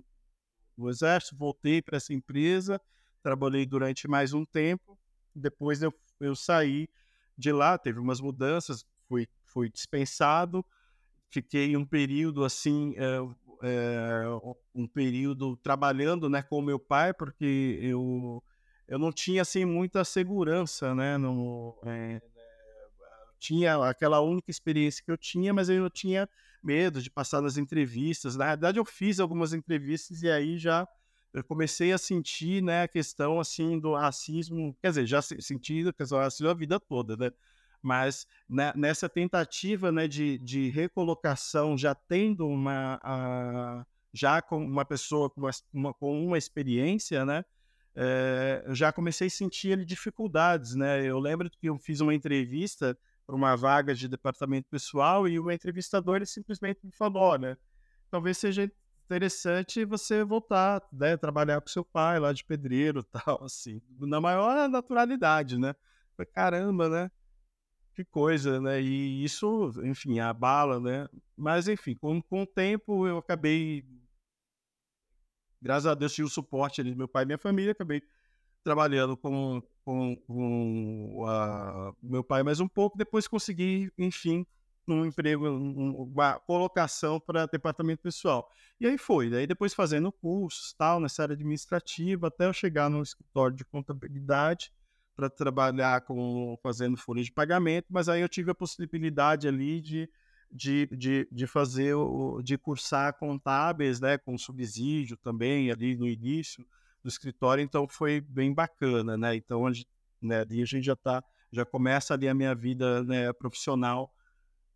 do 0.78 0.90
exército, 0.90 1.36
voltei 1.36 1.82
para 1.82 1.98
essa 1.98 2.14
empresa, 2.14 2.80
trabalhei 3.24 3.66
durante 3.66 4.08
mais 4.08 4.34
um 4.34 4.46
tempo, 4.46 5.00
depois 5.36 5.82
eu, 5.82 5.94
eu 6.20 6.36
saí 6.36 6.88
de 7.38 7.52
lá, 7.52 7.78
teve 7.78 8.00
umas 8.00 8.22
mudanças, 8.22 8.86
fui, 9.08 9.28
fui 9.44 9.70
dispensado, 9.70 10.66
fiquei 11.30 11.76
um 11.76 11.86
período 11.86 12.46
assim, 12.46 12.96
é, 12.98 13.18
é, 13.64 14.24
um 14.74 14.88
período 14.88 15.58
trabalhando 15.58 16.30
né, 16.30 16.42
com 16.42 16.62
meu 16.62 16.80
pai, 16.80 17.14
porque 17.14 17.80
eu, 17.82 18.42
eu 18.88 18.98
não 18.98 19.12
tinha 19.12 19.42
assim 19.42 19.66
muita 19.66 20.04
segurança, 20.04 20.96
né? 20.96 21.18
No, 21.18 21.78
é, 21.86 22.22
tinha 23.40 23.76
aquela 23.90 24.22
única 24.22 24.50
experiência 24.50 25.04
que 25.04 25.12
eu 25.12 25.18
tinha, 25.18 25.54
mas 25.54 25.70
eu 25.70 25.90
tinha 25.90 26.28
medo 26.64 27.02
de 27.02 27.12
passar 27.12 27.42
nas 27.42 27.58
entrevistas. 27.58 28.36
Na 28.36 28.48
verdade, 28.48 28.80
eu 28.80 28.86
fiz 28.86 29.20
algumas 29.20 29.54
entrevistas 29.54 30.24
e 30.24 30.30
aí 30.30 30.58
já 30.58 30.88
eu 31.36 31.44
comecei 31.44 31.92
a 31.92 31.98
sentir, 31.98 32.64
né, 32.64 32.84
a 32.84 32.88
questão 32.88 33.42
assim 33.42 33.78
do 33.78 33.94
racismo, 33.94 34.74
quer 34.82 34.88
dizer, 34.90 35.06
já 35.06 35.22
senti 35.22 35.86
a 35.86 35.92
questão 35.92 36.18
do 36.18 36.24
racismo 36.24 36.50
a 36.50 36.54
vida 36.54 36.80
toda, 36.80 37.18
né? 37.18 37.30
Mas 37.82 38.26
né, 38.50 38.72
nessa 38.74 39.10
tentativa, 39.10 39.92
né, 39.92 40.08
de, 40.08 40.40
de 40.40 40.70
recolocação, 40.70 41.78
já 41.78 41.94
tendo 41.94 42.48
uma 42.48 43.00
a, 43.04 43.86
já 44.14 44.42
com 44.42 44.66
uma 44.66 44.86
pessoa 44.86 45.30
com 45.30 45.42
uma, 45.74 45.94
com 45.94 46.26
uma 46.26 46.38
experiência, 46.38 47.26
né, 47.26 47.44
é, 47.94 48.64
eu 48.66 48.74
já 48.74 48.94
comecei 48.94 49.28
a 49.28 49.30
sentir 49.30 49.86
dificuldades, 49.86 50.74
né? 50.74 51.06
Eu 51.06 51.20
lembro 51.20 51.50
que 51.50 51.68
eu 51.68 51.78
fiz 51.78 52.00
uma 52.00 52.14
entrevista 52.14 52.98
para 53.26 53.36
uma 53.36 53.56
vaga 53.58 53.94
de 53.94 54.08
departamento 54.08 54.70
pessoal 54.70 55.28
e 55.28 55.38
o 55.38 55.52
entrevistador 55.52 56.18
ele 56.18 56.26
simplesmente 56.26 56.80
me 56.84 56.92
falou, 56.94 57.38
né? 57.38 57.58
Talvez 58.10 58.38
seja 58.38 58.72
interessante 59.06 59.86
você 59.86 60.24
voltar, 60.24 60.82
né, 60.92 61.16
trabalhar 61.16 61.62
com 61.62 61.68
seu 61.68 61.86
pai 61.86 62.20
lá 62.20 62.34
de 62.34 62.44
pedreiro, 62.44 63.04
tal, 63.26 63.44
assim, 63.44 63.82
na 64.00 64.20
maior 64.20 64.68
naturalidade, 64.68 65.58
né? 65.58 65.76
Caramba, 66.34 66.90
né? 66.90 67.12
Que 67.94 68.04
coisa, 68.04 68.60
né? 68.60 68.82
E 68.82 69.24
isso, 69.24 69.72
enfim, 69.84 70.20
abala, 70.20 70.80
né? 70.80 71.08
Mas, 71.38 71.68
enfim, 71.68 71.96
com, 71.96 72.22
com 72.22 72.44
o 72.44 72.48
tempo 72.48 73.08
eu 73.08 73.18
acabei, 73.18 73.86
graças 75.62 75.86
a 75.88 75.94
Deus, 75.94 76.14
tinha 76.14 76.26
o 76.26 76.30
suporte 76.30 76.82
ali 76.82 76.92
do 76.92 76.98
meu 76.98 77.08
pai 77.08 77.24
e 77.24 77.26
minha 77.26 77.38
família, 77.38 77.72
acabei 77.72 78.02
trabalhando 78.64 79.16
com, 79.16 79.62
com, 79.84 80.16
com 80.26 81.26
a, 81.28 81.94
meu 82.02 82.24
pai 82.24 82.44
mais 82.44 82.60
um 82.60 82.68
pouco, 82.68 82.98
depois 82.98 83.28
consegui, 83.28 83.92
enfim, 83.98 84.46
um 84.94 85.06
emprego, 85.06 85.48
um, 85.48 86.04
uma 86.04 86.40
colocação 86.40 87.20
para 87.20 87.46
departamento 87.46 88.02
pessoal. 88.02 88.50
E 88.80 88.86
aí 88.86 88.98
foi, 88.98 89.30
daí 89.30 89.48
depois 89.48 89.74
fazendo 89.74 90.12
cursos, 90.12 90.74
tal, 90.74 91.00
nessa 91.00 91.24
área 91.24 91.34
administrativa, 91.34 92.28
até 92.28 92.46
eu 92.46 92.54
chegar 92.54 92.90
no 92.90 93.02
escritório 93.02 93.56
de 93.56 93.66
contabilidade 93.66 94.72
para 95.16 95.30
trabalhar 95.30 96.02
com 96.02 96.58
fazendo 96.62 96.98
folha 96.98 97.24
de 97.24 97.32
pagamento, 97.32 97.88
mas 97.90 98.10
aí 98.10 98.22
eu 98.22 98.30
tive 98.30 98.52
a 98.52 98.56
possibilidade 98.56 99.48
ali 99.48 99.82
de 99.82 100.10
de, 100.52 100.88
de, 100.92 101.28
de 101.32 101.48
fazer, 101.48 101.96
de 102.44 102.58
cursar 102.58 103.14
contábeis, 103.18 104.00
né, 104.00 104.18
com 104.18 104.38
subsídio 104.38 105.18
também 105.18 105.70
ali 105.70 105.98
no 105.98 106.08
início, 106.08 106.66
do 107.04 107.10
escritório, 107.10 107.62
então 107.62 107.88
foi 107.88 108.22
bem 108.22 108.54
bacana, 108.54 109.18
né? 109.18 109.36
Então, 109.36 109.68
a 109.68 109.74
gente, 109.74 109.88
né, 110.22 110.42
a 110.42 110.66
gente 110.66 110.82
já 110.82 110.96
tá, 110.96 111.24
já 111.52 111.64
começa 111.66 112.14
ali 112.14 112.28
a 112.28 112.34
minha 112.34 112.56
vida 112.56 113.04
né, 113.04 113.32
profissional 113.34 114.12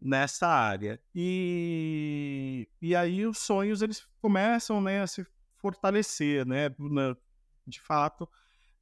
nessa 0.01 0.47
área. 0.47 0.99
E, 1.13 2.67
e 2.81 2.95
aí 2.95 3.25
os 3.25 3.37
sonhos 3.37 3.81
eles 3.81 4.07
começam 4.21 4.81
né, 4.81 5.01
a 5.01 5.07
se 5.07 5.25
fortalecer, 5.57 6.45
né? 6.45 6.69
De 7.67 7.81
fato, 7.81 8.27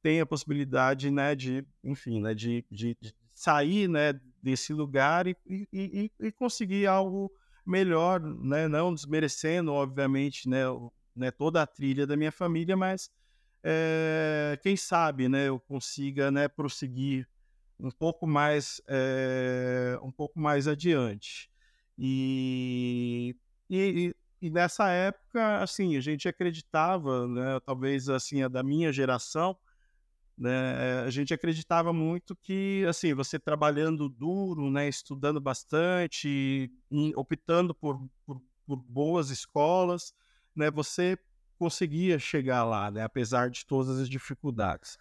tem 0.02 0.20
a 0.20 0.26
possibilidade, 0.26 1.10
né, 1.10 1.34
de, 1.34 1.66
enfim, 1.82 2.20
né, 2.20 2.34
de, 2.34 2.64
de, 2.70 2.96
de 3.00 3.14
sair, 3.34 3.88
né, 3.88 4.18
desse 4.42 4.72
lugar 4.72 5.26
e, 5.26 5.36
e, 5.46 6.10
e, 6.18 6.32
conseguir 6.32 6.86
algo 6.86 7.30
melhor, 7.66 8.20
né, 8.20 8.68
não 8.68 8.94
desmerecendo, 8.94 9.72
obviamente, 9.72 10.48
né, 10.48 10.62
né, 11.14 11.30
toda 11.30 11.62
a 11.62 11.66
trilha 11.66 12.06
da 12.06 12.16
minha 12.16 12.32
família, 12.32 12.76
mas 12.76 13.10
é, 13.62 14.58
quem 14.62 14.76
sabe, 14.76 15.28
né, 15.28 15.48
eu 15.48 15.58
consiga, 15.60 16.30
né, 16.30 16.48
prosseguir 16.48 17.28
um 17.80 17.90
pouco 17.90 18.26
mais, 18.26 18.80
é, 18.88 19.98
um 20.02 20.10
pouco 20.10 20.38
mais 20.38 20.66
adiante. 20.66 21.48
E, 21.96 23.36
e, 23.70 24.14
e, 24.40 24.50
nessa 24.50 24.88
época, 24.90 25.62
assim, 25.62 25.96
a 25.96 26.00
gente 26.00 26.28
acreditava, 26.28 27.26
né, 27.28 27.60
talvez 27.64 28.08
assim 28.08 28.42
a 28.42 28.48
da 28.48 28.62
minha 28.62 28.92
geração, 28.92 29.56
né, 30.36 31.02
a 31.04 31.10
gente 31.10 31.34
acreditava 31.34 31.92
muito 31.92 32.36
que, 32.36 32.84
assim, 32.88 33.14
você 33.14 33.38
trabalhando 33.38 34.08
duro, 34.08 34.70
né, 34.70 34.88
estudando 34.88 35.40
bastante, 35.40 36.70
optando 37.16 37.74
por, 37.74 38.08
por, 38.24 38.40
por 38.66 38.76
boas 38.76 39.30
escolas, 39.30 40.14
né, 40.54 40.70
você 40.70 41.18
conseguia 41.58 42.18
chegar 42.18 42.64
lá, 42.64 42.90
né, 42.90 43.02
apesar 43.02 43.50
de 43.50 43.66
todas 43.66 43.98
as 43.98 44.08
dificuldades. 44.08 44.96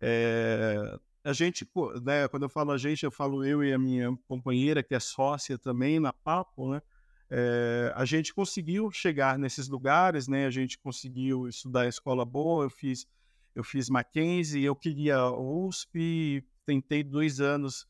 É, 0.00 0.98
a 1.24 1.32
gente, 1.32 1.66
né, 2.02 2.28
quando 2.28 2.42
eu 2.44 2.48
falo 2.48 2.70
a 2.70 2.78
gente, 2.78 3.04
eu 3.04 3.10
falo 3.10 3.44
eu 3.44 3.64
e 3.64 3.72
a 3.72 3.78
minha 3.78 4.16
companheira, 4.28 4.82
que 4.82 4.94
é 4.94 5.00
sócia 5.00 5.58
também 5.58 5.98
na 5.98 6.12
Papo, 6.12 6.70
né, 6.70 6.82
é, 7.30 7.92
a 7.96 8.04
gente 8.04 8.34
conseguiu 8.34 8.90
chegar 8.90 9.38
nesses 9.38 9.68
lugares, 9.68 10.28
né, 10.28 10.46
a 10.46 10.50
gente 10.50 10.78
conseguiu 10.78 11.48
estudar 11.48 11.88
escola 11.88 12.24
boa, 12.24 12.64
eu 12.64 12.70
fiz, 12.70 13.06
eu 13.54 13.64
fiz 13.64 13.88
Mackenzie, 13.88 14.62
eu 14.62 14.76
queria 14.76 15.26
USP, 15.30 16.44
tentei 16.66 17.02
dois 17.02 17.40
anos 17.40 17.86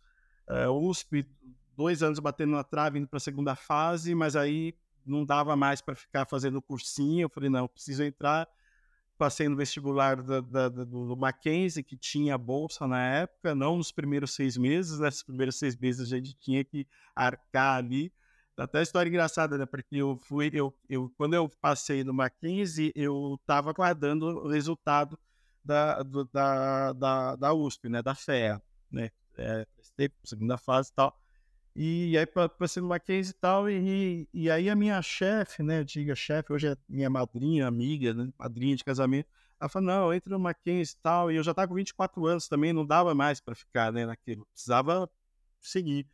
é, 0.49 0.69
USP, 0.69 1.27
dois 1.77 2.03
anos 2.03 2.19
batendo 2.19 2.53
na 2.53 2.65
trave, 2.65 2.99
indo 2.99 3.09
para 3.09 3.17
a 3.17 3.21
segunda 3.21 3.55
fase, 3.57 4.15
mas 4.15 4.37
aí 4.37 4.75
não 5.05 5.25
dava 5.25 5.57
mais 5.57 5.81
para 5.81 5.95
ficar 5.95 6.27
fazendo 6.27 6.63
cursinho. 6.63 7.25
Eu 7.25 7.29
falei, 7.29 7.51
não, 7.51 7.69
preciso 7.69 8.03
entrar. 8.03 8.49
Passei 9.17 9.49
no 9.49 9.57
vestibular 9.57 10.21
da, 10.23 10.41
da, 10.41 10.69
do 10.69 11.17
Mackenzie, 11.17 11.85
que 11.85 11.97
tinha 11.97 12.37
bolsa 12.37 12.87
na 12.87 13.01
época, 13.01 13.55
não 13.55 13.77
nos 13.77 13.93
primeiros 13.93 14.35
seis 14.35 14.57
meses. 14.57 14.99
Nesses 14.99 15.23
primeiros 15.23 15.57
seis 15.59 15.77
meses 15.77 16.13
a 16.13 16.17
gente 16.17 16.35
tinha 16.35 16.65
que 16.65 16.87
arcar 17.15 17.77
ali. 17.77 18.13
Até 18.57 18.83
história 18.83 19.09
engraçada, 19.09 19.59
né? 19.59 19.67
Porque 19.67 19.97
eu 19.97 20.17
fui, 20.17 20.51
eu, 20.53 20.75
eu, 20.89 21.13
quando 21.17 21.35
eu 21.35 21.49
passei 21.61 22.05
no 22.05 22.15
Mackenzie, 22.15 22.93
eu 22.95 23.37
estava 23.41 23.71
aguardando 23.71 24.27
o 24.27 24.49
resultado 24.49 25.19
da, 25.65 26.03
do, 26.03 26.25
da, 26.27 26.93
da, 26.93 27.37
da 27.37 27.53
USP, 27.53 27.89
né? 27.89 28.03
Da 28.03 28.15
FEA, 28.15 28.63
né? 28.91 29.11
É, 29.37 29.67
segunda 30.25 30.57
fase 30.57 30.91
e 30.91 30.95
tal. 30.95 31.24
E 31.77 32.17
aí 32.17 32.27
passei 32.27 32.81
no 32.81 32.89
Mackenzie 32.89 33.33
e 33.33 33.35
tal, 33.35 33.69
e, 33.69 34.29
e 34.33 34.49
aí 34.49 34.71
a 34.71 34.77
minha 34.77 35.03
chefe, 35.03 35.61
né, 35.61 35.83
diga 35.83 36.15
chefe, 36.15 36.53
hoje 36.53 36.69
é 36.69 36.77
minha 36.89 37.11
madrinha, 37.11 37.67
amiga, 37.67 38.15
né, 38.15 38.33
madrinha 38.39 38.77
de 38.77 38.85
casamento, 38.85 39.29
ela 39.61 39.69
falou, 39.69 39.89
não, 39.89 40.15
entra 40.15 40.33
no 40.33 40.39
Mackenzie 40.39 40.95
e 40.97 41.03
tal, 41.03 41.33
e 41.33 41.37
eu 41.37 41.43
já 41.43 41.51
estava 41.51 41.67
com 41.67 41.75
24 41.75 42.27
anos 42.27 42.47
também, 42.47 42.73
não 42.73 42.87
dava 42.87 43.13
mais 43.13 43.41
para 43.41 43.57
ficar, 43.57 43.93
né, 43.93 44.07
naquilo, 44.07 44.47
precisava 44.53 45.11
seguir. 45.61 46.07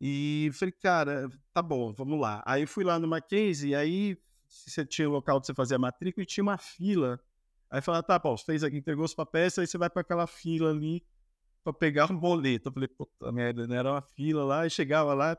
E 0.00 0.50
falei, 0.54 0.72
cara, 0.72 1.28
tá 1.52 1.62
bom, 1.62 1.92
vamos 1.92 2.20
lá. 2.20 2.42
Aí 2.44 2.66
fui 2.66 2.84
lá 2.84 2.98
no 2.98 3.06
Mackenzie, 3.06 3.70
e 3.70 3.74
aí 3.74 4.18
você 4.48 4.84
tinha 4.84 5.08
o 5.08 5.12
local 5.12 5.38
de 5.40 5.46
você 5.46 5.54
fazer 5.54 5.76
a 5.76 5.78
matrícula 5.78 6.22
e 6.22 6.26
tinha 6.26 6.42
uma 6.42 6.58
fila. 6.58 7.20
Aí 7.70 7.80
falou, 7.80 8.02
tá 8.02 8.18
você 8.18 8.44
fez 8.44 8.64
aqui, 8.64 8.76
entregou 8.76 9.04
os 9.04 9.14
papéis, 9.14 9.58
aí 9.58 9.66
você 9.66 9.78
vai 9.78 9.90
para 9.90 10.02
aquela 10.02 10.26
fila 10.26 10.70
ali, 10.70 11.04
para 11.66 11.72
pegar 11.72 12.12
um 12.12 12.16
boleto. 12.16 12.68
Eu 12.68 12.72
falei, 12.72 12.88
puta 12.88 13.32
merda, 13.32 13.66
né? 13.66 13.76
Era 13.76 13.92
uma 13.92 14.02
fila 14.02 14.44
lá, 14.44 14.66
e 14.66 14.70
chegava 14.70 15.12
lá, 15.14 15.36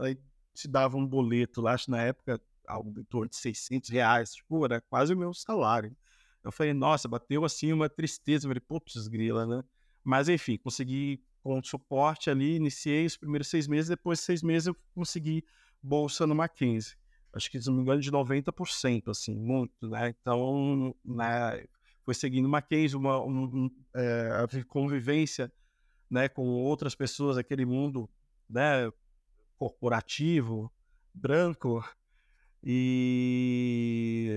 aí 0.00 0.18
te 0.52 0.66
dava 0.66 0.96
um 0.96 1.06
boleto 1.06 1.60
lá, 1.60 1.74
acho 1.74 1.88
na 1.88 2.02
época, 2.02 2.40
algo 2.66 2.98
em 2.98 3.04
torno 3.04 3.28
de 3.28 3.36
600 3.36 3.88
reais, 3.88 4.34
tipo, 4.34 4.64
era 4.64 4.80
quase 4.80 5.14
o 5.14 5.16
meu 5.16 5.32
salário. 5.32 5.96
Eu 6.42 6.50
falei, 6.50 6.74
nossa, 6.74 7.06
bateu 7.06 7.44
assim 7.44 7.72
uma 7.72 7.88
tristeza, 7.88 8.46
eu 8.46 8.50
falei, 8.50 8.60
putz, 8.60 9.06
grila, 9.06 9.46
né? 9.46 9.62
Mas 10.02 10.28
enfim, 10.28 10.56
consegui 10.58 11.22
com 11.44 11.62
suporte 11.62 12.28
ali, 12.28 12.56
iniciei 12.56 13.06
os 13.06 13.16
primeiros 13.16 13.46
seis 13.46 13.68
meses, 13.68 13.88
depois 13.88 14.18
de 14.18 14.24
seis 14.24 14.42
meses 14.42 14.66
eu 14.66 14.76
consegui 14.94 15.44
bolsa 15.80 16.26
no 16.26 16.34
Mackenzie. 16.34 16.96
Acho 17.32 17.48
que, 17.50 17.60
se 17.60 17.68
não 17.68 17.76
me 17.76 17.82
engano, 17.82 18.00
de 18.00 18.10
90%, 18.10 19.10
assim, 19.10 19.36
muito, 19.36 19.88
né? 19.88 20.12
Então, 20.20 20.92
né, 21.04 21.64
foi 22.02 22.14
seguindo 22.14 22.48
Mackenzie, 22.48 22.96
uma 22.96 23.22
um, 23.22 23.44
um, 23.44 23.70
é, 23.94 24.44
a 24.60 24.64
convivência 24.64 25.52
né, 26.10 26.28
com 26.28 26.46
outras 26.48 26.94
pessoas, 26.94 27.36
aquele 27.36 27.64
mundo 27.66 28.08
né, 28.48 28.90
corporativo, 29.58 30.72
branco, 31.12 31.84
e, 32.62 34.30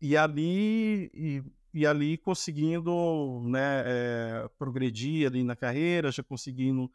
e 0.00 0.16
ali 0.16 1.10
e, 1.14 1.42
e 1.72 1.86
ali 1.86 2.18
conseguindo 2.18 3.42
né, 3.44 3.82
é, 3.86 4.50
progredir 4.58 5.26
ali 5.26 5.42
na 5.42 5.56
carreira, 5.56 6.10
já 6.12 6.22
conseguindo 6.22 6.90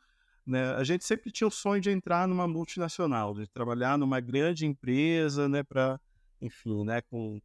Né? 0.45 0.73
A 0.75 0.83
gente 0.83 1.05
sempre 1.05 1.31
tinha 1.31 1.47
o 1.47 1.51
sonho 1.51 1.81
de 1.81 1.89
entrar 1.89 2.27
numa 2.27 2.47
multinacional, 2.47 3.33
de 3.33 3.47
trabalhar 3.47 3.97
numa 3.97 4.19
grande 4.19 4.65
empresa, 4.65 5.47
né, 5.47 5.63
para, 5.63 5.99
enfim, 6.41 6.83
né, 6.83 7.01
com, 7.01 7.41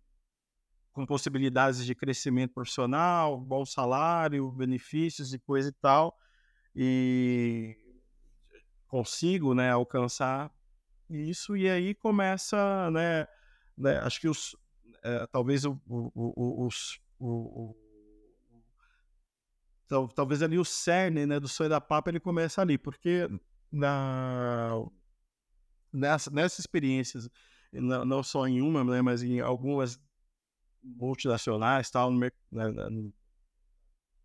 com 0.92 1.06
possibilidades 1.06 1.84
de 1.86 1.94
crescimento 1.94 2.54
profissional, 2.54 3.38
bom 3.40 3.64
salário, 3.64 4.50
benefícios 4.50 5.32
e 5.32 5.38
coisa 5.38 5.68
e 5.68 5.72
tal. 5.72 6.16
E 6.80 7.76
consigo, 8.86 9.52
né, 9.52 9.72
alcançar 9.72 10.48
isso 11.10 11.56
e 11.56 11.68
aí 11.68 11.92
começa, 11.92 12.88
né, 12.92 13.26
né 13.76 13.98
acho 13.98 14.20
que 14.20 14.28
os, 14.28 14.54
é, 15.02 15.26
talvez 15.26 15.64
o, 15.64 15.72
o, 15.88 16.12
o, 16.14 16.66
os, 16.66 17.00
o, 17.18 17.74
talvez 20.14 20.40
ali 20.40 20.56
o 20.56 20.64
cerne, 20.64 21.26
né, 21.26 21.40
do 21.40 21.48
sonho 21.48 21.68
da 21.68 21.80
Papa 21.80 22.10
ele 22.10 22.20
começa 22.20 22.62
ali, 22.62 22.78
porque 22.78 23.28
na 23.72 24.70
nessa, 25.92 26.30
nessas 26.30 26.60
experiências, 26.60 27.28
não, 27.72 28.04
não 28.04 28.22
só 28.22 28.46
em 28.46 28.62
uma, 28.62 28.84
né, 28.84 29.02
mas 29.02 29.24
em 29.24 29.40
algumas 29.40 30.00
multinacionais, 30.80 31.90
tal, 31.90 32.12
no, 32.12 32.20
né, 32.20 32.30
no 32.88 33.12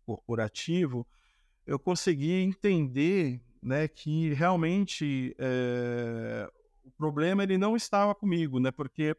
corporativo, 0.06 1.04
eu 1.66 1.78
consegui 1.78 2.32
entender 2.32 3.40
né, 3.62 3.88
que 3.88 4.32
realmente 4.34 5.34
é, 5.38 6.50
o 6.84 6.90
problema 6.90 7.42
ele 7.42 7.56
não 7.56 7.74
estava 7.74 8.14
comigo, 8.14 8.60
né, 8.60 8.70
porque 8.70 9.16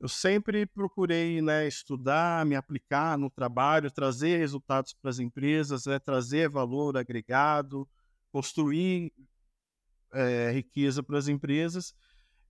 eu 0.00 0.08
sempre 0.08 0.64
procurei 0.64 1.42
né, 1.42 1.66
estudar, 1.66 2.46
me 2.46 2.54
aplicar 2.54 3.18
no 3.18 3.28
trabalho, 3.28 3.90
trazer 3.90 4.38
resultados 4.38 4.94
para 4.94 5.10
as 5.10 5.18
empresas, 5.18 5.86
né, 5.86 5.98
trazer 5.98 6.48
valor 6.48 6.96
agregado, 6.96 7.86
construir 8.32 9.12
é, 10.12 10.50
riqueza 10.52 11.02
para 11.02 11.18
as 11.18 11.28
empresas. 11.28 11.94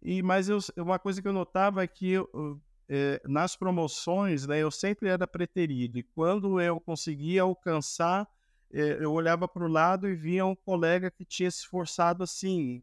E 0.01 0.23
mas 0.23 0.49
eu, 0.49 0.59
uma 0.77 0.99
coisa 0.99 1.21
que 1.21 1.27
eu 1.27 1.33
notava 1.33 1.83
é 1.83 1.87
que 1.87 2.11
eu, 2.11 2.61
é, 2.89 3.21
nas 3.25 3.57
promoções, 3.57 4.47
né, 4.47 4.59
eu 4.61 4.71
sempre 4.71 5.09
era 5.09 5.27
preterido. 5.27 5.99
E 5.99 6.03
quando 6.03 6.61
eu 6.61 6.79
conseguia 6.79 7.43
alcançar 7.43 8.29
eu 8.71 9.13
olhava 9.13 9.49
para 9.49 9.65
o 9.65 9.69
lado 9.69 10.09
e 10.09 10.15
via 10.15 10.45
um 10.45 10.55
colega 10.55 11.11
que 11.11 11.25
tinha 11.25 11.51
se 11.51 11.61
esforçado 11.61 12.23
assim, 12.23 12.83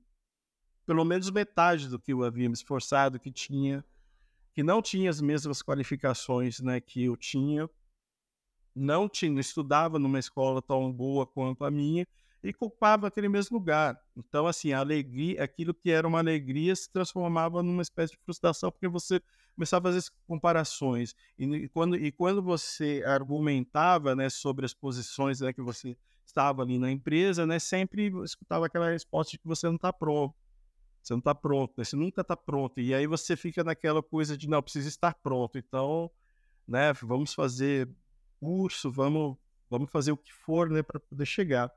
pelo 0.86 1.06
menos 1.06 1.30
metade 1.30 1.88
do 1.88 2.00
que 2.00 2.14
eu 2.14 2.24
havia 2.24 2.50
me 2.50 2.54
esforçado, 2.54 3.20
que 3.20 3.32
tinha, 3.32 3.84
que 4.54 4.64
não 4.64 4.82
tinha 4.82 5.10
as 5.10 5.22
mesmas 5.22 5.62
qualificações, 5.62 6.60
né, 6.60 6.80
que 6.80 7.04
eu 7.04 7.16
tinha, 7.16 7.70
não 8.76 9.08
tinha, 9.08 9.40
estudava 9.40 9.98
numa 10.00 10.20
escola 10.20 10.62
tão 10.62 10.92
boa 10.92 11.26
quanto 11.26 11.64
a 11.64 11.72
minha 11.72 12.06
e 12.44 12.54
culpava 12.54 13.08
aquele 13.08 13.28
mesmo 13.30 13.58
lugar. 13.58 14.00
Então, 14.16 14.46
assim, 14.46 14.74
a 14.74 14.80
alegria, 14.80 15.44
aquilo 15.44 15.74
que 15.74 15.90
era 15.90 16.08
uma 16.08 16.20
alegria 16.20 16.76
se 16.76 16.90
transformava 16.92 17.64
numa 17.64 17.82
espécie 17.82 18.14
de 18.14 18.20
frustração 18.24 18.72
porque 18.72 18.88
você 18.88 19.22
começava 19.56 19.90
a 19.90 19.94
fazer 19.94 20.08
comparações. 20.28 21.16
E 21.40 21.68
quando, 21.70 21.96
e 21.96 22.12
quando 22.12 22.42
você 22.42 23.04
argumentava 23.06 24.16
né, 24.16 24.30
sobre 24.30 24.66
as 24.66 24.74
posições 24.74 25.40
né, 25.40 25.54
que 25.54 25.62
você 25.62 25.98
estava 26.26 26.62
ali 26.62 26.78
na 26.78 26.92
empresa, 26.92 27.46
né, 27.46 27.58
sempre 27.58 28.12
escutava 28.24 28.66
aquela 28.66 28.90
resposta 28.90 29.32
de 29.32 29.40
que 29.40 29.48
você 29.48 29.66
não 29.68 29.76
está 29.76 29.92
pronto. 29.92 30.36
Você 31.02 31.14
não 31.14 31.20
está 31.20 31.34
pronto, 31.34 31.74
né, 31.78 31.84
você 31.84 31.96
nunca 31.96 32.22
está 32.22 32.36
pronto. 32.36 32.80
E 32.80 32.94
aí 32.94 33.08
você 33.08 33.36
fica 33.36 33.64
naquela 33.64 34.04
coisa 34.04 34.38
de, 34.38 34.50
não, 34.50 34.62
precisa 34.62 34.90
estar 34.90 35.14
pronto. 35.16 35.58
Então, 35.58 36.12
né, 36.68 36.92
vamos 36.94 37.34
fazer 37.34 37.90
curso, 38.40 38.92
vamos, 38.92 39.38
vamos 39.70 39.90
fazer 39.90 40.12
o 40.12 40.18
que 40.18 40.34
for 40.34 40.70
né, 40.70 40.84
para 40.84 41.00
poder 41.00 41.26
chegar. 41.26 41.72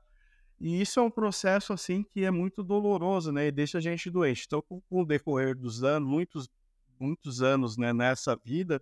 E 0.59 0.81
isso 0.81 0.99
é 0.99 1.03
um 1.03 1.09
processo 1.09 1.71
assim 1.71 2.03
que 2.03 2.25
é 2.25 2.31
muito 2.31 2.61
doloroso, 2.61 3.31
né? 3.31 3.47
E 3.47 3.51
deixa 3.51 3.77
a 3.77 3.81
gente 3.81 4.09
doente. 4.09 4.43
Então, 4.45 4.61
com 4.61 4.81
o 4.89 5.05
decorrer 5.05 5.55
dos 5.55 5.85
anos, 5.85 6.09
muitos 6.09 6.49
muitos 6.99 7.41
anos 7.41 7.77
né, 7.77 7.93
nessa 7.93 8.35
vida, 8.35 8.81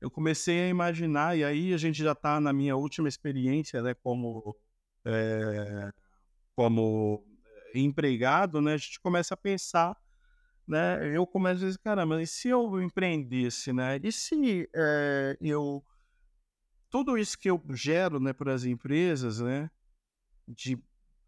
eu 0.00 0.10
comecei 0.10 0.64
a 0.64 0.68
imaginar, 0.68 1.36
e 1.36 1.44
aí 1.44 1.72
a 1.72 1.76
gente 1.76 2.02
já 2.02 2.12
está 2.12 2.40
na 2.40 2.52
minha 2.52 2.76
última 2.76 3.08
experiência 3.08 3.82
né, 3.82 3.94
como, 3.94 4.56
é, 5.04 5.90
como 6.54 7.26
empregado, 7.74 8.60
né, 8.60 8.74
a 8.74 8.76
gente 8.76 9.00
começa 9.00 9.34
a 9.34 9.36
pensar, 9.36 9.96
né, 10.66 11.16
eu 11.16 11.26
começo 11.26 11.64
a 11.64 11.66
dizer, 11.66 11.78
caramba, 11.78 12.22
e 12.22 12.26
se 12.26 12.48
eu 12.48 12.82
empreendesse, 12.82 13.72
né, 13.72 13.98
e 14.02 14.12
se 14.12 14.68
é, 14.74 15.36
eu, 15.40 15.84
tudo 16.90 17.18
isso 17.18 17.38
que 17.38 17.50
eu 17.50 17.62
gero 17.70 18.20
né, 18.20 18.32
para 18.32 18.52
as 18.52 18.64
empresas, 18.64 19.40
né, 19.40 19.70
de 20.46 20.78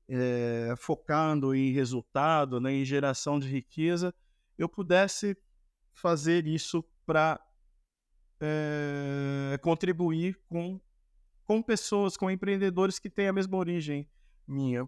é, 0.09 0.75
focando 0.77 1.55
em 1.55 1.73
resultado, 1.73 2.61
né, 2.61 2.73
em 2.73 2.85
geração 2.85 3.39
de 3.39 3.49
riqueza, 3.49 4.15
eu 4.57 4.69
pudesse 4.69 5.37
fazer 5.97 6.47
isso 6.47 6.85
para 7.05 7.41
é, 8.41 9.53
eh, 9.55 9.59
contribuir 9.59 10.39
com, 10.49 10.81
com 11.45 11.63
pessoas, 11.63 12.17
com 12.17 12.31
empreendedores 12.31 12.99
que 12.99 13.11
têm 13.11 13.29
a 13.29 13.33
mesma 13.33 13.57
origem 13.57 14.09
minha. 14.47 14.87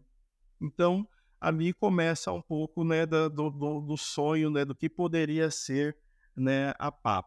Então, 0.61 1.09
ali 1.41 1.73
começa 1.73 2.31
um 2.33 2.43
pouco 2.43 2.85
né, 2.85 3.07
do, 3.07 3.29
do, 3.29 3.81
do 3.81 3.97
sonho, 3.97 4.51
né, 4.51 4.65
do 4.65 4.75
que 4.75 4.89
poderia 4.89 5.51
ser 5.51 5.97
né, 6.37 6.75
a 6.79 6.93
PAP. 6.93 7.27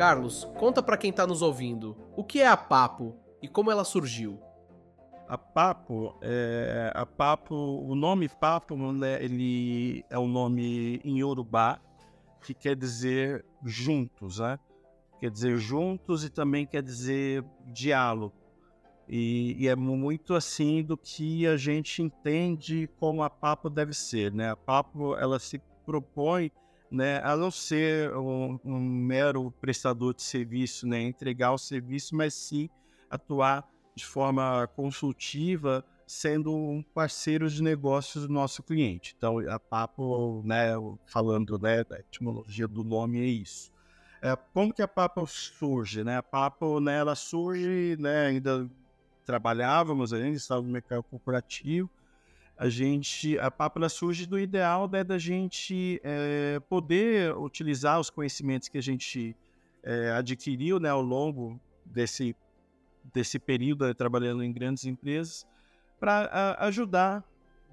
Carlos, 0.00 0.48
conta 0.58 0.82
para 0.82 0.96
quem 0.96 1.12
tá 1.12 1.26
nos 1.26 1.42
ouvindo, 1.42 1.94
o 2.16 2.24
que 2.24 2.40
é 2.40 2.48
a 2.48 2.56
Papo 2.56 3.14
e 3.42 3.46
como 3.46 3.70
ela 3.70 3.84
surgiu? 3.84 4.40
A 5.28 5.36
Papo, 5.36 6.16
é, 6.22 6.90
a 6.94 7.04
Papo, 7.04 7.54
o 7.54 7.94
nome 7.94 8.26
Papo, 8.26 8.74
né, 8.94 9.22
ele 9.22 10.02
é 10.08 10.18
um 10.18 10.26
nome 10.26 11.02
em 11.04 11.18
Yorubá 11.18 11.78
que 12.40 12.54
quer 12.54 12.74
dizer 12.74 13.44
juntos, 13.62 14.38
né? 14.38 14.58
Quer 15.18 15.30
dizer 15.30 15.58
juntos 15.58 16.24
e 16.24 16.30
também 16.30 16.64
quer 16.64 16.82
dizer 16.82 17.44
diálogo. 17.66 18.34
E, 19.06 19.54
e, 19.58 19.68
é 19.68 19.76
muito 19.76 20.32
assim 20.32 20.82
do 20.82 20.96
que 20.96 21.46
a 21.46 21.58
gente 21.58 22.00
entende 22.00 22.88
como 22.98 23.22
a 23.22 23.28
Papo 23.28 23.68
deve 23.68 23.92
ser, 23.92 24.32
né? 24.32 24.50
A 24.50 24.56
Papo, 24.56 25.14
ela 25.16 25.38
se 25.38 25.60
propõe 25.84 26.50
né, 26.90 27.20
a 27.22 27.36
não 27.36 27.50
ser 27.50 28.14
um, 28.16 28.58
um, 28.64 28.78
mero 28.80 29.52
prestador 29.60 30.14
de 30.14 30.22
serviço, 30.22 30.86
né, 30.86 31.00
entregar 31.00 31.52
o 31.52 31.58
serviço, 31.58 32.16
mas 32.16 32.34
sim 32.34 32.68
atuar 33.08 33.68
de 33.94 34.04
forma 34.04 34.66
consultiva, 34.74 35.84
sendo 36.06 36.52
um 36.52 36.82
parceiro 36.82 37.48
de 37.48 37.62
negócios 37.62 38.26
do 38.26 38.32
nosso 38.32 38.62
cliente. 38.62 39.14
Então, 39.16 39.38
a 39.48 39.58
Papo, 39.60 40.42
né, 40.44 40.72
falando 41.06 41.58
né, 41.58 41.84
da 41.84 42.00
etimologia 42.00 42.66
do 42.66 42.82
nome, 42.82 43.20
é 43.20 43.26
isso. 43.26 43.70
É, 44.22 44.36
como 44.52 44.74
que 44.74 44.82
a 44.82 44.88
Papo 44.88 45.26
surge? 45.26 46.02
Né? 46.02 46.16
A 46.16 46.22
Papo, 46.22 46.80
né, 46.80 46.98
ela 46.98 47.14
surge, 47.14 47.96
né, 47.98 48.26
ainda 48.26 48.68
trabalhávamos, 49.24 50.12
ainda 50.12 50.36
estava 50.36 50.60
no 50.60 50.68
mercado 50.68 51.04
corporativo, 51.04 51.88
a 52.60 52.68
gente, 52.68 53.38
a 53.38 53.50
Pápula 53.50 53.88
surge 53.88 54.26
do 54.26 54.38
ideal 54.38 54.86
né, 54.86 55.02
da 55.02 55.16
gente 55.16 55.98
é, 56.04 56.60
poder 56.68 57.34
utilizar 57.34 57.98
os 57.98 58.10
conhecimentos 58.10 58.68
que 58.68 58.76
a 58.76 58.82
gente 58.82 59.34
é, 59.82 60.10
adquiriu 60.10 60.78
né, 60.78 60.90
ao 60.90 61.00
longo 61.00 61.58
desse, 61.86 62.36
desse 63.14 63.38
período 63.38 63.86
né, 63.86 63.94
trabalhando 63.94 64.44
em 64.44 64.52
grandes 64.52 64.84
empresas 64.84 65.46
para 65.98 66.54
ajudar 66.58 67.24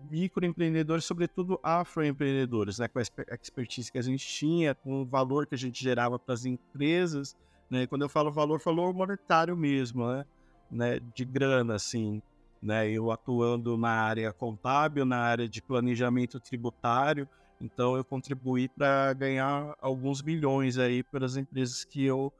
microempreendedores, 0.10 1.04
sobretudo 1.04 1.60
afroempreendedores, 1.62 2.80
né, 2.80 2.88
com 2.88 3.00
a 3.00 3.02
expertise 3.42 3.92
que 3.92 3.98
a 3.98 4.02
gente 4.02 4.26
tinha, 4.26 4.74
com 4.74 5.02
o 5.02 5.06
valor 5.06 5.46
que 5.46 5.56
a 5.56 5.58
gente 5.58 5.84
gerava 5.84 6.18
para 6.18 6.34
as 6.34 6.46
empresas. 6.46 7.36
Né, 7.70 7.88
quando 7.88 8.04
eu 8.04 8.10
falo 8.10 8.32
valor, 8.32 8.62
valor 8.64 8.94
monetário 8.94 9.58
mesmo, 9.58 10.08
né, 10.08 10.26
né, 10.72 11.00
de 11.14 11.26
grana, 11.26 11.76
assim, 11.76 12.22
né? 12.62 12.90
Eu 12.90 13.12
atuando 13.12 13.78
na 13.78 13.90
área 13.90 14.34
contábil, 14.34 15.06
na 15.06 15.18
área 15.18 15.48
de 15.48 15.62
planejamento 15.62 16.40
tributário, 16.40 17.28
então 17.60 17.96
eu 17.96 18.04
contribuí 18.04 18.68
para 18.70 19.14
ganhar 19.14 19.76
alguns 19.82 20.22
milhões 20.22 20.78
aí 20.78 21.04
pelas 21.04 21.38
empresas 21.38 21.84
que 21.84 22.04
eu 22.04 22.32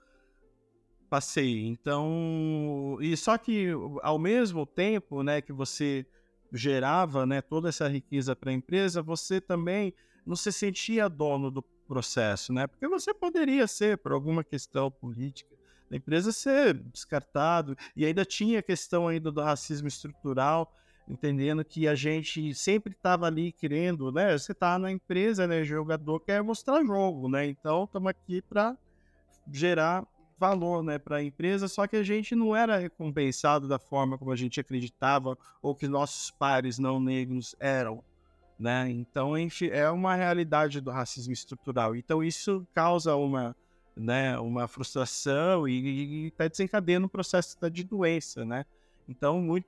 passei. 1.10 1.66
Então, 1.66 2.98
e 3.02 3.16
só 3.16 3.38
que 3.38 3.70
ao 4.02 4.20
mesmo 4.20 4.66
tempo, 4.66 5.24
né, 5.24 5.42
que 5.42 5.54
você 5.54 6.06
gerava, 6.52 7.26
né, 7.26 7.42
toda 7.42 7.70
essa 7.70 7.88
riqueza 7.88 8.36
para 8.36 8.52
a 8.52 8.54
empresa, 8.54 9.02
você 9.02 9.42
também 9.42 9.94
não 10.26 10.36
se 10.36 10.52
sentia 10.52 11.10
dono 11.10 11.50
do 11.50 11.62
processo, 11.62 12.52
né? 12.52 12.68
Porque 12.68 12.88
você 12.88 13.14
poderia 13.14 13.66
ser 13.66 13.98
por 13.98 14.12
alguma 14.12 14.44
questão 14.44 14.92
política 14.92 15.57
da 15.90 15.98
empresa 15.98 16.32
ser 16.32 16.74
descartado. 16.74 17.78
E 17.96 18.06
ainda 18.06 18.26
tinha 18.26 18.60
a 18.60 18.64
questão 18.64 19.08
ainda 19.08 19.32
do 19.32 19.42
racismo 19.42 19.88
estrutural. 19.88 20.74
entendendo 21.08 21.64
que 21.64 21.88
a 21.88 21.96
gente 21.96 22.54
sempre 22.54 22.92
estava 22.92 23.26
ali 23.28 23.52
querendo, 23.52 24.12
né? 24.12 24.38
Você 24.38 24.52
está 24.52 24.78
na 24.78 24.92
empresa, 24.92 25.48
né? 25.48 25.64
Jogador 25.64 26.20
quer 26.20 26.44
mostrar 26.44 26.84
jogo, 26.84 27.30
né? 27.30 27.48
Então 27.48 27.86
estamos 27.86 28.10
aqui 28.10 28.42
para 28.42 28.78
gerar 29.52 30.06
valor, 30.40 30.84
né, 30.84 31.00
para 31.00 31.18
a 31.18 31.24
empresa. 31.24 31.68
Só 31.68 31.88
que 31.88 31.96
a 31.96 32.04
gente 32.04 32.36
não 32.36 32.56
era 32.56 32.78
recompensado 32.78 33.68
da 33.68 33.80
forma 33.80 34.18
como 34.18 34.32
a 34.32 34.36
gente 34.36 34.60
acreditava 34.60 35.38
ou 35.62 35.74
que 35.74 35.88
nossos 35.88 36.30
pares 36.32 36.78
não 36.78 37.00
negros 37.00 37.56
eram, 37.60 38.04
né? 38.60 38.90
Então, 38.90 39.34
é 39.72 39.90
uma 39.90 40.16
realidade 40.16 40.80
do 40.80 40.92
racismo 40.92 41.34
estrutural. 41.34 41.96
Então 41.96 42.24
isso 42.24 42.68
causa 42.74 43.16
uma 43.16 43.56
né, 43.98 44.38
uma 44.40 44.68
frustração 44.68 45.68
e 45.68 46.28
está 46.28 46.48
desencadeando 46.48 47.08
um 47.08 47.10
processo 47.10 47.58
de 47.70 47.84
doença, 47.84 48.46
né? 48.46 48.66
Então, 49.08 49.42
muito, 49.42 49.68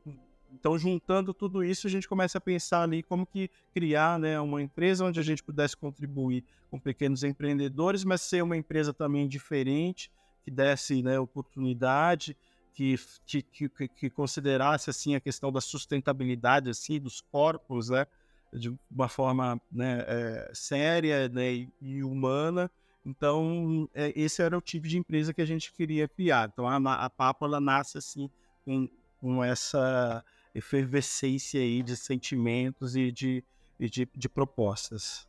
então, 0.51 0.77
juntando 0.77 1.33
tudo 1.33 1.63
isso, 1.63 1.87
a 1.87 1.89
gente 1.89 2.07
começa 2.07 2.37
a 2.37 2.41
pensar 2.41 2.83
ali 2.83 3.03
como 3.03 3.25
que 3.25 3.49
criar 3.73 4.19
né, 4.19 4.39
uma 4.39 4.61
empresa 4.61 5.05
onde 5.05 5.19
a 5.19 5.23
gente 5.23 5.43
pudesse 5.43 5.77
contribuir 5.77 6.43
com 6.69 6.79
pequenos 6.79 7.23
empreendedores, 7.23 8.03
mas 8.03 8.21
ser 8.21 8.43
uma 8.43 8.57
empresa 8.57 8.93
também 8.93 9.27
diferente, 9.27 10.11
que 10.43 10.51
desse 10.51 11.01
né, 11.03 11.19
oportunidade, 11.19 12.35
que, 12.73 12.95
que, 13.25 13.41
que, 13.41 13.87
que, 13.87 14.09
considerasse 14.09 14.89
assim 14.89 15.15
a 15.15 15.19
questão 15.19 15.51
da 15.51 15.61
sustentabilidade 15.61 16.69
assim 16.69 16.99
dos 16.99 17.21
corpos, 17.21 17.89
né, 17.89 18.05
de 18.53 18.73
uma 18.89 19.07
forma 19.07 19.61
né, 19.71 20.03
é, 20.07 20.51
séria 20.53 21.29
né, 21.29 21.67
e 21.81 22.03
humana. 22.03 22.71
Então, 23.09 23.89
é, 23.93 24.13
esse 24.15 24.41
era 24.41 24.55
o 24.55 24.61
tipo 24.61 24.87
de 24.87 24.97
empresa 24.97 25.33
que 25.33 25.41
a 25.41 25.45
gente 25.45 25.73
queria 25.73 26.07
criar. 26.07 26.49
Então, 26.53 26.67
a, 26.67 27.05
a 27.05 27.09
Papo 27.09 27.45
ela 27.45 27.59
nasce 27.59 27.97
assim 27.97 28.29
com, 28.63 28.87
com 29.19 29.43
essa 29.43 30.23
efervescência 30.53 31.59
aí 31.59 31.81
de 31.81 31.97
sentimentos 31.97 32.95
e 32.95 33.11
de, 33.11 33.43
e 33.79 33.89
de, 33.89 34.07
de 34.15 34.29
propostas. 34.29 35.27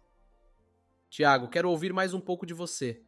Tiago, 1.09 1.49
quero 1.49 1.71
ouvir 1.71 1.93
mais 1.93 2.13
um 2.13 2.21
pouco 2.21 2.45
de 2.45 2.53
você. 2.53 3.01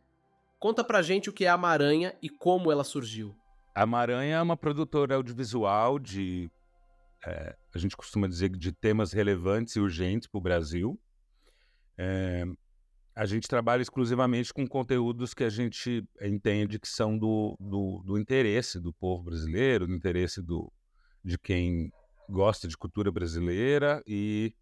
Conta 0.59 0.83
pra 0.83 1.03
gente 1.03 1.29
o 1.29 1.33
que 1.33 1.45
é 1.45 1.49
a 1.49 1.57
Maranha 1.59 2.17
e 2.23 2.31
como 2.31 2.73
ela 2.73 2.85
surgiu. 2.85 3.37
A 3.75 3.85
Maranha 3.85 4.37
é 4.37 4.43
uma 4.43 4.57
produtora 4.57 5.17
audiovisual 5.17 5.99
de. 5.99 6.51
É, 7.27 7.55
a 7.75 7.79
gente 7.79 7.97
costuma 7.97 8.27
dizer 8.27 8.49
de 8.51 8.73
temas 8.73 9.13
relevantes 9.13 9.77
e 9.77 9.81
urgentes 9.81 10.27
para 10.29 10.39
o 10.39 10.43
Brasil. 10.43 10.99
É, 11.97 12.45
a 13.15 13.27
gente 13.27 13.47
trabalha 13.47 13.83
exclusivamente 13.83 14.53
com 14.53 14.67
conteúdos 14.67 15.35
que 15.35 15.45
a 15.45 15.51
gente 15.51 16.05
entende 16.21 16.79
que 16.79 16.89
são 16.89 17.19
do, 17.19 17.57
do, 17.61 18.03
do 18.05 18.19
interesse 18.19 18.81
do 18.81 18.93
povo 18.93 19.25
brasileiro, 19.25 19.87
do 19.87 19.95
interesse 19.95 20.41
do, 20.41 20.73
de 21.23 21.39
quem 21.39 21.93
gosta 22.29 22.67
de 22.67 22.77
cultura 22.77 23.13
brasileira 23.13 24.03
e, 24.07 24.55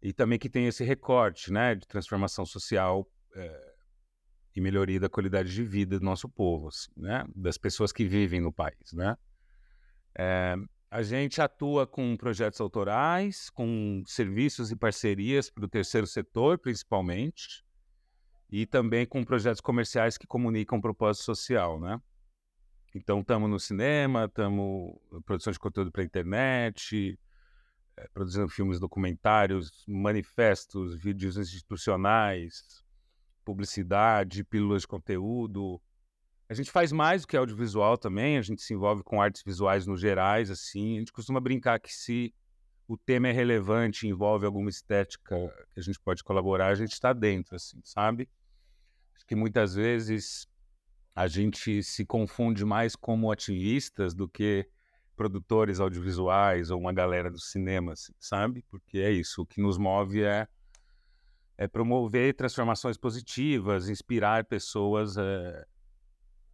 e 0.00 0.12
também 0.12 0.38
que 0.38 0.48
tem 0.48 0.66
esse 0.66 0.82
recorte 0.82 1.52
né, 1.52 1.74
de 1.74 1.86
transformação 1.86 2.46
social 2.46 3.06
é, 3.34 3.74
e 4.56 4.60
melhoria 4.60 4.98
da 4.98 5.08
qualidade 5.08 5.52
de 5.52 5.62
vida 5.62 5.98
do 5.98 6.04
nosso 6.04 6.28
povo, 6.28 6.68
assim, 6.68 6.90
né, 6.96 7.24
das 7.36 7.58
pessoas 7.58 7.92
que 7.92 8.06
vivem 8.06 8.40
no 8.40 8.52
país. 8.52 8.92
Né? 8.94 9.14
É, 10.16 10.56
a 10.90 11.02
gente 11.02 11.42
atua 11.42 11.86
com 11.86 12.16
projetos 12.16 12.60
autorais, 12.60 13.50
com 13.50 14.02
serviços 14.06 14.70
e 14.70 14.76
parcerias 14.76 15.50
para 15.50 15.64
o 15.66 15.68
terceiro 15.68 16.06
setor, 16.06 16.56
principalmente, 16.58 17.64
e 18.56 18.66
também 18.66 19.04
com 19.04 19.24
projetos 19.24 19.60
comerciais 19.60 20.16
que 20.16 20.28
comunicam 20.28 20.80
propósito 20.80 21.24
social, 21.24 21.80
né? 21.80 22.00
Então, 22.94 23.18
estamos 23.18 23.50
no 23.50 23.58
cinema, 23.58 24.26
estamos 24.26 24.96
produção 25.26 25.52
de 25.52 25.58
conteúdo 25.58 25.90
para 25.90 26.04
internet, 26.04 27.18
é, 27.96 28.06
produzindo 28.14 28.48
filmes 28.48 28.78
documentários, 28.78 29.84
manifestos, 29.88 30.94
vídeos 30.94 31.36
institucionais, 31.36 32.84
publicidade, 33.44 34.44
pílulas 34.44 34.82
de 34.82 34.86
conteúdo. 34.86 35.82
A 36.48 36.54
gente 36.54 36.70
faz 36.70 36.92
mais 36.92 37.22
do 37.22 37.26
que 37.26 37.36
audiovisual 37.36 37.98
também, 37.98 38.38
a 38.38 38.42
gente 38.42 38.62
se 38.62 38.72
envolve 38.72 39.02
com 39.02 39.20
artes 39.20 39.42
visuais 39.44 39.84
no 39.84 39.96
gerais, 39.96 40.48
assim. 40.48 40.94
A 40.94 40.98
gente 41.00 41.12
costuma 41.12 41.40
brincar 41.40 41.80
que 41.80 41.92
se 41.92 42.32
o 42.86 42.96
tema 42.96 43.26
é 43.26 43.32
relevante, 43.32 44.06
envolve 44.06 44.46
alguma 44.46 44.70
estética 44.70 45.52
que 45.72 45.80
a 45.80 45.82
gente 45.82 45.98
pode 45.98 46.22
colaborar, 46.22 46.68
a 46.68 46.76
gente 46.76 46.92
está 46.92 47.12
dentro, 47.12 47.56
assim, 47.56 47.80
sabe? 47.82 48.28
Acho 49.14 49.26
que 49.26 49.34
muitas 49.34 49.74
vezes 49.74 50.46
a 51.14 51.28
gente 51.28 51.82
se 51.82 52.04
confunde 52.04 52.64
mais 52.64 52.96
como 52.96 53.30
ativistas 53.30 54.14
do 54.14 54.28
que 54.28 54.68
produtores 55.16 55.78
audiovisuais 55.78 56.70
ou 56.70 56.80
uma 56.80 56.92
galera 56.92 57.30
do 57.30 57.40
cinema, 57.40 57.92
assim, 57.92 58.12
sabe? 58.18 58.64
Porque 58.68 58.98
é 58.98 59.12
isso, 59.12 59.42
o 59.42 59.46
que 59.46 59.60
nos 59.60 59.78
move 59.78 60.24
é, 60.24 60.48
é 61.56 61.68
promover 61.68 62.34
transformações 62.34 62.96
positivas, 62.96 63.88
inspirar 63.88 64.44
pessoas 64.44 65.16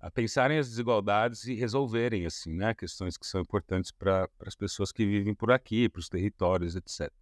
a 0.00 0.10
pensarem 0.10 0.58
as 0.58 0.68
desigualdades 0.68 1.44
e 1.44 1.54
resolverem, 1.54 2.24
assim, 2.24 2.54
né? 2.54 2.72
Questões 2.74 3.18
que 3.18 3.26
são 3.26 3.40
importantes 3.40 3.92
para 3.92 4.28
as 4.46 4.54
pessoas 4.54 4.90
que 4.90 5.04
vivem 5.04 5.34
por 5.34 5.52
aqui, 5.52 5.88
para 5.88 6.00
os 6.00 6.08
territórios, 6.08 6.74
etc. 6.74 7.12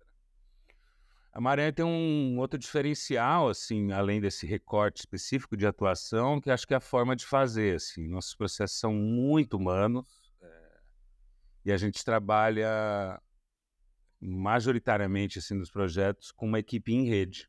A 1.39 1.41
Maranhão 1.41 1.73
tem 1.73 1.85
um 1.85 2.37
outro 2.41 2.59
diferencial, 2.59 3.49
assim, 3.49 3.93
além 3.93 4.21
desse 4.21 4.45
recorte 4.45 4.99
específico 4.99 5.57
de 5.57 5.69
atuação, 5.69 6.41
que 6.41 6.51
acho 6.51 6.67
que 6.67 6.75
é 6.75 6.79
a 6.79 6.81
forma 6.81 7.15
de 7.15 7.25
fazer, 7.25 7.77
assim. 7.77 8.09
Nossos 8.09 8.35
processos 8.35 8.77
são 8.81 8.93
muito 8.93 9.57
humanos 9.57 10.05
é, 10.43 10.81
e 11.67 11.71
a 11.71 11.77
gente 11.77 12.05
trabalha 12.05 13.23
majoritariamente, 14.21 15.39
assim, 15.39 15.55
nos 15.55 15.71
projetos 15.71 16.33
com 16.33 16.45
uma 16.45 16.59
equipe 16.59 16.93
em 16.93 17.05
rede. 17.05 17.49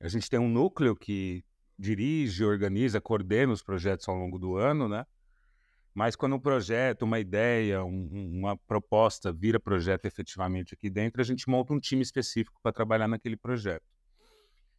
A 0.00 0.08
gente 0.08 0.28
tem 0.28 0.38
um 0.38 0.50
núcleo 0.50 0.94
que 0.94 1.42
dirige, 1.78 2.44
organiza, 2.44 3.00
coordena 3.00 3.54
os 3.54 3.62
projetos 3.62 4.06
ao 4.06 4.16
longo 4.16 4.38
do 4.38 4.56
ano, 4.56 4.86
né? 4.86 5.06
Mas 5.94 6.14
quando 6.14 6.36
um 6.36 6.40
projeto, 6.40 7.02
uma 7.02 7.18
ideia, 7.18 7.84
um, 7.84 8.38
uma 8.38 8.56
proposta 8.56 9.32
vira 9.32 9.58
projeto 9.58 10.06
efetivamente 10.06 10.74
aqui 10.74 10.88
dentro, 10.88 11.20
a 11.20 11.24
gente 11.24 11.48
monta 11.48 11.72
um 11.72 11.80
time 11.80 12.02
específico 12.02 12.60
para 12.62 12.72
trabalhar 12.72 13.08
naquele 13.08 13.36
projeto. 13.36 13.84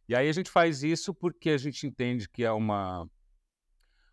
E 0.08 0.14
aí 0.14 0.28
a 0.28 0.32
gente 0.32 0.50
faz 0.50 0.82
isso 0.82 1.14
porque 1.14 1.50
a 1.50 1.58
gente 1.58 1.86
entende 1.86 2.28
que 2.28 2.44
é 2.44 2.50
uma 2.50 3.06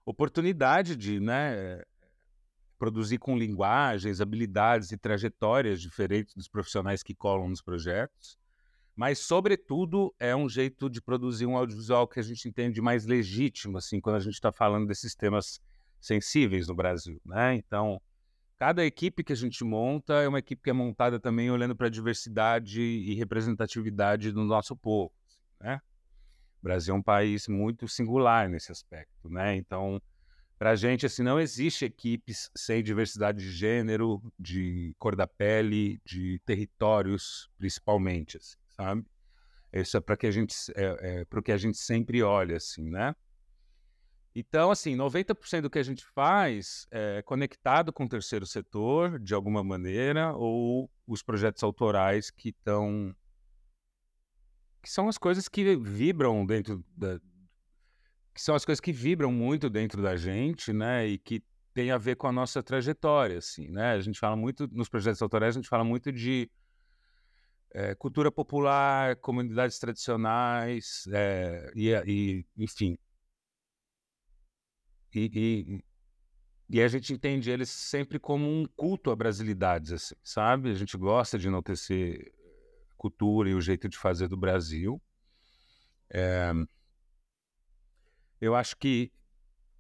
oportunidade 0.06 0.96
de 0.96 1.20
né, 1.20 1.82
produzir 2.78 3.18
com 3.18 3.38
linguagens, 3.38 4.22
habilidades 4.22 4.92
e 4.92 4.98
trajetórias 4.98 5.82
diferentes 5.82 6.34
dos 6.36 6.48
profissionais 6.48 7.02
que 7.02 7.16
colam 7.16 7.50
nos 7.50 7.62
projetos. 7.62 8.38
Mas, 8.96 9.20
sobretudo, 9.20 10.14
é 10.20 10.36
um 10.36 10.50
jeito 10.50 10.90
de 10.90 11.02
produzir 11.02 11.46
um 11.46 11.56
audiovisual 11.56 12.08
que 12.08 12.20
a 12.20 12.24
gente 12.24 12.50
entende 12.50 12.82
mais 12.82 13.06
legítimo, 13.06 13.78
assim, 13.78 14.02
quando 14.02 14.18
a 14.18 14.20
gente 14.20 14.34
está 14.34 14.52
falando 14.52 14.88
desses 14.88 15.16
temas 15.16 15.62
sensíveis 16.00 16.68
no 16.68 16.76
Brasil, 16.76 17.22
né? 17.26 17.56
Então, 17.56 18.02
cada 18.58 18.86
equipe 18.86 19.24
que 19.24 19.34
a 19.34 19.36
gente 19.36 19.64
monta 19.64 20.16
é 20.16 20.28
uma 20.28 20.40
equipe 20.40 20.62
que 20.62 20.70
é 20.70 20.74
montada 20.74 21.20
também 21.20 21.50
olhando 21.50 21.76
para 21.76 21.88
a 21.88 21.90
diversidade 21.90 22.82
e 22.82 23.14
representatividade 23.16 24.32
do 24.32 24.44
nosso 24.44 24.76
povo, 24.76 25.14
né? 25.60 25.82
O 26.62 26.64
Brasil 26.64 26.94
é 26.94 26.98
um 26.98 27.02
país 27.02 27.48
muito 27.48 27.88
singular 27.88 28.50
nesse 28.50 28.72
aspecto, 28.72 29.30
né? 29.30 29.56
Então, 29.56 30.02
para 30.58 30.72
a 30.72 30.76
gente, 30.76 31.06
assim, 31.06 31.24
não 31.24 31.40
existe 31.40 31.86
equipes 31.86 32.52
sem 32.54 32.84
diversidade 32.84 33.40
de 33.40 33.50
gênero, 33.50 34.22
de 34.38 34.94
cor 35.00 35.16
da 35.16 35.26
pele, 35.26 36.02
de 36.06 36.38
territórios, 36.46 37.50
principalmente, 37.58 38.36
assim, 38.36 38.58
sabe? 38.68 39.06
Isso 39.72 39.96
é 39.96 40.02
para 40.02 40.18
que 40.18 40.28
a 40.28 40.32
gente, 40.32 40.54
é, 40.76 41.22
é 41.22 41.26
para 41.26 41.40
o 41.40 41.44
que 41.44 41.54
a 41.54 41.58
gente 41.58 41.78
sempre 41.78 42.22
olha, 42.22 42.58
assim, 42.58 42.90
né? 42.90 43.16
Então, 44.36 44.70
assim, 44.70 44.96
90% 44.96 45.62
do 45.62 45.70
que 45.70 45.80
a 45.80 45.84
gente 45.84 46.06
faz 46.06 46.88
é 46.92 47.22
conectado 47.24 47.92
com 47.92 48.06
o 48.06 48.10
terceiro 48.10 48.46
setor, 48.46 49.20
de 49.20 49.34
alguma 49.34 49.64
maneira, 49.64 50.34
ou 50.34 50.90
os 51.08 51.24
projetos 51.24 51.64
autorais 51.64 52.30
que 52.30 52.50
estão. 52.50 53.16
que 54.82 54.90
são 54.90 55.08
as 55.10 55.18
coisas 55.18 55.48
que 55.48 55.76
vibram 55.76 56.46
dentro 56.46 56.84
da. 56.96 57.20
que 58.34 58.42
são 58.42 58.56
as 58.56 58.64
coisas 58.64 58.80
que 58.80 58.92
vibram 58.92 59.32
muito 59.32 59.70
dentro 59.70 60.02
da 60.02 60.16
gente, 60.16 60.72
né? 60.72 61.08
E 61.08 61.18
que 61.18 61.44
tem 61.74 61.92
a 61.92 61.98
ver 61.98 62.16
com 62.16 62.28
a 62.28 62.32
nossa 62.32 62.62
trajetória, 62.62 63.40
assim, 63.40 63.68
né? 63.70 63.94
A 63.94 64.02
gente 64.02 64.20
fala 64.20 64.36
muito, 64.36 64.68
nos 64.72 64.90
projetos 64.90 65.22
autorais, 65.22 65.56
a 65.56 65.60
gente 65.60 65.70
fala 65.70 65.84
muito 65.84 66.12
de 66.12 66.50
é, 67.72 67.96
cultura 67.96 68.32
popular, 68.32 69.16
comunidades 69.18 69.80
tradicionais, 69.80 71.06
é, 71.12 71.72
e, 71.76 71.90
e, 72.06 72.46
enfim, 72.58 72.98
e, 75.14 75.32
e, 75.34 75.84
e, 76.70 76.82
a 76.82 76.88
gente 76.88 77.14
entende 77.14 77.50
eles 77.50 77.70
sempre 77.70 78.20
como 78.20 78.46
um 78.46 78.66
culto 78.76 79.12
à 79.12 79.16
brasilidades, 79.16 79.92
assim, 79.92 80.16
sabe? 80.24 80.70
A 80.70 80.76
gente 80.76 80.98
gosta 80.98 81.38
de 81.38 81.48
enaltecer 81.48 82.32
cultura 82.98 83.50
e 83.50 83.56
o 83.56 83.62
jeito 83.62 83.88
de 83.88 83.98
fazer 83.98 84.28
do 84.28 84.38
Brasil. 84.38 85.02
É, 86.12 86.52
eu 88.42 88.56
acho 88.56 88.76
que 88.78 89.12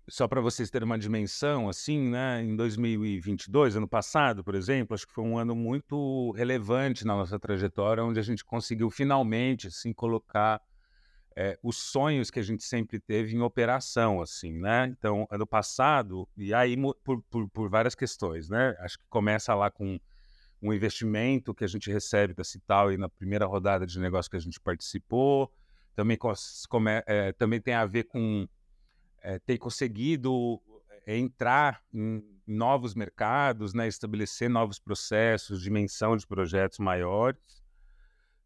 só 0.09 0.27
para 0.27 0.41
vocês 0.41 0.69
terem 0.69 0.85
uma 0.85 0.97
dimensão, 0.97 1.69
assim, 1.69 2.09
né? 2.09 2.41
Em 2.41 2.55
2022, 2.55 3.75
ano 3.75 3.87
passado, 3.87 4.43
por 4.43 4.55
exemplo, 4.55 4.95
acho 4.95 5.07
que 5.07 5.13
foi 5.13 5.23
um 5.23 5.37
ano 5.37 5.55
muito 5.55 6.31
relevante 6.31 7.05
na 7.05 7.15
nossa 7.15 7.39
trajetória, 7.39 8.03
onde 8.03 8.19
a 8.19 8.23
gente 8.23 8.43
conseguiu 8.43 8.89
finalmente, 8.89 9.67
assim, 9.67 9.93
colocar 9.93 10.59
é, 11.41 11.57
os 11.63 11.77
sonhos 11.77 12.29
que 12.29 12.37
a 12.37 12.43
gente 12.43 12.65
sempre 12.65 12.99
teve 12.99 13.33
em 13.33 13.39
operação, 13.39 14.21
assim, 14.21 14.51
né? 14.59 14.87
Então, 14.87 15.25
ano 15.31 15.47
passado, 15.47 16.27
e 16.35 16.53
aí 16.53 16.75
por, 17.01 17.23
por, 17.29 17.49
por 17.49 17.69
várias 17.69 17.95
questões, 17.95 18.49
né? 18.49 18.75
Acho 18.79 18.99
que 18.99 19.05
começa 19.09 19.55
lá 19.55 19.71
com 19.71 19.97
um 20.61 20.73
investimento 20.73 21.53
que 21.53 21.63
a 21.63 21.67
gente 21.67 21.89
recebe 21.89 22.33
da 22.33 22.43
Cital 22.43 22.91
e 22.91 22.97
na 22.97 23.07
primeira 23.07 23.45
rodada 23.45 23.87
de 23.87 23.97
negócio 24.01 24.29
que 24.29 24.35
a 24.35 24.41
gente 24.41 24.59
participou, 24.59 25.49
também, 25.95 26.17
é, 27.05 27.31
também 27.31 27.61
tem 27.61 27.73
a 27.73 27.85
ver 27.85 28.03
com 28.03 28.45
é, 29.21 29.39
ter 29.39 29.57
conseguido 29.57 30.61
entrar 31.07 31.81
em 31.93 32.21
novos 32.45 32.93
mercados, 32.93 33.73
né, 33.73 33.87
estabelecer 33.87 34.49
novos 34.49 34.77
processos, 34.77 35.61
dimensão 35.61 36.17
de 36.17 36.27
projetos 36.27 36.79
maiores. 36.79 37.58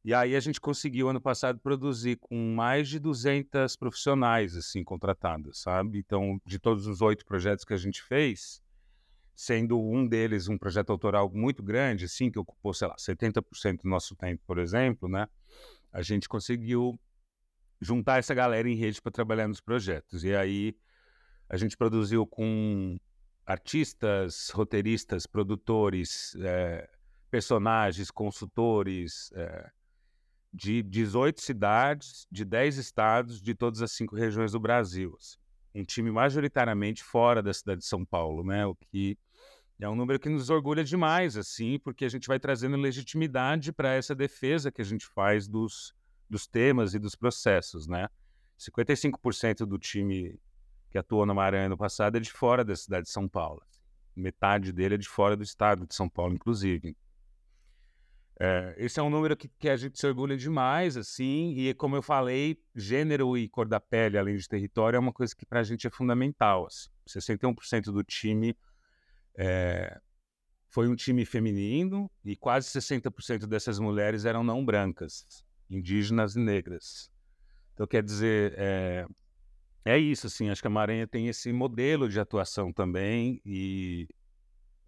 E 0.05 0.13
aí 0.13 0.35
a 0.35 0.39
gente 0.41 0.59
conseguiu 0.59 1.07
ano 1.07 1.21
passado 1.21 1.59
produzir 1.59 2.17
com 2.17 2.53
mais 2.53 2.89
de 2.89 2.99
200 2.99 3.75
profissionais 3.77 4.55
assim 4.57 4.83
contratados, 4.83 5.61
sabe? 5.61 5.99
Então, 5.99 6.41
de 6.45 6.59
todos 6.59 6.87
os 6.87 7.01
oito 7.01 7.25
projetos 7.25 7.63
que 7.63 7.73
a 7.73 7.77
gente 7.77 8.03
fez, 8.03 8.61
sendo 9.33 9.79
um 9.79 10.05
deles 10.05 10.49
um 10.49 10.57
projeto 10.57 10.91
autoral 10.91 11.31
muito 11.33 11.63
grande, 11.63 12.05
assim, 12.05 12.29
que 12.29 12.37
ocupou, 12.37 12.73
sei 12.73 12.89
lá, 12.89 12.95
70% 12.97 13.83
do 13.83 13.89
nosso 13.89 14.13
tempo, 14.13 14.43
por 14.45 14.57
exemplo, 14.57 15.07
né? 15.07 15.27
A 15.91 16.01
gente 16.01 16.27
conseguiu 16.27 16.99
juntar 17.79 18.19
essa 18.19 18.33
galera 18.33 18.69
em 18.69 18.75
rede 18.75 19.01
para 19.01 19.11
trabalhar 19.11 19.47
nos 19.47 19.61
projetos. 19.61 20.23
E 20.25 20.35
aí 20.35 20.75
a 21.47 21.55
gente 21.55 21.77
produziu 21.77 22.27
com 22.27 22.99
artistas, 23.45 24.49
roteiristas, 24.49 25.25
produtores, 25.25 26.35
é, 26.39 26.89
personagens, 27.29 28.11
consultores 28.11 29.31
é, 29.33 29.71
de 30.53 30.83
18 30.83 31.41
cidades, 31.41 32.27
de 32.31 32.45
10 32.45 32.77
estados, 32.77 33.41
de 33.41 33.55
todas 33.55 33.81
as 33.81 33.91
cinco 33.91 34.15
regiões 34.15 34.51
do 34.51 34.59
Brasil. 34.59 35.15
Assim. 35.17 35.37
Um 35.73 35.83
time 35.83 36.11
majoritariamente 36.11 37.03
fora 37.03 37.41
da 37.41 37.51
cidade 37.51 37.79
de 37.81 37.87
São 37.87 38.05
Paulo, 38.05 38.43
né? 38.43 38.65
O 38.65 38.75
que 38.75 39.17
é 39.79 39.89
um 39.89 39.95
número 39.95 40.19
que 40.19 40.29
nos 40.29 40.51
orgulha 40.51 40.83
demais, 40.83 41.35
assim, 41.35 41.79
porque 41.79 42.05
a 42.05 42.09
gente 42.09 42.27
vai 42.27 42.39
trazendo 42.39 42.77
legitimidade 42.77 43.73
para 43.73 43.93
essa 43.93 44.13
defesa 44.13 44.71
que 44.71 44.81
a 44.81 44.85
gente 44.85 45.07
faz 45.07 45.47
dos, 45.47 45.93
dos 46.29 46.45
temas 46.45 46.93
e 46.93 46.99
dos 46.99 47.15
processos, 47.15 47.87
né? 47.87 48.07
55% 48.59 49.65
do 49.65 49.79
time 49.79 50.39
que 50.91 50.97
atuou 50.97 51.25
na 51.25 51.33
Maranhão 51.33 51.69
no 51.69 51.77
passado 51.77 52.17
é 52.17 52.19
de 52.19 52.31
fora 52.31 52.63
da 52.63 52.75
cidade 52.75 53.07
de 53.07 53.11
São 53.11 53.27
Paulo. 53.27 53.63
Metade 54.15 54.71
dele 54.71 54.93
é 54.93 54.97
de 54.97 55.09
fora 55.09 55.35
do 55.35 55.41
estado 55.41 55.87
de 55.87 55.95
São 55.95 56.07
Paulo, 56.07 56.35
inclusive. 56.35 56.95
É, 58.39 58.73
esse 58.77 58.99
é 58.99 59.03
um 59.03 59.09
número 59.09 59.37
que, 59.37 59.47
que, 59.47 59.69
a 59.69 59.75
gente 59.75 59.99
se 59.99 60.07
orgulha 60.07 60.35
demais, 60.35 60.97
assim, 60.97 61.53
e 61.55 61.73
como 61.73 61.95
eu 61.95 62.01
falei, 62.01 62.57
gênero 62.75 63.37
e 63.37 63.47
cor 63.47 63.67
da 63.67 63.79
pele, 63.79 64.17
além 64.17 64.35
de 64.35 64.47
território, 64.47 64.97
é 64.97 64.99
uma 64.99 65.13
coisa 65.13 65.35
que 65.35 65.45
para 65.45 65.59
a 65.59 65.63
gente 65.63 65.85
é 65.85 65.89
fundamental. 65.89 66.65
Assim. 66.65 66.89
61% 67.07 67.85
do 67.91 68.03
time 68.03 68.57
é, 69.37 69.99
foi 70.69 70.87
um 70.87 70.95
time 70.95 71.25
feminino 71.25 72.09
e 72.25 72.35
quase 72.35 72.67
60% 72.69 73.45
dessas 73.45 73.77
mulheres 73.77 74.25
eram 74.25 74.43
não 74.43 74.65
brancas 74.65 75.25
indígenas 75.69 76.35
e 76.35 76.39
negras. 76.39 77.11
Então, 77.73 77.87
quer 77.87 78.03
dizer, 78.03 78.53
é, 78.57 79.05
é 79.85 79.97
isso, 79.97 80.27
assim, 80.27 80.49
acho 80.49 80.61
que 80.61 80.67
a 80.67 80.71
Maranhão 80.71 81.07
tem 81.07 81.27
esse 81.27 81.51
modelo 81.51 82.07
de 82.07 82.19
atuação 82.19 82.71
também 82.71 83.41
e 83.45 84.07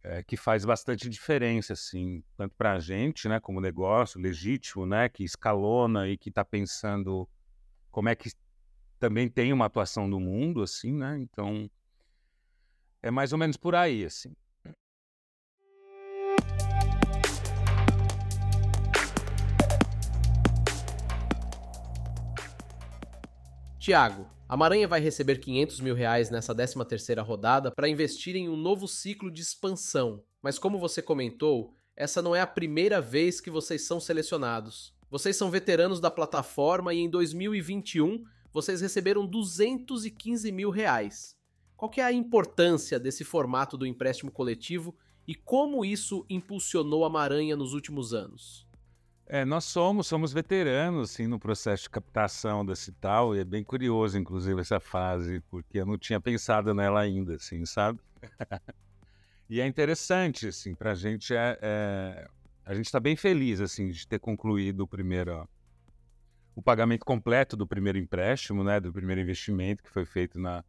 é, 0.08 0.22
que 0.24 0.38
faz 0.38 0.64
bastante 0.64 1.10
diferença, 1.10 1.74
assim, 1.74 2.24
tanto 2.38 2.56
para 2.56 2.74
a 2.74 2.80
gente, 2.80 3.28
né, 3.28 3.39
como 3.39 3.60
negócio 3.60 4.22
legítimo, 4.22 4.86
né, 4.86 5.10
que 5.10 5.24
escalona 5.24 6.08
e 6.08 6.16
que 6.16 6.30
está 6.30 6.45
pensando 6.45 7.28
como 7.89 8.08
é 8.08 8.16
que 8.16 8.30
também 8.99 9.28
tem 9.28 9.51
uma 9.51 9.66
atuação 9.66 10.08
no 10.08 10.20
mundo, 10.20 10.62
assim, 10.62 10.93
né, 10.93 11.18
então 11.20 11.70
é 13.01 13.10
mais 13.10 13.34
ou 13.34 13.39
menos 13.39 13.58
por 13.58 13.74
aí, 13.74 14.06
assim. 14.06 14.32
Tiago, 23.80 24.34
a 24.48 24.56
Maranha 24.56 24.88
vai 24.88 25.00
receber 25.00 25.39
500 25.39 25.80
mil 25.80 25.96
reais 25.96 26.30
nessa 26.30 26.54
13ª 26.54 27.24
rodada 27.26 27.72
para 27.72 27.89
investir 27.89 28.36
em 28.36 28.48
um 28.48 28.56
novo 28.56 28.88
ciclo 28.88 29.32
de 29.32 29.41
expansão. 29.41 30.24
Mas 30.39 30.60
como 30.60 30.78
você 30.78 31.02
comentou, 31.02 31.74
essa 31.96 32.22
não 32.22 32.36
é 32.36 32.41
a 32.41 32.48
primeira 32.48 33.02
vez 33.02 33.41
que 33.41 33.50
vocês 33.50 33.88
são 33.88 34.00
selecionados. 34.00 34.93
Vocês 35.10 35.36
são 35.36 35.50
veteranos 35.50 36.00
da 36.00 36.12
plataforma 36.12 36.93
e 36.93 37.00
em 37.00 37.10
2021 37.10 38.24
vocês 38.54 38.82
receberam 38.82 39.26
215 39.26 40.52
mil 40.52 40.70
reais. 40.70 41.36
Qual 41.76 41.89
que 41.89 42.00
é 42.00 42.04
a 42.04 42.14
importância 42.14 43.00
desse 43.00 43.24
formato 43.24 43.76
do 43.76 43.86
empréstimo 43.86 44.32
coletivo 44.32 44.96
e 45.28 45.34
como 45.34 45.84
isso 45.84 46.24
impulsionou 46.30 47.04
a 47.04 47.10
Maranha 47.10 47.56
nos 47.56 47.74
últimos 47.74 48.14
anos? 48.14 48.64
É, 49.28 49.43
nós 49.43 49.63
somos, 49.63 50.05
somos 50.05 50.32
veteranos, 50.32 51.11
assim, 51.11 51.26
no 51.26 51.39
processo 51.39 51.84
de 51.84 51.89
captação 51.89 52.63
da 52.63 52.76
Cital, 52.76 53.36
e 53.36 53.39
é 53.39 53.43
bem 53.43 53.63
curioso, 53.63 54.17
inclusive, 54.19 54.61
essa 54.61 54.80
fase, 54.80 55.41
porque 55.49 55.80
eu 55.80 55.86
não 55.86 55.97
tinha 55.97 56.21
pensado 56.21 56.76
nela 56.76 57.01
ainda, 57.01 57.36
assim, 57.36 57.65
sabe? 57.65 57.99
e 59.49 59.59
é 59.59 59.65
interessante, 59.65 60.47
assim, 60.47 60.76
pra 60.76 60.93
gente 60.93 61.36
é, 61.36 61.57
é... 61.59 62.28
a 62.63 62.76
gente 62.76 62.86
está 62.86 62.99
bem 62.99 63.15
feliz, 63.15 63.59
assim, 63.59 63.89
de 63.89 64.07
ter 64.07 64.19
concluído 64.19 64.82
o 64.82 64.88
primeiro, 64.88 65.49
o 66.55 66.61
pagamento 66.61 67.03
completo 67.03 67.57
do 67.57 67.65
primeiro 67.65 67.97
empréstimo, 67.97 68.63
né, 68.63 68.80
do 68.80 68.93
primeiro 68.93 69.21
investimento 69.21 69.82
que 69.82 69.89
foi 69.89 70.05
feito 70.05 70.39
na, 70.39 70.63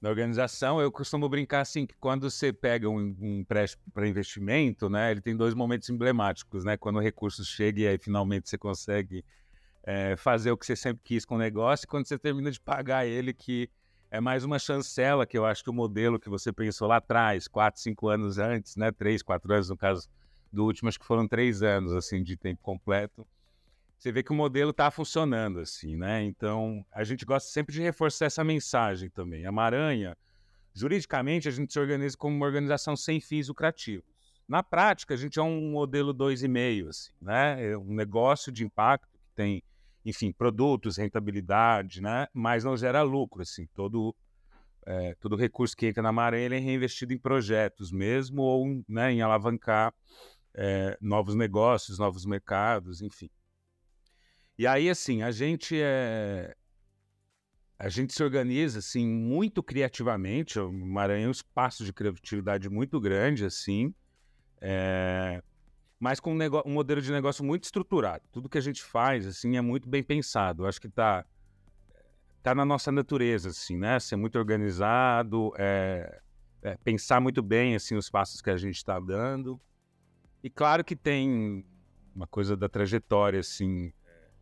na 0.00 0.08
organização, 0.08 0.80
eu 0.80 0.90
costumo 0.90 1.28
brincar 1.28 1.60
assim 1.60 1.86
que 1.86 1.94
quando 2.00 2.30
você 2.30 2.52
pega 2.52 2.88
um, 2.88 3.14
um 3.20 3.40
empréstimo 3.40 3.82
para 3.92 4.08
investimento, 4.08 4.88
né, 4.88 5.10
ele 5.10 5.20
tem 5.20 5.36
dois 5.36 5.52
momentos 5.52 5.90
emblemáticos, 5.90 6.64
né? 6.64 6.76
Quando 6.76 6.96
o 6.96 7.00
recurso 7.00 7.44
chega 7.44 7.80
e 7.80 7.86
aí 7.86 7.98
finalmente 7.98 8.48
você 8.48 8.56
consegue 8.56 9.22
é, 9.82 10.16
fazer 10.16 10.50
o 10.52 10.56
que 10.56 10.64
você 10.64 10.74
sempre 10.74 11.02
quis 11.04 11.24
com 11.26 11.34
o 11.34 11.38
negócio, 11.38 11.84
e 11.84 11.86
quando 11.86 12.06
você 12.06 12.18
termina 12.18 12.50
de 12.50 12.58
pagar 12.58 13.06
ele, 13.06 13.34
que 13.34 13.68
é 14.10 14.20
mais 14.20 14.42
uma 14.42 14.58
chancela, 14.58 15.26
que 15.26 15.36
eu 15.36 15.44
acho 15.44 15.62
que 15.62 15.70
o 15.70 15.74
modelo 15.74 16.18
que 16.18 16.30
você 16.30 16.50
pensou 16.50 16.88
lá 16.88 16.96
atrás, 16.96 17.46
quatro, 17.46 17.80
cinco 17.80 18.08
anos 18.08 18.38
antes, 18.38 18.76
né, 18.76 18.90
três, 18.90 19.22
quatro 19.22 19.52
anos 19.52 19.68
no 19.68 19.76
caso 19.76 20.08
do 20.50 20.64
último, 20.64 20.88
acho 20.88 20.98
que 20.98 21.06
foram 21.06 21.28
três 21.28 21.62
anos 21.62 21.92
assim 21.92 22.22
de 22.22 22.36
tempo 22.36 22.62
completo 22.62 23.26
você 24.00 24.10
vê 24.10 24.22
que 24.22 24.32
o 24.32 24.34
modelo 24.34 24.70
está 24.70 24.90
funcionando 24.90 25.60
assim, 25.60 25.94
né? 25.94 26.24
Então, 26.24 26.82
a 26.90 27.04
gente 27.04 27.26
gosta 27.26 27.50
sempre 27.50 27.74
de 27.74 27.82
reforçar 27.82 28.24
essa 28.24 28.42
mensagem 28.42 29.10
também. 29.10 29.44
A 29.44 29.52
Maranha, 29.52 30.16
juridicamente, 30.72 31.46
a 31.46 31.50
gente 31.50 31.70
se 31.70 31.78
organiza 31.78 32.16
como 32.16 32.34
uma 32.34 32.46
organização 32.46 32.96
sem 32.96 33.20
fins 33.20 33.48
lucrativos. 33.48 34.08
Na 34.48 34.62
prática, 34.62 35.12
a 35.12 35.16
gente 35.18 35.38
é 35.38 35.42
um 35.42 35.72
modelo 35.72 36.14
2,5, 36.14 36.88
assim, 36.88 37.10
né? 37.20 37.72
É 37.72 37.76
um 37.76 37.94
negócio 37.94 38.50
de 38.50 38.64
impacto 38.64 39.18
que 39.18 39.30
tem, 39.34 39.62
enfim, 40.02 40.32
produtos, 40.32 40.96
rentabilidade, 40.96 42.00
né? 42.00 42.26
Mas 42.32 42.64
não 42.64 42.78
gera 42.78 43.02
lucro, 43.02 43.42
assim. 43.42 43.66
Todo, 43.74 44.16
é, 44.86 45.14
todo 45.20 45.36
recurso 45.36 45.76
que 45.76 45.86
entra 45.86 46.02
na 46.02 46.10
Maranha 46.10 46.46
é 46.46 46.58
reinvestido 46.58 47.12
em 47.12 47.18
projetos 47.18 47.92
mesmo 47.92 48.40
ou 48.40 48.82
né, 48.88 49.12
em 49.12 49.20
alavancar 49.20 49.92
é, 50.54 50.96
novos 51.02 51.34
negócios, 51.34 51.98
novos 51.98 52.24
mercados, 52.24 53.02
enfim. 53.02 53.28
E 54.60 54.66
aí, 54.66 54.90
assim, 54.90 55.22
a 55.22 55.30
gente 55.30 55.74
é. 55.80 56.54
A 57.78 57.88
gente 57.88 58.12
se 58.12 58.22
organiza, 58.22 58.80
assim, 58.80 59.08
muito 59.08 59.62
criativamente. 59.62 60.60
O 60.60 60.70
Maranhão 60.70 61.24
é 61.24 61.28
um 61.28 61.30
espaço 61.30 61.82
de 61.82 61.94
criatividade 61.94 62.68
muito 62.68 63.00
grande, 63.00 63.46
assim. 63.46 63.94
É... 64.60 65.42
Mas 65.98 66.20
com 66.20 66.32
um, 66.32 66.36
negócio, 66.36 66.70
um 66.70 66.74
modelo 66.74 67.00
de 67.00 67.10
negócio 67.10 67.42
muito 67.42 67.64
estruturado. 67.64 68.22
Tudo 68.30 68.50
que 68.50 68.58
a 68.58 68.60
gente 68.60 68.82
faz, 68.82 69.26
assim, 69.26 69.56
é 69.56 69.62
muito 69.62 69.88
bem 69.88 70.02
pensado. 70.02 70.64
Eu 70.64 70.68
acho 70.68 70.78
que 70.78 70.88
está 70.88 71.24
tá 72.42 72.54
na 72.54 72.66
nossa 72.66 72.92
natureza, 72.92 73.48
assim, 73.48 73.78
né? 73.78 73.98
Ser 73.98 74.16
muito 74.16 74.38
organizado, 74.38 75.54
é, 75.56 76.20
é, 76.60 76.76
pensar 76.84 77.18
muito 77.18 77.42
bem, 77.42 77.76
assim, 77.76 77.94
os 77.94 78.10
passos 78.10 78.42
que 78.42 78.50
a 78.50 78.58
gente 78.58 78.76
está 78.76 79.00
dando. 79.00 79.58
E 80.44 80.50
claro 80.50 80.84
que 80.84 80.94
tem 80.94 81.64
uma 82.14 82.26
coisa 82.26 82.54
da 82.54 82.68
trajetória, 82.68 83.40
assim, 83.40 83.90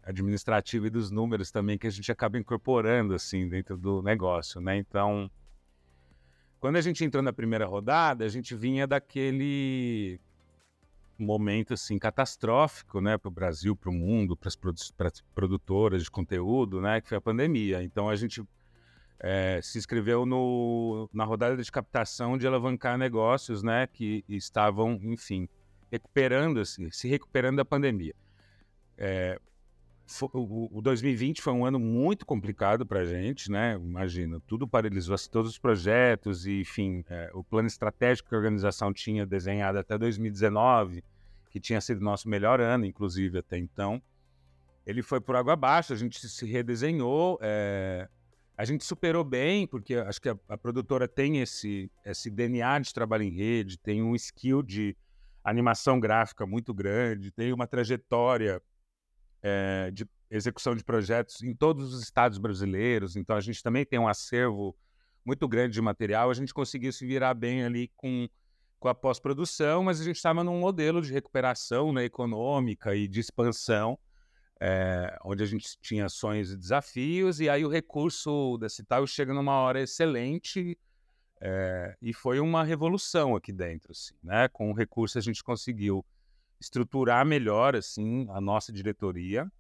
administrativa 0.09 0.87
e 0.87 0.91
dos 0.91 1.11
números 1.11 1.51
também 1.51 1.77
que 1.77 1.87
a 1.87 1.91
gente 1.91 2.11
acaba 2.11 2.39
incorporando 2.39 3.15
assim 3.15 3.47
dentro 3.47 3.77
do 3.77 4.03
negócio, 4.03 4.61
né? 4.61 4.77
Então, 4.79 5.31
quando 6.59 6.77
a 6.77 6.81
gente 6.81 7.05
entrou 7.05 7.23
na 7.23 7.33
primeira 7.33 7.67
rodada, 7.67 8.25
a 8.25 8.29
gente 8.29 8.55
vinha 8.55 8.87
daquele 8.87 10.19
momento 11.19 11.75
assim 11.75 11.99
catastrófico, 11.99 13.01
né, 13.01 13.19
para 13.19 13.29
o 13.29 13.31
Brasil, 13.31 13.77
para 13.77 13.91
o 13.91 13.93
mundo, 13.93 14.37
para 14.37 14.49
as 14.49 14.57
produ 14.57 14.81
produtoras 15.35 16.05
de 16.05 16.11
conteúdo, 16.11 16.81
né, 16.81 17.01
que 17.01 17.09
foi 17.09 17.19
a 17.19 17.21
pandemia. 17.21 17.83
Então 17.83 18.09
a 18.09 18.17
gente 18.17 18.43
é, 19.21 19.61
se 19.63 19.77
inscreveu 19.79 20.25
no, 20.25 21.11
na 21.13 21.25
rodada 21.25 21.57
de 21.63 21.71
captação 21.71 22.39
de 22.39 22.47
alavancar 22.47 22.97
negócios, 22.97 23.63
né, 23.63 23.87
que 23.87 24.25
estavam, 24.29 24.99
enfim, 25.03 25.49
recuperando-se, 25.91 26.91
se 26.93 27.09
recuperando 27.09 27.57
da 27.57 27.65
pandemia. 27.65 28.15
É, 28.97 29.39
o, 30.33 30.79
o 30.79 30.81
2020 30.81 31.43
foi 31.43 31.53
um 31.53 31.67
ano 31.67 31.79
muito 31.79 32.25
complicado 32.25 32.87
para 32.87 33.01
a 33.01 33.05
gente, 33.05 33.51
né? 33.51 33.75
Imagina, 33.75 34.41
tudo 34.47 34.67
paralisou, 34.67 35.15
assim, 35.15 35.31
todos 35.31 35.51
os 35.51 35.59
projetos 35.59 36.47
e, 36.47 36.61
enfim, 36.61 37.05
é, 37.09 37.31
o 37.35 37.45
plano 37.45 37.69
estratégico 37.69 38.29
que 38.29 38.35
a 38.35 38.39
organização 38.39 38.93
tinha 38.93 39.27
desenhado 39.27 39.79
até 39.79 39.99
2019, 39.99 41.05
que 41.51 41.61
tinha 41.61 41.81
sido 41.81 42.01
nosso 42.01 42.29
melhor 42.29 42.61
ano, 42.61 42.87
inclusive 42.87 43.39
até 43.39 43.59
então, 43.59 44.03
ele 44.87 45.03
foi 45.03 45.21
por 45.21 45.37
água 45.37 45.53
abaixo. 45.53 45.93
A 45.93 45.97
gente 45.97 46.27
se 46.27 46.47
redesenhou, 46.47 47.39
é, 47.43 48.09
a 48.57 48.65
gente 48.65 48.85
superou 48.85 49.23
bem, 49.23 49.67
porque 49.67 49.95
acho 49.95 50.21
que 50.21 50.31
a, 50.31 50.39
a, 50.49 50.57
produtora 50.57 51.07
tem 51.07 51.41
esse, 51.41 51.91
esse 52.05 52.31
DNA 52.31 52.79
de 52.79 52.95
trabalho 52.95 53.25
em 53.25 53.31
rede, 53.31 53.79
tem 53.79 54.03
um 54.03 54.15
skill 54.15 54.63
de 54.63 54.97
animação 55.45 56.01
gráfica 56.01 56.47
muito 56.47 56.73
grande, 56.73 57.31
tem 57.31 57.53
uma 57.53 57.67
trajetória 57.67 58.63
é, 59.43 59.91
de 59.93 60.07
execução 60.31 60.75
de 60.75 60.85
projetos 60.85 61.43
em 61.43 61.55
todos 61.55 61.95
os 61.95 62.03
estados 62.03 62.39
brasileiros, 62.39 63.17
então 63.17 63.37
a 63.37 63.41
gente 63.41 63.63
também 63.63 63.85
tem 63.85 63.99
um 63.99 64.09
acervo 64.09 64.77
muito 65.25 65.47
grande 65.49 65.75
de 65.75 65.81
material, 65.81 66.31
a 66.31 66.35
gente 66.35 66.55
conseguiu 66.55 66.93
se 66.93 67.07
virar 67.07 67.35
bem 67.35 67.65
ali 67.65 67.91
com, 67.97 68.29
com 68.79 68.89
a 68.89 68.95
pós-produção, 68.95 69.83
mas 69.83 70.01
a 70.01 70.05
gente 70.05 70.17
estava 70.17 70.45
num 70.45 70.61
modelo 70.61 71.01
de 71.01 71.13
recuperação 71.13 71.93
né, 71.93 72.05
econômica 72.05 72.95
e 72.95 73.09
de 73.09 73.21
expansão, 73.21 73.99
é, 74.61 75.17
onde 75.25 75.43
a 75.43 75.47
gente 75.47 75.79
tinha 75.81 76.09
sonhos 76.09 76.53
e 76.53 76.57
desafios, 76.57 77.41
e 77.41 77.49
aí 77.49 77.65
o 77.65 77.69
recurso 77.69 78.59
da 78.59 78.69
Cital 78.69 79.07
chega 79.07 79.33
numa 79.33 79.55
hora 79.55 79.81
excelente, 79.81 80.77
é, 81.41 81.97
e 82.03 82.13
foi 82.13 82.41
uma 82.41 82.65
revolução 82.65 83.37
aqui 83.37 83.53
dentro, 83.53 83.93
assim, 83.93 84.15
né? 84.23 84.49
Com 84.49 84.71
o 84.71 84.75
recurso 84.75 85.19
a 85.19 85.21
gente 85.21 85.43
conseguiu 85.43 86.05
estruturar 86.61 87.25
melhor 87.25 87.77
assim 87.77 88.27
a 88.31 88.41
nossa 88.41 88.73
diretoria. 88.73 89.51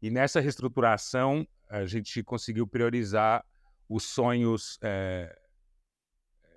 E 0.00 0.10
nessa 0.10 0.40
reestruturação 0.40 1.46
a 1.68 1.86
gente 1.86 2.22
conseguiu 2.22 2.66
priorizar 2.66 3.44
os 3.88 4.04
sonhos 4.04 4.78
é, 4.82 5.38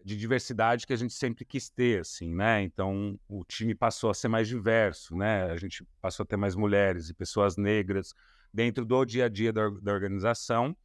de 0.05 0.15
diversidade 0.15 0.85
que 0.85 0.93
a 0.93 0.97
gente 0.97 1.13
sempre 1.13 1.43
quis 1.43 1.67
ter, 1.67 2.01
assim, 2.01 2.33
né? 2.33 2.61
Então 2.61 3.19
o 3.27 3.43
time 3.43 3.73
passou 3.73 4.09
a 4.09 4.13
ser 4.13 4.27
mais 4.27 4.47
diverso, 4.47 5.15
né? 5.15 5.45
A 5.45 5.57
gente 5.57 5.83
passou 5.99 6.23
a 6.23 6.27
ter 6.27 6.37
mais 6.37 6.55
mulheres 6.55 7.09
e 7.09 7.13
pessoas 7.13 7.57
negras 7.57 8.13
dentro 8.53 8.85
do 8.85 9.03
dia 9.03 9.25
a 9.25 9.29
dia 9.29 9.51
da, 9.51 9.67
da 9.69 9.91
organização, 9.91 10.75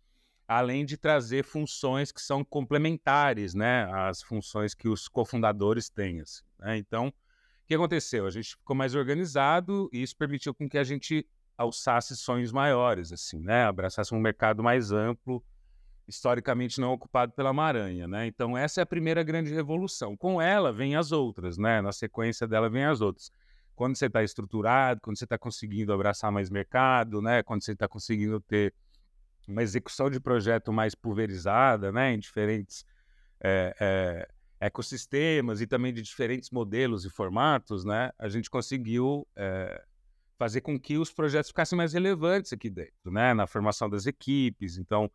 além 0.48 0.84
de 0.84 0.96
trazer 0.96 1.44
funções 1.44 2.10
que 2.10 2.20
são 2.20 2.42
complementares, 2.42 3.52
né? 3.54 3.84
As 3.92 4.22
funções 4.22 4.74
que 4.74 4.88
os 4.88 5.06
cofundadores 5.06 5.90
têm, 5.90 6.20
assim, 6.20 6.42
né? 6.58 6.78
Então 6.78 7.12
que 7.70 7.74
aconteceu? 7.76 8.26
A 8.26 8.30
gente 8.30 8.56
ficou 8.56 8.74
mais 8.74 8.96
organizado 8.96 9.88
e 9.92 10.02
isso 10.02 10.16
permitiu 10.16 10.52
com 10.52 10.68
que 10.68 10.76
a 10.76 10.82
gente 10.82 11.24
alçasse 11.56 12.16
sonhos 12.16 12.50
maiores, 12.50 13.12
assim, 13.12 13.38
né? 13.38 13.62
Abraçasse 13.62 14.12
um 14.12 14.18
mercado 14.18 14.60
mais 14.60 14.90
amplo, 14.90 15.40
historicamente 16.08 16.80
não 16.80 16.92
ocupado 16.92 17.30
pela 17.30 17.52
Maranha, 17.52 18.08
né? 18.08 18.26
Então 18.26 18.58
essa 18.58 18.80
é 18.80 18.82
a 18.82 18.86
primeira 18.86 19.22
grande 19.22 19.54
revolução. 19.54 20.16
Com 20.16 20.42
ela 20.42 20.72
vem 20.72 20.96
as 20.96 21.12
outras, 21.12 21.58
né? 21.58 21.80
Na 21.80 21.92
sequência 21.92 22.44
dela 22.48 22.68
vem 22.68 22.86
as 22.86 23.00
outras. 23.00 23.30
Quando 23.76 23.94
você 23.96 24.06
está 24.06 24.20
estruturado, 24.24 25.00
quando 25.00 25.16
você 25.16 25.22
está 25.22 25.38
conseguindo 25.38 25.92
abraçar 25.92 26.32
mais 26.32 26.50
mercado, 26.50 27.22
né? 27.22 27.40
Quando 27.44 27.62
você 27.62 27.70
está 27.70 27.86
conseguindo 27.86 28.40
ter 28.40 28.74
uma 29.46 29.62
execução 29.62 30.10
de 30.10 30.18
projeto 30.18 30.72
mais 30.72 30.96
pulverizada, 30.96 31.92
né? 31.92 32.14
Em 32.14 32.18
diferentes 32.18 32.84
é, 33.40 33.76
é, 33.78 34.28
ecossistemas 34.60 35.60
e 35.60 35.66
também 35.66 35.92
de 35.92 36.02
diferentes 36.02 36.50
modelos 36.50 37.04
e 37.04 37.10
formatos, 37.10 37.84
né, 37.84 38.10
a 38.18 38.28
gente 38.28 38.50
conseguiu 38.50 39.26
é, 39.34 39.82
fazer 40.38 40.60
com 40.60 40.78
que 40.78 40.98
os 40.98 41.12
projetos 41.12 41.48
ficassem 41.48 41.76
mais 41.76 41.94
relevantes 41.94 42.52
aqui 42.52 42.68
dentro, 42.68 43.10
né, 43.10 43.32
na 43.32 43.46
formação 43.46 43.88
das 43.88 44.06
equipes. 44.06 44.76
Então, 44.76 45.10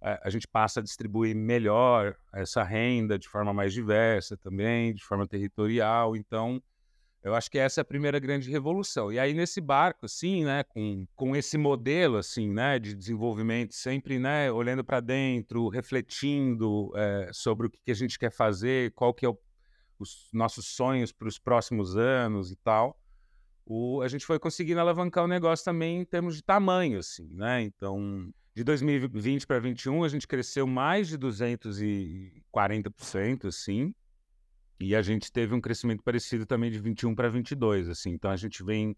a, 0.00 0.28
a 0.28 0.30
gente 0.30 0.46
passa 0.46 0.80
a 0.80 0.82
distribuir 0.82 1.34
melhor 1.34 2.14
essa 2.32 2.62
renda 2.62 3.18
de 3.18 3.28
forma 3.28 3.52
mais 3.52 3.72
diversa 3.72 4.36
também, 4.36 4.94
de 4.94 5.02
forma 5.02 5.26
territorial. 5.26 6.14
Então, 6.14 6.62
eu 7.22 7.34
acho 7.34 7.50
que 7.50 7.58
essa 7.58 7.80
é 7.80 7.82
a 7.82 7.84
primeira 7.84 8.18
grande 8.18 8.50
revolução. 8.50 9.12
E 9.12 9.18
aí 9.18 9.34
nesse 9.34 9.60
barco, 9.60 10.06
assim, 10.06 10.44
né, 10.44 10.64
com, 10.64 11.06
com 11.14 11.36
esse 11.36 11.58
modelo, 11.58 12.16
assim, 12.16 12.50
né, 12.50 12.78
de 12.78 12.94
desenvolvimento, 12.94 13.74
sempre, 13.74 14.18
né, 14.18 14.50
olhando 14.50 14.82
para 14.82 15.00
dentro, 15.00 15.68
refletindo 15.68 16.90
é, 16.96 17.30
sobre 17.32 17.66
o 17.66 17.70
que, 17.70 17.78
que, 17.84 17.90
a 17.90 17.94
gente 17.94 18.18
quer 18.18 18.32
fazer, 18.32 18.92
qual 18.92 19.12
que 19.12 19.26
é 19.26 19.28
o, 19.28 19.38
os 19.98 20.30
nossos 20.32 20.68
sonhos 20.68 21.12
para 21.12 21.28
os 21.28 21.38
próximos 21.38 21.94
anos 21.96 22.50
e 22.50 22.56
tal, 22.56 22.98
o, 23.66 24.00
a 24.02 24.08
gente 24.08 24.24
foi 24.24 24.38
conseguindo 24.38 24.80
alavancar 24.80 25.24
o 25.24 25.28
negócio 25.28 25.62
também 25.64 26.00
em 26.00 26.04
termos 26.04 26.36
de 26.36 26.42
tamanho, 26.42 26.98
assim, 26.98 27.28
né? 27.34 27.62
Então, 27.62 28.32
de 28.54 28.64
2020 28.64 29.46
para 29.46 29.60
2021, 29.60 30.02
a 30.02 30.08
gente 30.08 30.26
cresceu 30.26 30.66
mais 30.66 31.06
de 31.06 31.18
240%, 31.18 33.46
assim, 33.46 33.94
e 34.80 34.96
a 34.96 35.02
gente 35.02 35.30
teve 35.30 35.54
um 35.54 35.60
crescimento 35.60 36.02
parecido 36.02 36.46
também 36.46 36.70
de 36.70 36.78
21 36.78 37.14
para 37.14 37.28
22, 37.28 37.88
assim. 37.88 38.10
Então 38.10 38.30
a 38.30 38.36
gente 38.36 38.64
vem 38.64 38.96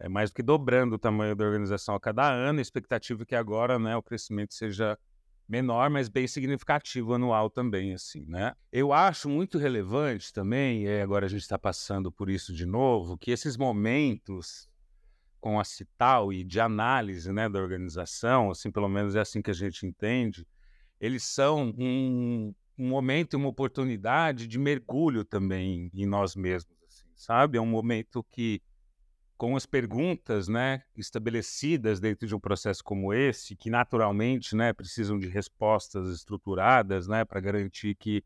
é, 0.00 0.08
mais 0.08 0.30
do 0.30 0.34
que 0.34 0.42
dobrando 0.42 0.94
o 0.94 0.98
tamanho 0.98 1.36
da 1.36 1.44
organização 1.44 1.94
a 1.94 2.00
cada 2.00 2.28
ano. 2.30 2.58
A 2.58 2.62
expectativa 2.62 3.22
é 3.22 3.26
que 3.26 3.34
agora, 3.34 3.78
né, 3.78 3.94
o 3.96 4.02
crescimento 4.02 4.54
seja 4.54 4.98
menor, 5.46 5.90
mas 5.90 6.08
bem 6.08 6.26
significativo 6.26 7.14
anual 7.14 7.50
também, 7.50 7.92
assim, 7.92 8.24
né? 8.26 8.54
Eu 8.72 8.94
acho 8.94 9.28
muito 9.28 9.58
relevante 9.58 10.32
também, 10.32 10.84
e 10.84 11.00
agora 11.02 11.26
a 11.26 11.28
gente 11.28 11.42
está 11.42 11.58
passando 11.58 12.10
por 12.10 12.30
isso 12.30 12.54
de 12.54 12.64
novo, 12.64 13.18
que 13.18 13.30
esses 13.30 13.56
momentos 13.56 14.68
com 15.38 15.60
a 15.60 15.64
Cital 15.64 16.32
e 16.32 16.42
de 16.42 16.58
análise, 16.58 17.30
né, 17.30 17.46
da 17.50 17.60
organização, 17.60 18.50
assim, 18.50 18.70
pelo 18.70 18.88
menos 18.88 19.14
é 19.14 19.20
assim 19.20 19.42
que 19.42 19.50
a 19.50 19.54
gente 19.54 19.84
entende, 19.84 20.46
eles 20.98 21.24
são 21.24 21.74
um, 21.76 22.54
um 22.78 22.88
momento 22.88 23.34
e 23.34 23.36
uma 23.36 23.48
oportunidade 23.48 24.46
de 24.46 24.58
mergulho 24.58 25.24
também 25.24 25.90
em 25.94 26.06
nós 26.06 26.34
mesmos, 26.34 26.76
assim, 26.86 27.06
sabe? 27.14 27.58
É 27.58 27.60
um 27.60 27.66
momento 27.66 28.22
que, 28.24 28.60
com 29.36 29.56
as 29.56 29.66
perguntas, 29.66 30.48
né, 30.48 30.82
estabelecidas 30.96 32.00
dentro 32.00 32.26
de 32.26 32.34
um 32.34 32.40
processo 32.40 32.82
como 32.82 33.12
esse, 33.12 33.56
que 33.56 33.70
naturalmente, 33.70 34.56
né, 34.56 34.72
precisam 34.72 35.18
de 35.18 35.28
respostas 35.28 36.08
estruturadas, 36.08 37.06
né, 37.06 37.24
para 37.24 37.40
garantir 37.40 37.94
que 37.94 38.24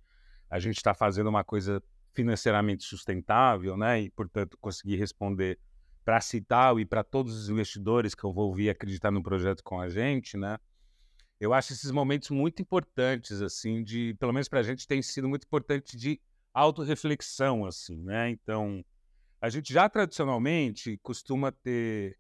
a 0.51 0.59
gente 0.59 0.77
está 0.77 0.95
fazendo 0.95 1.29
uma 1.29 1.45
coisa 1.45 1.83
financeiramente 2.15 2.85
sustentável, 2.85 3.77
né, 3.77 4.01
e 4.03 4.11
portanto 4.11 4.57
conseguir 4.61 4.97
responder 4.97 5.59
para 6.05 6.23
Cital 6.23 6.81
e 6.81 6.87
para 6.87 7.05
todos 7.05 7.37
os 7.37 7.51
investidores 7.51 8.15
que 8.15 8.25
eu 8.25 8.33
vou 8.33 8.55
vir 8.55 8.71
acreditar 8.71 9.11
no 9.11 9.23
projeto 9.23 9.63
com 9.63 9.79
a 9.79 9.91
gente, 9.91 10.39
né? 10.39 10.59
Eu 11.41 11.53
acho 11.53 11.73
esses 11.73 11.91
momentos 11.91 12.31
muito 12.31 12.61
importantes, 12.61 13.41
assim, 13.41 13.83
de, 13.83 14.15
pelo 14.19 14.33
menos 14.33 14.49
para 14.49 14.61
a 14.61 14.63
gente, 14.63 14.87
tem 14.87 15.01
sido 15.01 15.29
muito 15.29 15.45
importante 15.45 15.97
de 15.97 16.21
autorreflexão, 16.53 17.65
assim, 17.65 18.03
né? 18.03 18.31
Então, 18.31 18.85
a 19.41 19.49
gente 19.49 19.73
já 19.73 19.89
tradicionalmente 19.89 20.99
costuma 21.03 21.53
ter 21.53 22.17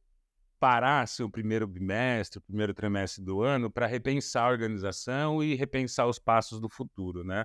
parar 0.60 1.06
seu 1.06 1.30
primeiro 1.30 1.66
bimestre, 1.66 2.40
primeiro 2.40 2.74
trimestre 2.74 3.22
do 3.24 3.42
ano 3.42 3.70
para 3.70 3.86
repensar 3.86 4.44
a 4.44 4.50
organização 4.50 5.42
e 5.42 5.54
repensar 5.54 6.06
os 6.06 6.18
passos 6.18 6.60
do 6.60 6.68
futuro, 6.68 7.24
né? 7.24 7.44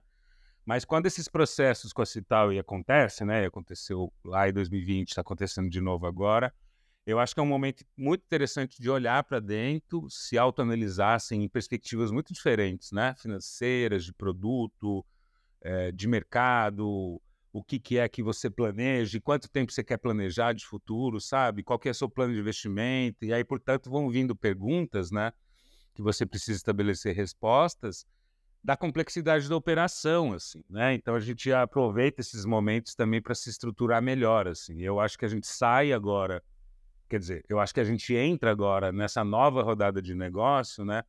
Mas 0.65 0.85
quando 0.85 1.07
esses 1.07 1.27
processos 1.27 1.91
com 1.91 2.01
a 2.01 2.05
Cital 2.05 2.49
acontecem, 2.57 3.27
né? 3.27 3.45
Aconteceu 3.45 4.11
lá 4.23 4.47
em 4.47 4.53
2020, 4.53 5.09
está 5.09 5.21
acontecendo 5.21 5.69
de 5.69 5.81
novo 5.81 6.05
agora 6.07 6.53
eu 7.05 7.19
acho 7.19 7.33
que 7.33 7.39
é 7.39 7.43
um 7.43 7.47
momento 7.47 7.83
muito 7.97 8.21
interessante 8.21 8.81
de 8.81 8.89
olhar 8.89 9.23
para 9.23 9.39
dentro, 9.39 10.07
se 10.09 10.37
autoanalisar 10.37 11.15
assim, 11.15 11.41
em 11.41 11.49
perspectivas 11.49 12.11
muito 12.11 12.33
diferentes, 12.33 12.91
né? 12.91 13.13
Financeiras, 13.17 14.05
de 14.05 14.13
produto, 14.13 15.05
é, 15.61 15.91
de 15.91 16.07
mercado, 16.07 17.21
o 17.51 17.63
que, 17.63 17.77
que 17.77 17.97
é 17.97 18.07
que 18.07 18.23
você 18.23 18.49
planeja, 18.49 19.19
quanto 19.21 19.49
tempo 19.49 19.71
você 19.71 19.83
quer 19.83 19.97
planejar 19.97 20.53
de 20.53 20.65
futuro, 20.65 21.19
sabe? 21.19 21.61
Qual 21.61 21.77
que 21.77 21.89
é 21.89 21.91
o 21.91 21.95
seu 21.95 22.09
plano 22.09 22.33
de 22.33 22.39
investimento? 22.39 23.25
E 23.25 23.33
aí, 23.33 23.43
portanto, 23.43 23.89
vão 23.89 24.09
vindo 24.09 24.35
perguntas, 24.35 25.11
né? 25.11 25.33
Que 25.93 26.01
você 26.01 26.25
precisa 26.25 26.57
estabelecer 26.57 27.13
respostas 27.13 28.05
da 28.63 28.77
complexidade 28.77 29.49
da 29.49 29.57
operação, 29.57 30.31
assim, 30.31 30.63
né? 30.69 30.93
Então 30.93 31.15
a 31.15 31.19
gente 31.19 31.51
aproveita 31.51 32.21
esses 32.21 32.45
momentos 32.45 32.95
também 32.95 33.21
para 33.21 33.35
se 33.35 33.49
estruturar 33.49 34.01
melhor, 34.01 34.47
assim. 34.47 34.81
Eu 34.81 35.01
acho 35.01 35.17
que 35.17 35.25
a 35.25 35.27
gente 35.27 35.45
sai 35.45 35.91
agora 35.91 36.41
Quer 37.13 37.19
dizer, 37.19 37.45
eu 37.47 37.59
acho 37.59 37.71
que 37.71 37.79
a 37.79 37.83
gente 37.83 38.15
entra 38.15 38.49
agora 38.49 38.91
nessa 38.91 39.23
nova 39.23 39.61
rodada 39.61 40.01
de 40.01 40.15
negócio, 40.15 40.83
né? 40.83 41.03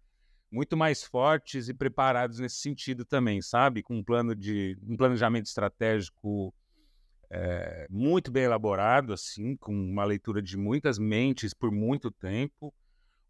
Muito 0.53 0.77
mais 0.77 1.03
fortes 1.03 1.71
e 1.71 1.73
preparados 1.73 2.39
nesse 2.39 2.57
sentido 2.57 3.07
também, 3.07 3.41
sabe? 3.41 3.83
Com 3.83 3.97
um 3.97 4.05
plano 4.05 4.37
de 4.37 4.77
um 4.87 4.99
planejamento 4.99 5.47
estratégico 5.47 6.55
é, 7.31 7.87
muito 7.89 8.31
bem 8.31 8.43
elaborado, 8.43 9.15
assim, 9.15 9.57
com 9.57 9.73
uma 9.73 10.05
leitura 10.05 10.43
de 10.43 10.59
muitas 10.59 10.99
mentes 10.99 11.55
por 11.55 11.73
muito 11.73 12.11
tempo, 12.11 12.71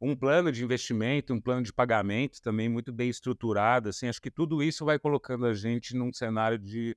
um 0.00 0.16
plano 0.16 0.50
de 0.50 0.64
investimento, 0.64 1.32
um 1.32 1.40
plano 1.40 1.62
de 1.62 1.72
pagamento 1.72 2.42
também 2.42 2.68
muito 2.68 2.92
bem 2.92 3.08
estruturado. 3.08 3.90
Assim, 3.90 4.08
acho 4.08 4.20
que 4.20 4.32
tudo 4.32 4.60
isso 4.60 4.84
vai 4.84 4.98
colocando 4.98 5.46
a 5.46 5.54
gente 5.54 5.94
num 5.94 6.12
cenário 6.12 6.58
de 6.58 6.96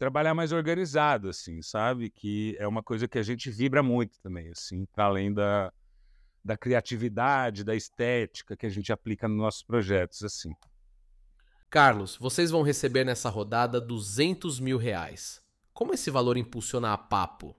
trabalhar 0.00 0.32
mais 0.32 0.50
organizado, 0.50 1.28
assim, 1.28 1.60
sabe? 1.60 2.08
Que 2.08 2.56
é 2.58 2.66
uma 2.66 2.82
coisa 2.82 3.06
que 3.06 3.18
a 3.18 3.22
gente 3.22 3.50
vibra 3.50 3.82
muito 3.82 4.18
também, 4.22 4.48
assim, 4.48 4.86
para 4.86 5.04
além 5.04 5.30
da, 5.30 5.70
da 6.42 6.56
criatividade, 6.56 7.62
da 7.62 7.76
estética 7.76 8.56
que 8.56 8.64
a 8.64 8.70
gente 8.70 8.90
aplica 8.90 9.28
nos 9.28 9.36
nossos 9.36 9.62
projetos, 9.62 10.24
assim. 10.24 10.54
Carlos, 11.68 12.16
vocês 12.16 12.50
vão 12.50 12.62
receber 12.62 13.04
nessa 13.04 13.28
rodada 13.28 13.78
200 13.78 14.58
mil 14.58 14.78
reais. 14.78 15.42
Como 15.70 15.92
esse 15.92 16.10
valor 16.10 16.38
impulsiona 16.38 16.94
a 16.94 16.98
Papo? 16.98 17.54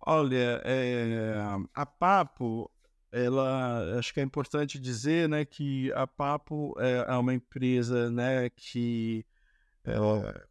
Olha, 0.00 0.62
é, 0.64 1.34
a 1.74 1.84
Papo 1.84 2.70
ela 3.12 3.98
acho 3.98 4.12
que 4.14 4.20
é 4.20 4.22
importante 4.22 4.78
dizer 4.78 5.28
né, 5.28 5.44
que 5.44 5.92
a 5.92 6.06
Papo 6.06 6.74
é, 6.78 7.04
é 7.12 7.16
uma 7.16 7.34
empresa 7.34 8.10
né, 8.10 8.48
que 8.48 9.24
ela, 9.84 10.48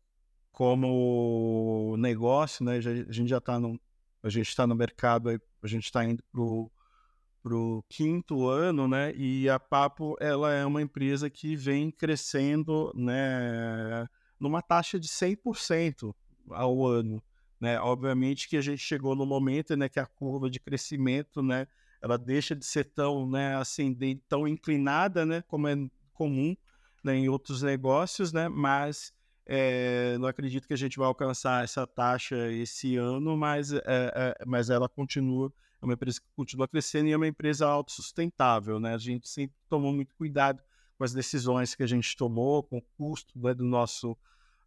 como 0.56 1.97
negócio, 1.99 2.64
né, 2.64 2.78
a 2.78 3.12
gente 3.12 3.28
já 3.28 3.39
está 3.39 3.60
no 3.60 3.78
a 4.24 4.30
gente 4.30 4.47
está 4.47 4.66
no 4.66 4.74
mercado, 4.74 5.30
a 5.30 5.68
gente 5.68 5.84
está 5.84 6.03
indo 6.03 6.24
para 6.32 7.56
o 7.56 7.84
quinto 7.89 8.47
ano, 8.47 8.88
né? 8.88 9.14
E 9.16 9.47
a 9.47 9.60
Papo 9.60 10.16
ela 10.20 10.51
é 10.51 10.66
uma 10.66 10.82
empresa 10.82 11.30
que 11.30 11.56
vem 11.56 11.91
crescendo, 11.91 12.91
né, 12.95 14.08
numa 14.39 14.62
taxa 14.64 14.97
de 14.97 15.08
100% 15.10 16.16
ao 16.49 16.88
ano, 16.88 17.22
né? 17.60 17.78
Obviamente 17.82 18.47
que 18.47 18.56
a 18.56 18.62
gente 18.62 18.82
chegou 18.82 19.14
no 19.14 19.26
momento, 19.26 19.76
né, 19.76 19.89
que 19.89 19.99
a 19.99 20.06
curva 20.06 20.49
de 20.49 20.60
crescimento, 20.60 21.43
né, 21.43 21.68
ela 22.01 22.18
deixa 22.18 22.56
de 22.56 22.66
ser 22.66 22.86
tão, 22.86 23.30
né, 23.30 23.58
ascendente, 23.58 24.24
tão 24.28 24.47
inclinada, 24.47 25.26
né, 25.26 25.43
como 25.43 25.68
é 25.68 25.76
comum 26.14 26.56
né, 27.03 27.16
em 27.16 27.30
outros 27.30 27.62
negócios, 27.62 28.32
né, 28.32 28.47
mas 28.49 29.14
é, 29.46 30.18
não 30.18 30.28
acredito 30.28 30.68
que 30.68 30.74
a 30.74 30.78
gente 30.78 30.98
vai 30.98 31.08
alcançar 31.08 31.64
essa 31.64 31.86
taxa 31.86 32.52
esse 32.52 32.96
ano, 32.96 33.38
mas, 33.38 33.72
é, 33.72 33.82
é, 33.86 34.36
mas 34.46 34.70
ela 34.70 34.89
continua, 34.89 35.54
é 35.82 35.86
uma 35.86 35.93
empresa 35.93 36.20
que 36.20 36.28
continua 36.36 36.68
crescendo 36.68 37.08
e 37.08 37.12
é 37.12 37.18
uma 37.18 37.28
empresa 37.28 37.68
autossustentável, 37.68 38.80
né, 38.80 38.93
a 38.93 38.98
gente 38.98 39.30
sempre 39.30 39.56
tomou 39.70 39.93
muito 39.93 40.14
cuidado 40.16 40.64
com 40.98 41.04
as 41.04 41.14
decisões 41.14 41.76
que 41.76 41.84
a 41.84 41.88
gente 41.88 42.16
tomou, 42.16 42.64
com 42.64 42.78
o 42.78 42.82
custo 42.98 43.38
né, 43.38 43.54
do 43.54 43.66
nosso, 43.66 44.18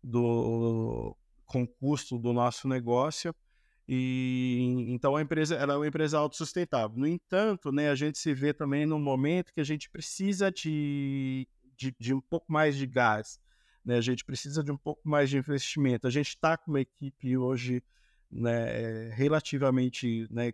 do, 0.03 1.17
com 1.47 1.67
custo 1.67 2.19
do 2.19 2.33
nosso 2.33 2.69
negócio, 2.69 3.35
e 3.89 4.85
então 4.89 5.17
a 5.17 5.23
empresa 5.23 5.55
ela 5.55 5.73
é 5.73 5.77
uma 5.79 5.87
empresa 5.87 6.19
autossustentável. 6.19 6.99
No 6.99 7.07
entanto, 7.07 7.73
né, 7.73 7.89
a 7.89 7.95
gente 7.95 8.19
se 8.19 8.35
vê 8.35 8.53
também 8.53 8.85
num 8.85 8.99
momento 9.01 9.51
que 9.53 9.63
a 9.63 9.65
gente 9.65 9.89
precisa 9.89 10.53
de, 10.53 11.49
de, 11.75 11.97
de 11.99 12.13
um 12.13 12.21
pouco 12.21 12.53
mais 12.53 12.77
de 12.77 12.87
gás. 12.87 13.41
Né? 13.85 13.97
A 13.97 14.01
gente 14.01 14.25
precisa 14.25 14.63
de 14.63 14.71
um 14.71 14.77
pouco 14.77 15.09
mais 15.09 15.31
de 15.31 15.39
investimento. 15.39 16.07
A 16.07 16.11
gente 16.11 16.29
está 16.29 16.57
com 16.57 16.71
uma 16.71 16.81
equipe 16.81 17.37
hoje 17.37 17.83
né, 18.31 19.11
relativamente 19.11 20.27
né, 20.31 20.53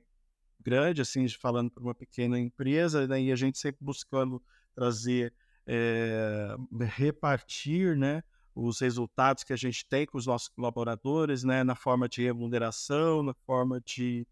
grande, 0.60 1.02
assim, 1.02 1.28
falando 1.28 1.70
para 1.70 1.82
uma 1.82 1.94
pequena 1.94 2.38
empresa, 2.38 3.06
né, 3.06 3.20
e 3.20 3.32
a 3.32 3.36
gente 3.36 3.58
sempre 3.58 3.84
buscando 3.84 4.42
trazer, 4.74 5.32
é, 5.66 6.56
repartir, 6.96 7.96
né, 7.96 8.22
os 8.54 8.80
resultados 8.80 9.42
que 9.42 9.52
a 9.52 9.56
gente 9.56 9.84
tem 9.86 10.06
com 10.06 10.16
os 10.16 10.26
nossos 10.26 10.48
colaboradores, 10.48 11.42
né, 11.42 11.64
na 11.64 11.74
forma 11.74 12.08
de 12.08 12.22
remuneração, 12.22 13.22
na 13.22 13.34
forma 13.34 13.80
de, 13.80 14.26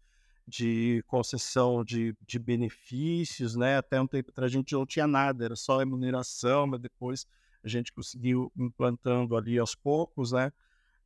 de 0.47 1.03
concessão 1.07 1.83
de, 1.83 2.15
de 2.25 2.39
benefícios, 2.39 3.55
né, 3.55 3.77
até 3.77 3.99
um 4.01 4.07
tempo 4.07 4.31
atrás 4.31 4.51
a 4.51 4.55
gente 4.55 4.73
não 4.73 4.85
tinha 4.85 5.05
nada, 5.05 5.45
era 5.45 5.55
só 5.55 5.77
remuneração, 5.77 6.65
mas 6.67 6.79
depois 6.79 7.27
a 7.63 7.67
gente 7.67 7.93
conseguiu 7.93 8.51
implantando 8.57 9.35
ali 9.35 9.57
aos 9.57 9.75
poucos, 9.75 10.31
né, 10.31 10.51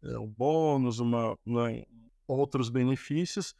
eh, 0.04 0.18
um 0.18 0.28
bônus, 0.28 1.00
uma, 1.00 1.38
uma 1.46 1.70
outros 2.28 2.70
benefícios, 2.70 3.56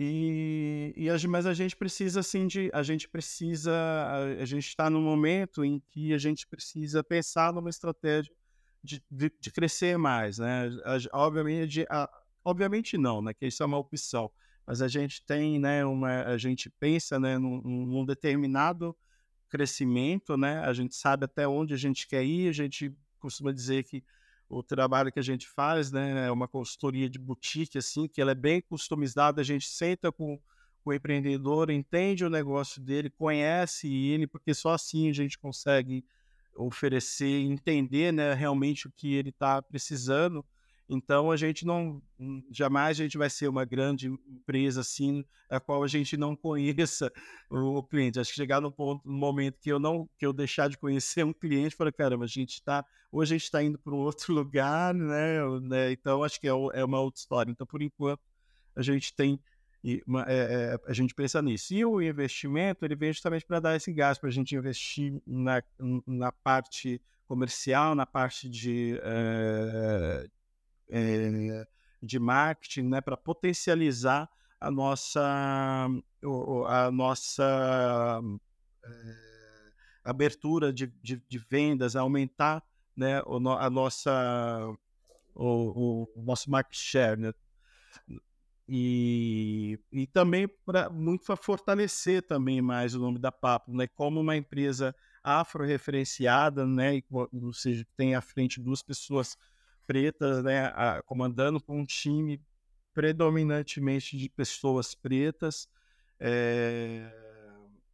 e, 0.00 0.94
e 0.96 1.10
a, 1.10 1.16
mas 1.28 1.44
a 1.44 1.52
gente 1.52 1.76
precisa 1.76 2.20
assim 2.20 2.46
de 2.46 2.70
a 2.72 2.84
gente 2.84 3.08
precisa 3.08 3.72
a, 3.72 4.42
a 4.42 4.44
gente 4.44 4.68
está 4.68 4.88
no 4.88 5.00
momento 5.00 5.64
em 5.64 5.80
que 5.80 6.14
a 6.14 6.18
gente 6.18 6.46
precisa 6.46 7.02
pensar 7.02 7.52
numa 7.52 7.68
estratégia 7.68 8.32
de, 8.82 9.02
de, 9.10 9.32
de 9.40 9.50
crescer 9.50 9.98
mais, 9.98 10.38
né? 10.38 10.70
Obviamente, 11.12 11.84
a, 11.90 12.08
obviamente 12.44 12.96
não, 12.96 13.20
né? 13.20 13.34
Que 13.34 13.46
isso 13.46 13.62
é 13.62 13.66
uma 13.66 13.78
opção, 13.78 14.30
mas 14.64 14.80
a 14.80 14.88
gente 14.88 15.24
tem, 15.24 15.58
né? 15.58 15.84
Uma, 15.84 16.22
a 16.22 16.38
gente 16.38 16.70
pensa, 16.70 17.18
né? 17.18 17.36
Num, 17.36 17.60
num 17.60 18.04
determinado 18.04 18.96
crescimento, 19.48 20.36
né? 20.36 20.60
A 20.60 20.72
gente 20.72 20.94
sabe 20.94 21.24
até 21.24 21.46
onde 21.46 21.74
a 21.74 21.76
gente 21.76 22.06
quer 22.06 22.24
ir. 22.24 22.48
A 22.48 22.52
gente 22.52 22.94
costuma 23.18 23.52
dizer 23.52 23.84
que 23.84 24.04
o 24.48 24.62
trabalho 24.62 25.12
que 25.12 25.18
a 25.18 25.22
gente 25.22 25.48
faz, 25.48 25.90
né? 25.90 26.26
É 26.26 26.30
uma 26.30 26.48
consultoria 26.48 27.08
de 27.08 27.18
boutique, 27.18 27.78
assim, 27.78 28.08
que 28.08 28.20
ela 28.20 28.32
é 28.32 28.34
bem 28.34 28.60
customizada. 28.62 29.40
A 29.40 29.44
gente 29.44 29.68
senta 29.68 30.10
com 30.10 30.40
o 30.84 30.92
empreendedor, 30.92 31.70
entende 31.70 32.24
o 32.24 32.30
negócio 32.30 32.80
dele, 32.80 33.10
conhece 33.10 33.88
ele, 33.88 34.26
porque 34.26 34.54
só 34.54 34.70
assim 34.70 35.10
a 35.10 35.12
gente 35.12 35.38
consegue 35.38 36.04
oferecer, 36.56 37.42
entender 37.42 38.12
né, 38.12 38.34
realmente 38.34 38.86
o 38.86 38.92
que 38.92 39.14
ele 39.14 39.28
está 39.28 39.60
precisando. 39.62 40.44
Então 40.88 41.30
a 41.30 41.36
gente 41.36 41.66
não 41.66 42.02
hum, 42.18 42.42
jamais 42.50 42.98
a 42.98 43.02
gente 43.02 43.18
vai 43.18 43.28
ser 43.28 43.46
uma 43.46 43.64
grande 43.64 44.08
empresa 44.08 44.80
assim 44.80 45.22
a 45.50 45.60
qual 45.60 45.82
a 45.82 45.86
gente 45.86 46.16
não 46.16 46.34
conheça 46.34 47.12
o 47.50 47.82
cliente. 47.82 48.18
Acho 48.18 48.30
que 48.30 48.36
chegar 48.36 48.60
no 48.60 48.72
ponto, 48.72 49.06
no 49.06 49.12
momento 49.16 49.58
que 49.60 49.70
eu 49.70 49.78
não 49.78 50.08
que 50.18 50.24
eu 50.24 50.32
deixar 50.32 50.68
de 50.68 50.78
conhecer 50.78 51.24
um 51.24 51.32
cliente, 51.32 51.76
para 51.76 51.92
caramba, 51.92 52.24
a 52.24 52.28
gente 52.28 52.54
está 52.54 52.84
hoje 53.12 53.34
a 53.34 53.38
gente 53.38 53.44
está 53.44 53.62
indo 53.62 53.78
para 53.78 53.94
um 53.94 53.98
outro 53.98 54.32
lugar, 54.34 54.94
né, 54.94 55.40
né? 55.62 55.92
Então 55.92 56.22
acho 56.22 56.40
que 56.40 56.48
é, 56.48 56.50
é 56.50 56.84
uma 56.84 57.00
outra 57.00 57.20
história. 57.20 57.50
Então 57.50 57.66
por 57.66 57.82
enquanto 57.82 58.22
a 58.74 58.80
gente 58.80 59.14
tem 59.14 59.38
uma, 60.06 60.24
é, 60.26 60.74
é, 60.74 60.78
a 60.86 60.92
gente 60.94 61.14
pensa 61.14 61.42
nisso. 61.42 61.74
E 61.74 61.84
o 61.84 62.00
investimento 62.00 62.84
ele 62.84 62.96
vem 62.96 63.12
justamente 63.12 63.44
para 63.44 63.60
dar 63.60 63.76
esse 63.76 63.92
gás 63.92 64.18
para 64.18 64.28
a 64.28 64.32
gente 64.32 64.56
investir 64.56 65.20
na, 65.26 65.62
na 66.06 66.32
parte 66.32 67.00
comercial, 67.26 67.94
na 67.94 68.06
parte 68.06 68.48
de, 68.48 68.98
é, 70.90 71.66
de 72.02 72.18
marketing, 72.18 72.88
né, 72.88 73.00
para 73.00 73.16
potencializar 73.16 74.28
a 74.60 74.70
nossa, 74.70 75.88
a 76.66 76.90
nossa 76.90 78.20
abertura 80.04 80.72
de, 80.72 80.86
de, 81.02 81.22
de, 81.28 81.38
vendas, 81.38 81.94
aumentar 81.94 82.62
né, 82.96 83.22
a 83.58 83.70
nossa, 83.70 84.74
o, 85.34 86.08
o 86.16 86.22
nosso 86.22 86.50
market 86.50 86.76
share, 86.76 87.20
né? 87.20 87.32
E, 88.70 89.80
e 89.90 90.06
também 90.06 90.46
para 90.66 90.90
muito 90.90 91.24
para 91.24 91.36
fortalecer 91.36 92.22
também 92.22 92.60
mais 92.60 92.94
o 92.94 92.98
nome 92.98 93.18
da 93.18 93.32
Papo, 93.32 93.72
né? 93.74 93.86
Como 93.86 94.20
uma 94.20 94.36
empresa 94.36 94.94
afro-referenciada, 95.22 96.66
né? 96.66 97.00
Ou 97.10 97.52
seja, 97.52 97.86
tem 97.96 98.14
à 98.14 98.20
frente 98.20 98.60
duas 98.60 98.82
pessoas 98.82 99.38
pretas, 99.88 100.44
né? 100.44 100.66
A, 100.66 101.02
comandando 101.02 101.58
com 101.58 101.80
um 101.80 101.86
time 101.86 102.38
predominantemente 102.92 104.18
de 104.18 104.28
pessoas 104.28 104.94
pretas, 104.94 105.66
é, 106.20 107.10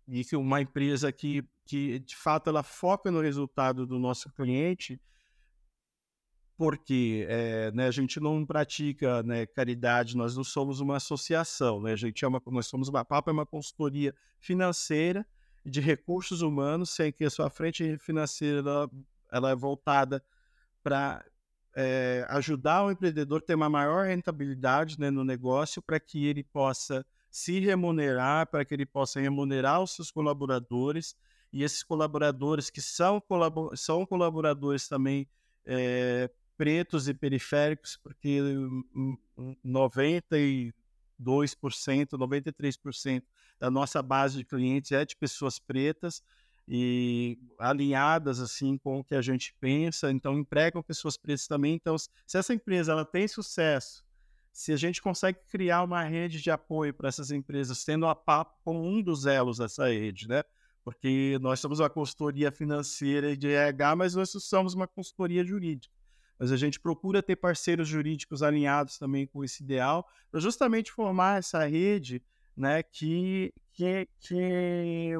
e 0.08 0.24
que 0.24 0.34
uma 0.34 0.60
empresa 0.60 1.12
que, 1.12 1.44
que 1.64 2.00
de 2.00 2.16
fato 2.16 2.50
ela 2.50 2.64
foca 2.64 3.10
no 3.10 3.20
resultado 3.20 3.86
do 3.86 3.98
nosso 3.98 4.32
cliente 4.32 5.00
porque 6.56 7.26
é, 7.28 7.72
né, 7.72 7.86
a 7.86 7.90
gente 7.90 8.20
não 8.20 8.44
pratica 8.46 9.22
né, 9.22 9.44
caridade, 9.44 10.16
nós 10.16 10.36
não 10.36 10.44
somos 10.44 10.80
uma 10.80 10.96
associação, 10.96 11.82
né? 11.82 11.92
a 11.92 11.96
gente 11.96 12.24
é 12.24 12.28
uma, 12.28 12.40
nós 12.46 12.66
somos 12.66 12.88
uma 12.88 13.04
PAPA, 13.04 13.30
é 13.30 13.32
uma 13.32 13.46
consultoria 13.46 14.14
financeira 14.38 15.26
de 15.66 15.80
recursos 15.80 16.42
humanos, 16.42 16.90
sem 16.90 17.12
que 17.12 17.24
a 17.24 17.30
sua 17.30 17.50
frente 17.50 17.98
financeira 17.98 18.58
ela, 18.60 18.90
ela 19.32 19.50
é 19.50 19.56
voltada 19.56 20.24
para 20.82 21.24
é, 21.74 22.24
ajudar 22.28 22.84
o 22.84 22.90
empreendedor 22.90 23.40
a 23.40 23.44
ter 23.44 23.54
uma 23.54 23.68
maior 23.68 24.06
rentabilidade 24.06 24.98
né, 24.98 25.10
no 25.10 25.24
negócio 25.24 25.82
para 25.82 25.98
que 25.98 26.26
ele 26.26 26.44
possa 26.44 27.04
se 27.30 27.58
remunerar, 27.58 28.46
para 28.46 28.64
que 28.64 28.74
ele 28.74 28.86
possa 28.86 29.20
remunerar 29.20 29.82
os 29.82 29.94
seus 29.94 30.10
colaboradores. 30.10 31.16
E 31.52 31.62
esses 31.62 31.82
colaboradores 31.82 32.70
que 32.70 32.80
são, 32.80 33.22
são 33.74 34.06
colaboradores 34.06 34.88
também 34.88 35.28
é, 35.66 36.30
pretos 36.56 37.08
e 37.08 37.14
periféricos, 37.14 37.96
porque 37.96 38.40
92%, 39.64 40.72
93% 41.20 43.22
da 43.58 43.70
nossa 43.70 44.02
base 44.02 44.38
de 44.38 44.44
clientes 44.44 44.92
é 44.92 45.04
de 45.04 45.16
pessoas 45.16 45.58
pretas 45.58 46.22
e 46.66 47.38
alinhadas 47.58 48.40
assim 48.40 48.78
com 48.78 49.00
o 49.00 49.04
que 49.04 49.14
a 49.14 49.22
gente 49.22 49.54
pensa, 49.60 50.10
então 50.10 50.38
empregam 50.38 50.82
pessoas 50.82 51.16
pretas 51.16 51.46
também. 51.46 51.74
Então, 51.74 51.96
se 51.98 52.38
essa 52.38 52.54
empresa 52.54 52.92
ela 52.92 53.04
tem 53.04 53.28
sucesso, 53.28 54.04
se 54.52 54.72
a 54.72 54.76
gente 54.76 55.02
consegue 55.02 55.40
criar 55.50 55.82
uma 55.82 56.02
rede 56.02 56.40
de 56.40 56.50
apoio 56.50 56.94
para 56.94 57.08
essas 57.08 57.30
empresas, 57.30 57.84
tendo 57.84 58.06
a 58.06 58.14
PAP 58.14 58.54
como 58.62 58.82
um 58.82 59.02
dos 59.02 59.26
elos 59.26 59.58
dessa 59.58 59.88
rede, 59.88 60.28
né? 60.28 60.42
Porque 60.84 61.38
nós 61.40 61.60
somos 61.60 61.80
uma 61.80 61.90
consultoria 61.90 62.52
financeira 62.52 63.32
e 63.32 63.36
de 63.36 63.48
RH, 63.48 63.96
mas 63.96 64.14
nós 64.14 64.30
somos 64.30 64.74
uma 64.74 64.86
consultoria 64.86 65.44
jurídica. 65.44 65.92
Mas 66.38 66.52
a 66.52 66.56
gente 66.56 66.78
procura 66.78 67.22
ter 67.22 67.36
parceiros 67.36 67.88
jurídicos 67.88 68.42
alinhados 68.42 68.98
também 68.98 69.26
com 69.26 69.42
esse 69.42 69.62
ideal, 69.62 70.06
para 70.30 70.40
justamente 70.40 70.92
formar 70.92 71.38
essa 71.38 71.64
rede 71.64 72.22
né, 72.56 72.82
que, 72.82 73.52
que, 73.72 74.08
que 74.20 75.18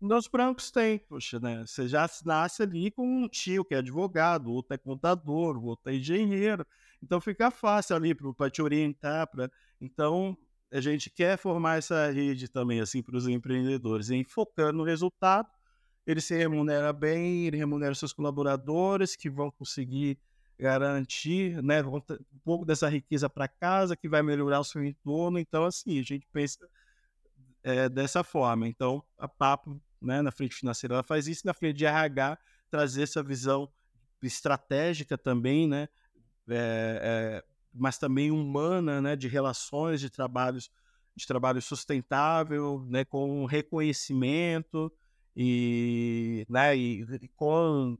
nos 0.00 0.28
brancos 0.28 0.70
têm. 0.70 0.98
Poxa, 0.98 1.40
né? 1.40 1.64
Você 1.66 1.88
já 1.88 2.08
nasce 2.24 2.62
ali 2.62 2.90
com 2.90 3.06
um 3.06 3.28
tio 3.28 3.64
que 3.64 3.74
é 3.74 3.78
advogado, 3.78 4.52
outro 4.52 4.74
é 4.74 4.78
contador, 4.78 5.62
outro 5.64 5.90
é 5.90 5.96
engenheiro. 5.96 6.66
Então 7.02 7.20
fica 7.20 7.50
fácil 7.50 7.96
ali 7.96 8.14
para 8.14 8.50
te 8.50 8.62
orientar. 8.62 9.26
Pra... 9.28 9.50
Então 9.80 10.36
a 10.70 10.80
gente 10.80 11.10
quer 11.10 11.38
formar 11.38 11.78
essa 11.78 12.10
rede 12.10 12.48
também 12.48 12.80
assim 12.80 13.02
para 13.02 13.16
os 13.16 13.26
empreendedores, 13.26 14.10
em 14.10 14.24
focando 14.24 14.78
no 14.78 14.84
resultado. 14.84 15.48
Ele 16.06 16.20
se 16.20 16.36
remunera 16.36 16.92
bem, 16.92 17.46
ele 17.46 17.56
remunera 17.56 17.94
seus 17.94 18.12
colaboradores 18.12 19.16
que 19.16 19.28
vão 19.28 19.50
conseguir 19.50 20.18
garantir 20.58 21.62
né, 21.62 21.82
um 21.82 22.00
pouco 22.44 22.64
dessa 22.64 22.88
riqueza 22.88 23.28
para 23.28 23.48
casa, 23.48 23.96
que 23.96 24.08
vai 24.08 24.22
melhorar 24.22 24.60
o 24.60 24.64
seu 24.64 24.84
entorno. 24.84 25.38
Então, 25.38 25.64
assim, 25.64 25.98
a 25.98 26.02
gente 26.02 26.26
pensa 26.32 26.66
é, 27.62 27.88
dessa 27.88 28.22
forma. 28.24 28.66
Então, 28.68 29.02
a 29.18 29.28
Papo, 29.28 29.80
né, 30.00 30.22
na 30.22 30.30
frente 30.30 30.54
financeira, 30.54 30.94
ela 30.94 31.02
faz 31.02 31.26
isso, 31.26 31.46
na 31.46 31.54
frente 31.54 31.76
de 31.76 31.84
RH, 31.84 32.38
trazer 32.70 33.02
essa 33.02 33.22
visão 33.22 33.70
estratégica 34.22 35.16
também, 35.16 35.68
né, 35.68 35.88
é, 36.48 37.00
é, 37.02 37.44
mas 37.72 37.98
também 37.98 38.30
humana, 38.30 39.00
né, 39.00 39.16
de 39.16 39.28
relações, 39.28 40.00
de 40.00 40.10
trabalhos, 40.10 40.70
de 41.14 41.26
trabalho 41.26 41.60
sustentável, 41.60 42.84
né, 42.88 43.04
com 43.04 43.44
reconhecimento 43.44 44.92
e, 45.34 46.46
né, 46.48 46.76
e, 46.76 47.02
e 47.02 47.28
com 47.28 47.98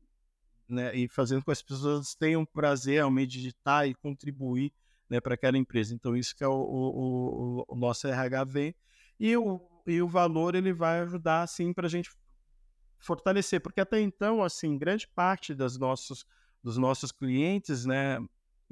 né, 0.69 0.95
e 0.97 1.09
fazendo 1.09 1.41
com 1.41 1.47
que 1.47 1.53
as 1.53 1.63
pessoas 1.63 2.15
tenham 2.15 2.45
prazer 2.45 2.95
realmente 2.95 3.31
de 3.31 3.39
digitar 3.39 3.87
e 3.87 3.95
contribuir 3.95 4.73
né, 5.09 5.21
para 5.21 5.35
aquela 5.35 5.57
empresa. 5.57 5.95
Então, 5.95 6.17
isso 6.17 6.35
que 6.35 6.43
é 6.43 6.49
o, 6.49 6.53
o, 6.53 7.65
o, 7.69 7.77
nosso 7.77 8.07
RH 8.09 8.45
vem. 8.45 8.75
E 9.19 9.37
o, 9.37 9.61
e 9.87 10.03
o 10.03 10.09
valor 10.09 10.55
ele 10.55 10.73
vai 10.73 11.01
ajudar 11.01 11.43
assim 11.43 11.73
para 11.73 11.87
a 11.87 11.91
gente 11.91 12.11
fortalecer, 12.99 13.61
porque 13.61 13.81
até 13.81 14.01
então, 14.01 14.43
assim, 14.43 14.77
grande 14.77 15.07
parte 15.07 15.55
das 15.55 15.79
nossos, 15.79 16.27
dos 16.63 16.77
nossos 16.77 17.13
clientes, 17.13 17.85
né, 17.85 18.19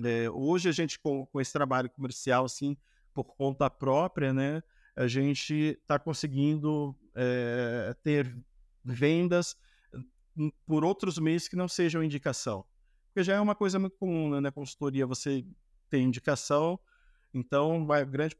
é, 0.02 0.28
hoje 0.30 0.68
a 0.68 0.72
gente 0.72 0.98
com, 0.98 1.26
com 1.26 1.40
esse 1.40 1.52
trabalho 1.52 1.90
comercial, 1.90 2.44
assim, 2.44 2.76
por 3.12 3.24
conta 3.24 3.70
própria, 3.70 4.32
né, 4.32 4.62
a 4.96 5.06
gente 5.06 5.78
está 5.80 5.98
conseguindo 5.98 6.96
é, 7.14 7.94
ter 8.02 8.36
vendas 8.84 9.56
por 10.66 10.84
outros 10.84 11.18
meios 11.18 11.48
que 11.48 11.56
não 11.56 11.68
sejam 11.68 12.02
indicação. 12.02 12.64
Porque 13.06 13.22
já 13.22 13.34
é 13.34 13.40
uma 13.40 13.54
coisa 13.54 13.78
muito 13.78 13.96
comum 13.96 14.30
né? 14.30 14.40
na 14.40 14.52
consultoria, 14.52 15.06
você 15.06 15.44
tem 15.88 16.04
indicação, 16.04 16.78
então 17.32 17.86
vai 17.86 18.04
grande 18.04 18.36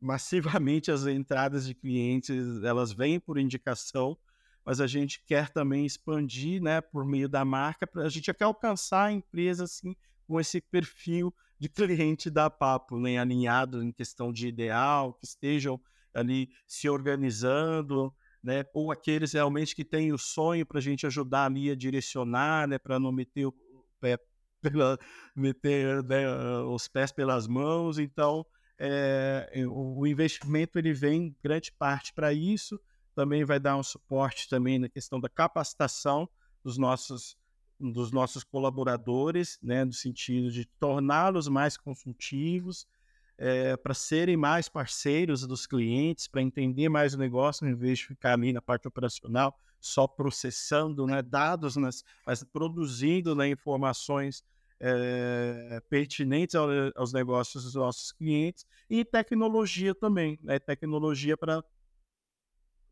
massivamente 0.00 0.90
as 0.90 1.06
entradas 1.06 1.66
de 1.66 1.74
clientes, 1.74 2.62
elas 2.62 2.92
vêm 2.92 3.18
por 3.18 3.38
indicação, 3.38 4.16
mas 4.64 4.80
a 4.80 4.86
gente 4.86 5.22
quer 5.24 5.50
também 5.50 5.86
expandir, 5.86 6.62
né, 6.62 6.80
por 6.80 7.04
meio 7.04 7.28
da 7.28 7.44
marca, 7.44 7.88
a 7.96 8.08
gente 8.08 8.32
quer 8.32 8.44
alcançar 8.44 9.06
a 9.06 9.12
empresa 9.12 9.64
assim 9.64 9.96
com 10.26 10.38
esse 10.38 10.60
perfil 10.60 11.34
de 11.58 11.68
cliente 11.68 12.30
da 12.30 12.48
Papo, 12.48 12.98
né, 12.98 13.18
alinhado 13.18 13.82
em 13.82 13.90
questão 13.90 14.32
de 14.32 14.46
ideal, 14.46 15.14
que 15.14 15.24
estejam 15.26 15.80
ali 16.14 16.50
se 16.66 16.88
organizando, 16.88 18.14
né? 18.42 18.64
Ou 18.72 18.92
aqueles 18.92 19.32
realmente 19.32 19.74
que 19.74 19.84
têm 19.84 20.12
o 20.12 20.18
sonho 20.18 20.64
para 20.64 20.78
a 20.78 20.82
gente 20.82 21.06
ajudar 21.06 21.46
ali 21.46 21.70
a 21.70 21.74
direcionar, 21.74 22.68
né? 22.68 22.78
Para 22.78 22.98
não 22.98 23.12
meter 23.12 23.46
o 23.46 23.54
pé 24.00 24.18
pela, 24.60 24.98
meter 25.34 26.02
né, 26.04 26.28
os 26.62 26.88
pés 26.88 27.12
pelas 27.12 27.46
mãos. 27.46 27.98
Então, 27.98 28.44
é, 28.78 29.64
o, 29.66 30.00
o 30.00 30.06
investimento 30.06 30.78
ele 30.78 30.92
vem 30.92 31.34
grande 31.42 31.72
parte 31.72 32.12
para 32.12 32.32
isso. 32.32 32.80
Também 33.14 33.44
vai 33.44 33.58
dar 33.58 33.76
um 33.76 33.82
suporte 33.82 34.48
também 34.48 34.78
na 34.78 34.88
questão 34.88 35.20
da 35.20 35.28
capacitação 35.28 36.28
dos 36.62 36.78
nossos 36.78 37.36
dos 37.80 38.10
nossos 38.10 38.42
colaboradores, 38.42 39.56
né, 39.62 39.84
no 39.84 39.92
sentido 39.92 40.50
de 40.50 40.64
torná-los 40.80 41.46
mais 41.46 41.76
consultivos, 41.76 42.88
é, 43.38 43.76
para 43.76 43.94
serem 43.94 44.36
mais 44.36 44.68
parceiros 44.68 45.46
dos 45.46 45.64
clientes, 45.64 46.26
para 46.26 46.42
entender 46.42 46.88
mais 46.88 47.14
o 47.14 47.18
negócio, 47.18 47.68
em 47.68 47.74
vez 47.76 48.00
de 48.00 48.06
ficar 48.06 48.32
ali 48.32 48.52
na 48.52 48.60
parte 48.60 48.88
operacional, 48.88 49.56
só 49.80 50.08
processando 50.08 51.06
né, 51.06 51.22
dados, 51.22 51.76
mas, 51.76 52.02
mas 52.26 52.42
produzindo 52.42 53.36
né, 53.36 53.48
informações 53.48 54.42
é, 54.80 55.80
pertinentes 55.88 56.54
ao, 56.54 56.68
aos 56.94 57.12
negócios 57.12 57.64
dos 57.64 57.74
nossos 57.74 58.12
clientes, 58.12 58.64
e 58.88 59.04
tecnologia 59.04 59.94
também, 59.94 60.38
né, 60.42 60.58
tecnologia 60.58 61.36
para 61.36 61.62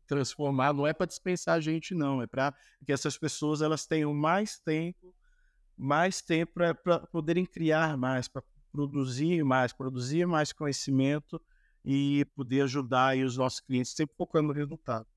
transformar, 0.07 0.73
não 0.73 0.87
é 0.87 0.93
para 0.93 1.05
dispensar 1.05 1.55
a 1.55 1.61
gente, 1.61 1.93
não, 1.93 2.21
é 2.21 2.27
para 2.27 2.53
que 2.85 2.91
essas 2.91 3.17
pessoas 3.17 3.61
elas 3.61 3.85
tenham 3.85 4.13
mais 4.13 4.57
tempo, 4.59 5.13
mais 5.77 6.21
tempo 6.21 6.53
para 6.53 6.99
poderem 7.11 7.45
criar 7.45 7.97
mais, 7.97 8.27
para 8.27 8.41
produzir 8.71 9.43
mais, 9.43 9.73
produzir 9.73 10.25
mais 10.25 10.53
conhecimento 10.53 11.41
e 11.83 12.25
poder 12.35 12.61
ajudar 12.61 13.17
os 13.17 13.37
nossos 13.37 13.59
clientes, 13.59 13.93
sempre 13.93 14.15
focando 14.15 14.47
no 14.47 14.53
resultado. 14.53 15.07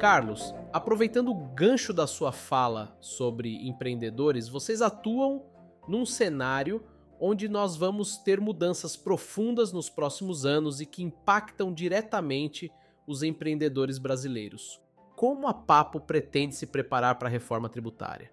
Carlos, 0.00 0.54
aproveitando 0.72 1.30
o 1.30 1.34
gancho 1.34 1.92
da 1.92 2.06
sua 2.06 2.32
fala 2.32 2.96
sobre 3.02 3.68
empreendedores, 3.68 4.48
vocês 4.48 4.80
atuam 4.80 5.44
num 5.86 6.06
cenário 6.06 6.82
onde 7.20 7.50
nós 7.50 7.76
vamos 7.76 8.16
ter 8.16 8.40
mudanças 8.40 8.96
profundas 8.96 9.74
nos 9.74 9.90
próximos 9.90 10.46
anos 10.46 10.80
e 10.80 10.86
que 10.86 11.02
impactam 11.02 11.70
diretamente 11.70 12.72
os 13.06 13.22
empreendedores 13.22 13.98
brasileiros. 13.98 14.80
Como 15.14 15.46
a 15.46 15.52
Papo 15.52 16.00
pretende 16.00 16.54
se 16.54 16.66
preparar 16.66 17.16
para 17.16 17.28
a 17.28 17.30
reforma 17.30 17.68
tributária? 17.68 18.32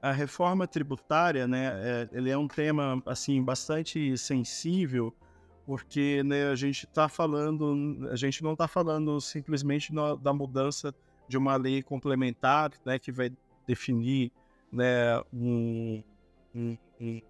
A 0.00 0.12
reforma 0.12 0.64
tributária, 0.68 1.48
né, 1.48 1.72
é, 1.74 2.08
ele 2.12 2.30
é 2.30 2.38
um 2.38 2.46
tema 2.46 3.02
assim 3.04 3.42
bastante 3.42 4.16
sensível, 4.16 5.12
porque 5.66 6.22
né, 6.22 6.48
a 6.48 6.54
gente 6.54 6.86
está 6.86 7.08
falando, 7.08 8.08
a 8.10 8.16
gente 8.16 8.42
não 8.42 8.52
está 8.52 8.66
falando 8.66 9.20
simplesmente 9.20 9.92
no, 9.92 10.16
da 10.16 10.32
mudança 10.32 10.94
de 11.28 11.38
uma 11.38 11.56
lei 11.56 11.82
complementar, 11.82 12.72
né, 12.84 12.98
que 12.98 13.12
vai 13.12 13.30
definir 13.66 14.32
né, 14.72 15.20
um, 15.32 16.02
um, 16.54 16.76
um 17.00 17.20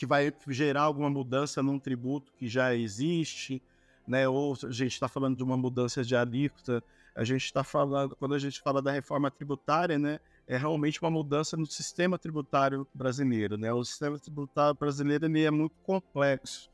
que 0.00 0.06
vai 0.06 0.32
gerar 0.48 0.82
alguma 0.82 1.10
mudança 1.10 1.62
num 1.62 1.78
tributo 1.78 2.32
que 2.32 2.48
já 2.48 2.74
existe, 2.74 3.62
né? 4.08 4.26
Ou 4.26 4.54
a 4.64 4.70
gente 4.70 4.94
está 4.94 5.06
falando 5.08 5.36
de 5.36 5.42
uma 5.42 5.58
mudança 5.58 6.02
de 6.02 6.16
alíquota, 6.16 6.82
a 7.14 7.22
gente 7.22 7.44
está 7.44 7.62
falando, 7.62 8.16
quando 8.16 8.34
a 8.34 8.38
gente 8.38 8.62
fala 8.62 8.80
da 8.80 8.90
reforma 8.90 9.30
tributária, 9.30 9.98
né? 9.98 10.18
É 10.46 10.56
realmente 10.56 11.02
uma 11.02 11.10
mudança 11.10 11.54
no 11.54 11.66
sistema 11.66 12.18
tributário 12.18 12.88
brasileiro, 12.94 13.58
né? 13.58 13.70
O 13.74 13.84
sistema 13.84 14.18
tributário 14.18 14.74
brasileiro 14.74 15.26
ele 15.26 15.44
é 15.44 15.50
muito 15.50 15.76
complexo, 15.82 16.69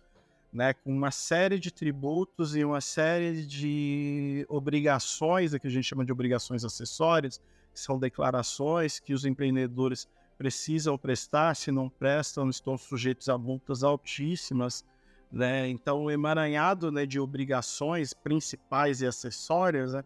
né? 0.56 0.72
Com 0.72 0.90
uma 0.90 1.10
série 1.10 1.58
de 1.58 1.70
tributos 1.70 2.56
e 2.56 2.64
uma 2.64 2.80
série 2.80 3.44
de 3.44 4.46
obrigações, 4.48 5.54
que 5.54 5.66
a 5.66 5.70
gente 5.70 5.84
chama 5.84 6.02
de 6.02 6.10
obrigações 6.10 6.64
acessórias, 6.64 7.38
que 7.74 7.78
são 7.78 7.98
declarações 7.98 8.98
que 8.98 9.12
os 9.12 9.26
empreendedores 9.26 10.08
precisam 10.38 10.96
prestar, 10.96 11.54
se 11.54 11.70
não 11.70 11.90
prestam, 11.90 12.48
estão 12.48 12.78
sujeitos 12.78 13.28
a 13.28 13.36
multas 13.36 13.84
altíssimas. 13.84 14.82
Né? 15.30 15.68
Então, 15.68 16.04
o 16.04 16.10
emaranhado 16.10 16.90
né, 16.90 17.04
de 17.04 17.20
obrigações 17.20 18.14
principais 18.14 19.02
e 19.02 19.06
acessórias, 19.06 19.92
né, 19.92 20.02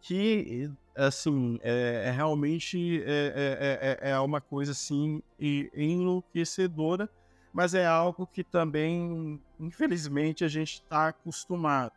que 0.00 0.70
assim 0.96 1.58
é, 1.60 2.04
é 2.06 2.10
realmente 2.12 3.02
é, 3.04 3.98
é, 4.00 4.08
é, 4.10 4.10
é 4.10 4.20
uma 4.20 4.40
coisa 4.40 4.70
assim 4.70 5.20
enlouquecedora, 5.40 7.10
mas 7.52 7.74
é 7.74 7.86
algo 7.86 8.26
que 8.26 8.44
também, 8.44 9.40
infelizmente, 9.58 10.44
a 10.44 10.48
gente 10.48 10.74
está 10.74 11.08
acostumado. 11.08 11.92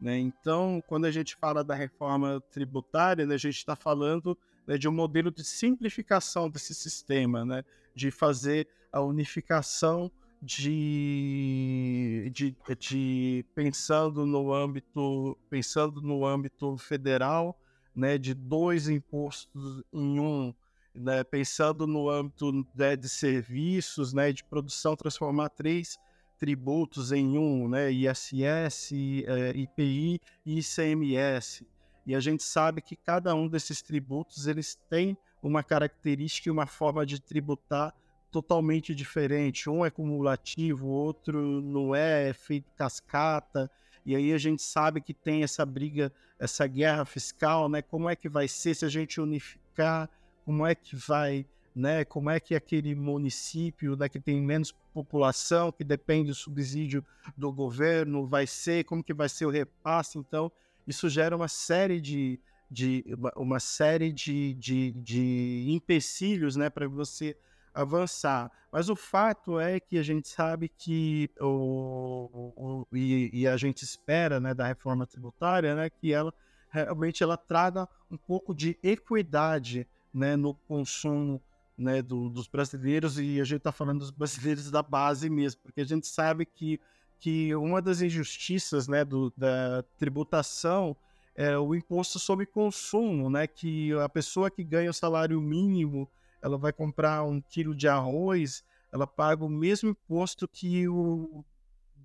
Né? 0.00 0.18
Então, 0.18 0.82
quando 0.86 1.06
a 1.06 1.10
gente 1.10 1.34
fala 1.36 1.64
da 1.64 1.74
reforma 1.74 2.40
tributária, 2.52 3.26
né, 3.26 3.34
a 3.34 3.38
gente 3.38 3.56
está 3.56 3.74
falando 3.74 4.38
né, 4.66 4.78
de 4.78 4.88
um 4.88 4.92
modelo 4.92 5.30
de 5.30 5.42
simplificação 5.42 6.48
desse 6.48 6.74
sistema, 6.74 7.44
né, 7.44 7.64
de 7.94 8.10
fazer 8.10 8.68
a 8.92 9.00
unificação 9.00 10.10
de, 10.40 12.30
de, 12.32 12.56
de 12.78 13.44
pensando 13.54 14.24
no 14.24 14.52
âmbito 14.52 15.36
pensando 15.50 16.00
no 16.00 16.24
âmbito 16.24 16.76
federal, 16.76 17.58
né, 17.94 18.16
de 18.16 18.34
dois 18.34 18.88
impostos 18.88 19.82
em 19.92 20.20
um, 20.20 20.54
né, 20.98 21.24
pensando 21.24 21.86
no 21.86 22.08
âmbito 22.10 22.66
né, 22.74 22.96
de 22.96 23.08
serviços, 23.08 24.12
né, 24.12 24.32
de 24.32 24.44
produção, 24.44 24.96
transformar 24.96 25.48
três 25.50 25.98
tributos 26.38 27.12
em 27.12 27.36
um, 27.36 27.68
né, 27.68 27.90
ISS, 27.90 28.92
eh, 28.92 29.52
IPI 29.54 30.20
e 30.46 30.58
ICMS. 30.58 31.66
E 32.06 32.14
a 32.14 32.20
gente 32.20 32.42
sabe 32.42 32.80
que 32.80 32.96
cada 32.96 33.34
um 33.34 33.48
desses 33.48 33.82
tributos 33.82 34.46
eles 34.46 34.78
tem 34.88 35.16
uma 35.42 35.62
característica 35.62 36.48
e 36.48 36.52
uma 36.52 36.66
forma 36.66 37.04
de 37.04 37.20
tributar 37.20 37.94
totalmente 38.30 38.94
diferente. 38.94 39.68
Um 39.68 39.84
é 39.84 39.90
cumulativo, 39.90 40.86
o 40.86 40.90
outro 40.90 41.60
não 41.60 41.94
é, 41.94 42.28
é 42.30 42.32
feito 42.32 42.70
cascata. 42.76 43.70
E 44.04 44.16
aí 44.16 44.32
a 44.32 44.38
gente 44.38 44.62
sabe 44.62 45.00
que 45.00 45.12
tem 45.12 45.42
essa 45.42 45.66
briga, 45.66 46.12
essa 46.38 46.66
guerra 46.66 47.04
fiscal, 47.04 47.68
né? 47.68 47.82
Como 47.82 48.08
é 48.08 48.16
que 48.16 48.28
vai 48.28 48.48
ser 48.48 48.74
se 48.74 48.84
a 48.84 48.88
gente 48.88 49.20
unificar? 49.20 50.08
Como 50.48 50.66
é 50.66 50.74
que 50.74 50.96
vai, 50.96 51.44
né? 51.76 52.06
Como 52.06 52.30
é 52.30 52.40
que 52.40 52.54
aquele 52.54 52.94
município, 52.94 53.94
né, 53.94 54.08
que 54.08 54.18
tem 54.18 54.40
menos 54.40 54.72
população, 54.94 55.70
que 55.70 55.84
depende 55.84 56.28
do 56.28 56.34
subsídio 56.34 57.04
do 57.36 57.52
governo, 57.52 58.26
vai 58.26 58.46
ser? 58.46 58.84
Como 58.84 59.04
que 59.04 59.12
vai 59.12 59.28
ser 59.28 59.44
o 59.44 59.50
repasse? 59.50 60.16
Então, 60.16 60.50
isso 60.86 61.06
gera 61.10 61.36
uma 61.36 61.48
série 61.48 62.00
de, 62.00 62.40
de 62.70 63.04
uma, 63.36 63.60
série 63.60 64.10
de, 64.10 64.54
de, 64.54 64.92
de 64.92 65.66
empecilhos, 65.68 66.56
né, 66.56 66.70
para 66.70 66.88
você 66.88 67.36
avançar. 67.74 68.50
Mas 68.72 68.88
o 68.88 68.96
fato 68.96 69.60
é 69.60 69.78
que 69.78 69.98
a 69.98 70.02
gente 70.02 70.28
sabe 70.28 70.70
que 70.70 71.28
o, 71.38 72.54
o 72.56 72.86
e, 72.90 73.42
e, 73.42 73.46
a 73.46 73.58
gente 73.58 73.82
espera, 73.82 74.40
né, 74.40 74.54
da 74.54 74.66
reforma 74.66 75.06
tributária, 75.06 75.74
né, 75.74 75.90
que 75.90 76.10
ela 76.10 76.32
realmente 76.70 77.22
ela 77.22 77.36
traga 77.36 77.86
um 78.10 78.16
pouco 78.16 78.54
de 78.54 78.78
equidade, 78.82 79.86
né, 80.18 80.36
no 80.36 80.54
consumo 80.54 81.40
né, 81.76 82.02
do, 82.02 82.28
dos 82.28 82.48
brasileiros 82.48 83.18
e 83.18 83.40
a 83.40 83.44
gente 83.44 83.58
está 83.58 83.72
falando 83.72 84.00
dos 84.00 84.10
brasileiros 84.10 84.70
da 84.70 84.82
base 84.82 85.30
mesmo, 85.30 85.60
porque 85.62 85.80
a 85.80 85.84
gente 85.84 86.06
sabe 86.06 86.44
que, 86.44 86.80
que 87.20 87.54
uma 87.54 87.80
das 87.80 88.00
injustiças 88.00 88.88
né, 88.88 89.04
do, 89.04 89.32
da 89.36 89.84
tributação 89.96 90.96
é 91.34 91.56
o 91.56 91.74
imposto 91.74 92.18
sobre 92.18 92.44
consumo, 92.46 93.30
né, 93.30 93.46
que 93.46 93.92
a 93.92 94.08
pessoa 94.08 94.50
que 94.50 94.64
ganha 94.64 94.90
o 94.90 94.94
salário 94.94 95.40
mínimo 95.40 96.10
ela 96.42 96.58
vai 96.58 96.72
comprar 96.72 97.22
um 97.24 97.40
quilo 97.40 97.74
de 97.74 97.88
arroz, 97.88 98.64
ela 98.92 99.06
paga 99.06 99.44
o 99.44 99.48
mesmo 99.48 99.90
imposto 99.90 100.48
que 100.48 100.88
o 100.88 101.44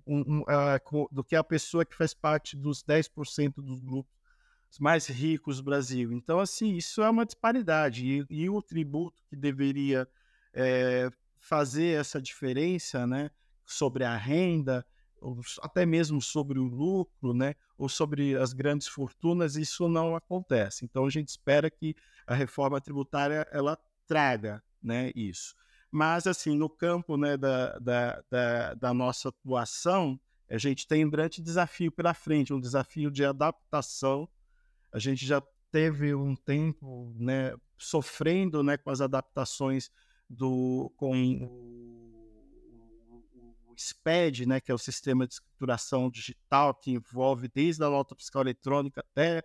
um, 0.06 0.40
um, 0.40 0.44
a, 0.46 0.78
do 1.10 1.24
que 1.24 1.34
a 1.34 1.42
pessoa 1.42 1.84
que 1.84 1.96
faz 1.96 2.12
parte 2.12 2.56
dos 2.56 2.84
10% 2.84 3.54
dos 3.56 3.80
grupos 3.80 4.12
mais 4.78 5.06
ricos 5.06 5.58
do 5.58 5.64
Brasil. 5.64 6.12
Então, 6.12 6.38
assim, 6.40 6.74
isso 6.74 7.02
é 7.02 7.10
uma 7.10 7.24
disparidade. 7.24 8.06
E, 8.06 8.26
e 8.28 8.50
o 8.50 8.60
tributo 8.62 9.22
que 9.28 9.36
deveria 9.36 10.08
é, 10.52 11.10
fazer 11.38 12.00
essa 12.00 12.20
diferença 12.20 13.06
né, 13.06 13.30
sobre 13.64 14.04
a 14.04 14.16
renda, 14.16 14.84
ou 15.20 15.40
até 15.62 15.86
mesmo 15.86 16.20
sobre 16.20 16.58
o 16.58 16.64
lucro, 16.64 17.32
né, 17.32 17.54
ou 17.78 17.88
sobre 17.88 18.36
as 18.36 18.52
grandes 18.52 18.86
fortunas, 18.86 19.56
isso 19.56 19.88
não 19.88 20.14
acontece. 20.14 20.84
Então, 20.84 21.04
a 21.06 21.10
gente 21.10 21.28
espera 21.28 21.70
que 21.70 21.94
a 22.26 22.34
reforma 22.34 22.80
tributária 22.80 23.46
ela 23.50 23.78
traga 24.06 24.62
né, 24.82 25.10
isso. 25.14 25.54
Mas, 25.90 26.26
assim, 26.26 26.56
no 26.56 26.68
campo 26.68 27.16
né, 27.16 27.36
da, 27.36 27.78
da, 27.78 28.22
da, 28.30 28.74
da 28.74 28.94
nossa 28.94 29.28
atuação, 29.28 30.18
a 30.48 30.58
gente 30.58 30.86
tem 30.86 31.04
um 31.04 31.10
grande 31.10 31.40
desafio 31.40 31.90
pela 31.90 32.12
frente, 32.12 32.52
um 32.52 32.60
desafio 32.60 33.10
de 33.10 33.24
adaptação. 33.24 34.28
A 34.94 35.00
gente 35.00 35.26
já 35.26 35.42
teve 35.72 36.14
um 36.14 36.36
tempo 36.36 37.12
né, 37.18 37.52
sofrendo 37.76 38.62
né, 38.62 38.76
com 38.76 38.90
as 38.90 39.00
adaptações 39.00 39.90
do, 40.30 40.88
com 40.96 41.12
o, 41.42 42.14
o 43.66 43.74
SPED, 43.76 44.46
né, 44.46 44.60
que 44.60 44.70
é 44.70 44.74
o 44.74 44.78
Sistema 44.78 45.26
de 45.26 45.34
Escrituração 45.34 46.08
Digital, 46.08 46.72
que 46.76 46.92
envolve 46.92 47.50
desde 47.52 47.82
a 47.82 47.90
nota 47.90 48.14
fiscal 48.14 48.42
eletrônica 48.42 49.00
até 49.00 49.42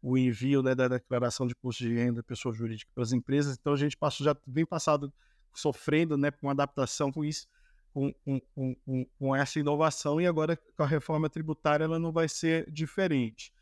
o 0.00 0.16
envio 0.16 0.62
né, 0.62 0.74
da 0.74 0.88
declaração 0.88 1.46
de 1.46 1.52
imposto 1.52 1.84
de 1.84 1.92
renda 1.92 2.22
pessoa 2.22 2.54
jurídica 2.54 2.90
para 2.94 3.02
as 3.02 3.12
empresas. 3.12 3.58
Então 3.60 3.74
a 3.74 3.76
gente 3.76 3.98
passou, 3.98 4.24
já 4.24 4.34
vem 4.46 4.64
passado 4.64 5.12
sofrendo 5.52 6.16
né, 6.16 6.30
com 6.30 6.48
adaptação 6.48 7.12
com 7.12 7.22
isso, 7.22 7.46
com, 7.92 8.14
com, 8.24 8.40
com, 8.54 9.06
com, 9.18 9.36
essa 9.36 9.60
inovação, 9.60 10.18
e 10.22 10.26
agora 10.26 10.56
com 10.56 10.82
a 10.82 10.86
reforma 10.86 11.28
tributária 11.28 11.84
ela 11.84 11.98
não 11.98 12.12
vai 12.12 12.30
ser 12.30 12.70
diferente. 12.70 13.52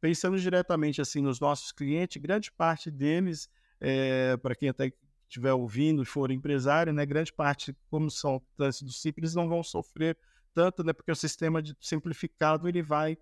Pensando 0.00 0.38
diretamente 0.38 1.00
assim 1.00 1.20
nos 1.20 1.40
nossos 1.40 1.72
clientes, 1.72 2.20
grande 2.20 2.52
parte 2.52 2.90
deles, 2.90 3.48
é, 3.80 4.36
para 4.36 4.54
quem 4.54 4.68
até 4.68 4.92
estiver 5.28 5.52
ouvindo 5.52 6.02
e 6.02 6.06
for 6.06 6.30
empresário, 6.30 6.92
né, 6.92 7.04
grande 7.04 7.32
parte, 7.32 7.76
como 7.90 8.10
são 8.10 8.40
do 8.56 8.92
simples, 8.92 9.34
não 9.34 9.48
vão 9.48 9.62
sofrer 9.62 10.16
tanto, 10.54 10.84
né, 10.84 10.92
porque 10.92 11.10
o 11.10 11.16
sistema 11.16 11.60
de 11.60 11.76
simplificado 11.80 12.68
ele 12.68 12.82
vai 12.82 13.18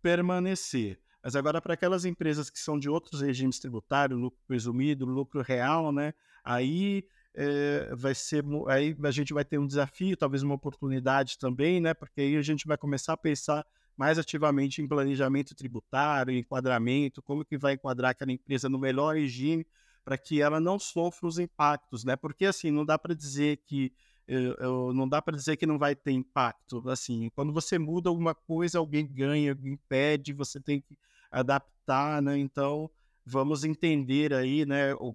permanecer. 0.00 1.00
Mas 1.22 1.34
agora, 1.34 1.60
para 1.60 1.72
aquelas 1.72 2.04
empresas 2.04 2.50
que 2.50 2.58
são 2.58 2.78
de 2.78 2.88
outros 2.88 3.22
regimes 3.22 3.58
tributários, 3.58 4.20
lucro 4.20 4.38
presumido, 4.46 5.06
lucro 5.06 5.40
real, 5.40 5.90
né? 5.90 6.12
Aí 6.44 7.08
é, 7.32 7.94
vai 7.94 8.14
ser, 8.14 8.44
aí 8.68 8.94
a 9.02 9.10
gente 9.10 9.32
vai 9.32 9.42
ter 9.42 9.58
um 9.58 9.66
desafio, 9.66 10.18
talvez 10.18 10.42
uma 10.42 10.54
oportunidade 10.54 11.38
também, 11.38 11.80
né? 11.80 11.94
Porque 11.94 12.20
aí 12.20 12.36
a 12.36 12.42
gente 12.42 12.66
vai 12.66 12.76
começar 12.76 13.14
a 13.14 13.16
pensar 13.16 13.66
mais 13.96 14.18
ativamente 14.18 14.82
em 14.82 14.88
planejamento 14.88 15.54
tributário, 15.54 16.36
enquadramento, 16.36 17.22
como 17.22 17.44
que 17.44 17.56
vai 17.56 17.74
enquadrar 17.74 18.10
aquela 18.10 18.32
empresa 18.32 18.68
no 18.68 18.78
melhor 18.78 19.14
regime 19.14 19.66
para 20.04 20.18
que 20.18 20.42
ela 20.42 20.60
não 20.60 20.78
sofra 20.78 21.26
os 21.26 21.38
impactos, 21.38 22.04
né? 22.04 22.14
Porque 22.16 22.44
assim, 22.44 22.70
não 22.70 22.84
dá 22.84 22.98
para 22.98 23.14
dizer 23.14 23.58
que 23.64 23.92
eu, 24.26 24.54
eu, 24.54 24.92
não 24.94 25.08
dá 25.08 25.20
para 25.20 25.36
dizer 25.36 25.56
que 25.56 25.66
não 25.66 25.78
vai 25.78 25.94
ter 25.94 26.12
impacto. 26.12 26.88
Assim, 26.88 27.30
quando 27.34 27.52
você 27.52 27.78
muda 27.78 28.08
alguma 28.08 28.34
coisa, 28.34 28.78
alguém 28.78 29.06
ganha, 29.06 29.52
alguém 29.52 29.76
perde, 29.88 30.32
você 30.32 30.60
tem 30.60 30.80
que 30.80 30.98
adaptar, 31.30 32.22
né? 32.22 32.36
Então, 32.38 32.90
vamos 33.24 33.64
entender 33.64 34.32
aí, 34.32 34.64
né? 34.64 34.94
O, 34.94 35.14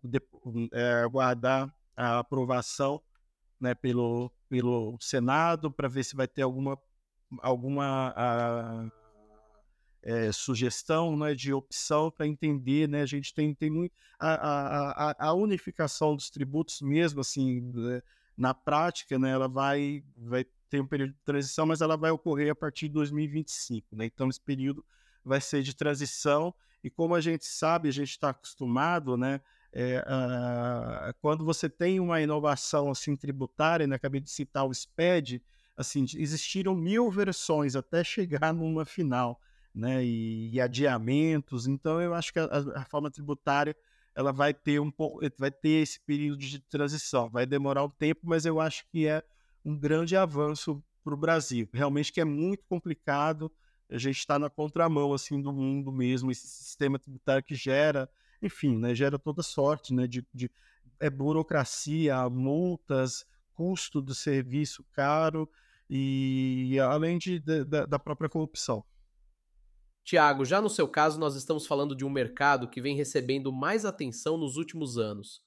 é, 0.71 1.03
aguardar 1.03 1.73
a 1.95 2.19
aprovação, 2.19 3.01
né? 3.59 3.73
Pelo, 3.75 4.31
pelo 4.47 4.97
Senado 4.99 5.71
para 5.71 5.87
ver 5.87 6.03
se 6.03 6.15
vai 6.15 6.27
ter 6.27 6.43
alguma 6.43 6.79
alguma 7.41 8.13
a, 8.15 8.89
é, 10.01 10.31
sugestão, 10.31 11.17
né? 11.17 11.35
De 11.35 11.53
opção 11.53 12.09
para 12.09 12.27
entender, 12.27 12.87
né? 12.87 13.01
A 13.01 13.05
gente 13.05 13.33
tem 13.33 13.53
tem 13.53 13.69
muito 13.69 13.93
a, 14.19 15.11
a, 15.11 15.27
a 15.27 15.33
unificação 15.33 16.15
dos 16.15 16.29
tributos 16.29 16.81
mesmo, 16.81 17.21
assim, 17.21 17.61
né? 17.73 18.01
na 18.37 18.53
prática, 18.53 19.19
né? 19.19 19.31
Ela 19.31 19.47
vai 19.47 20.03
vai 20.17 20.45
ter 20.69 20.81
um 20.81 20.87
período 20.87 21.13
de 21.13 21.19
transição, 21.25 21.65
mas 21.65 21.81
ela 21.81 21.97
vai 21.97 22.11
ocorrer 22.11 22.51
a 22.51 22.55
partir 22.55 22.87
de 22.87 22.93
2025, 22.93 23.95
né? 23.95 24.05
Então, 24.05 24.29
esse 24.29 24.39
período 24.39 24.85
vai 25.25 25.41
ser 25.41 25.63
de 25.63 25.75
transição, 25.75 26.53
e 26.83 26.89
como 26.89 27.15
a 27.15 27.21
gente 27.21 27.45
sabe, 27.45 27.89
a 27.89 27.91
gente 27.91 28.11
está 28.11 28.29
acostumado, 28.29 29.17
né? 29.17 29.41
É, 29.71 30.03
quando 31.21 31.45
você 31.45 31.69
tem 31.69 31.99
uma 31.99 32.21
inovação 32.21 32.89
assim 32.89 33.15
tributária, 33.15 33.85
né, 33.85 33.95
acabei 33.95 34.19
de 34.19 34.31
citar 34.31 34.65
o 34.65 34.73
SPED, 34.73 35.43
assim, 35.79 36.03
existiram 36.17 36.75
mil 36.75 37.09
versões 37.09 37.73
até 37.73 38.03
chegar 38.03 38.53
numa 38.53 38.83
final, 38.83 39.39
né, 39.73 40.03
e, 40.03 40.49
e 40.51 40.59
adiamentos. 40.59 41.67
Então, 41.67 42.01
eu 42.01 42.13
acho 42.13 42.33
que 42.33 42.39
a, 42.39 42.43
a 42.43 42.79
reforma 42.79 43.09
tributária 43.09 43.73
ela 44.13 44.33
vai 44.33 44.53
ter 44.53 44.81
um 44.81 44.91
pouco, 44.91 45.21
vai 45.37 45.49
ter 45.49 45.81
esse 45.81 45.97
período 46.01 46.39
de 46.39 46.59
transição, 46.59 47.29
vai 47.29 47.45
demorar 47.45 47.85
um 47.85 47.89
tempo, 47.89 48.19
mas 48.23 48.45
eu 48.45 48.59
acho 48.59 48.85
que 48.91 49.07
é 49.07 49.23
um 49.63 49.77
grande 49.77 50.17
avanço 50.17 50.83
para 51.01 51.13
o 51.13 51.17
Brasil. 51.17 51.69
Realmente 51.71 52.11
que 52.11 52.19
é 52.19 52.25
muito 52.25 52.65
complicado 52.65 53.49
a 53.89 53.97
gente 53.97 54.19
está 54.19 54.37
na 54.37 54.49
contramão 54.49 55.13
assim 55.13 55.41
do 55.41 55.51
mundo 55.51 55.91
mesmo, 55.91 56.29
esse 56.29 56.45
sistema 56.45 56.99
tributário 56.99 57.43
que 57.43 57.55
gera, 57.55 58.07
enfim, 58.41 58.77
né, 58.77 58.93
gera 58.93 59.17
toda 59.17 59.41
sorte, 59.41 59.93
né, 59.93 60.05
de, 60.05 60.27
de 60.33 60.51
é 60.99 61.09
burocracia, 61.09 62.29
multas, 62.29 63.25
custo 63.53 64.01
do 64.01 64.13
serviço 64.13 64.83
caro 64.91 65.49
e 65.89 66.77
além 66.79 67.17
de, 67.17 67.39
de 67.39 67.63
da 67.65 67.97
própria 67.97 68.29
corrupção. 68.29 68.83
Tiago, 70.03 70.43
já 70.43 70.61
no 70.61 70.69
seu 70.69 70.87
caso, 70.87 71.19
nós 71.19 71.35
estamos 71.35 71.67
falando 71.67 71.95
de 71.95 72.03
um 72.03 72.09
mercado 72.09 72.67
que 72.67 72.81
vem 72.81 72.95
recebendo 72.95 73.51
mais 73.51 73.85
atenção 73.85 74.37
nos 74.37 74.57
últimos 74.57 74.97
anos. 74.97 75.41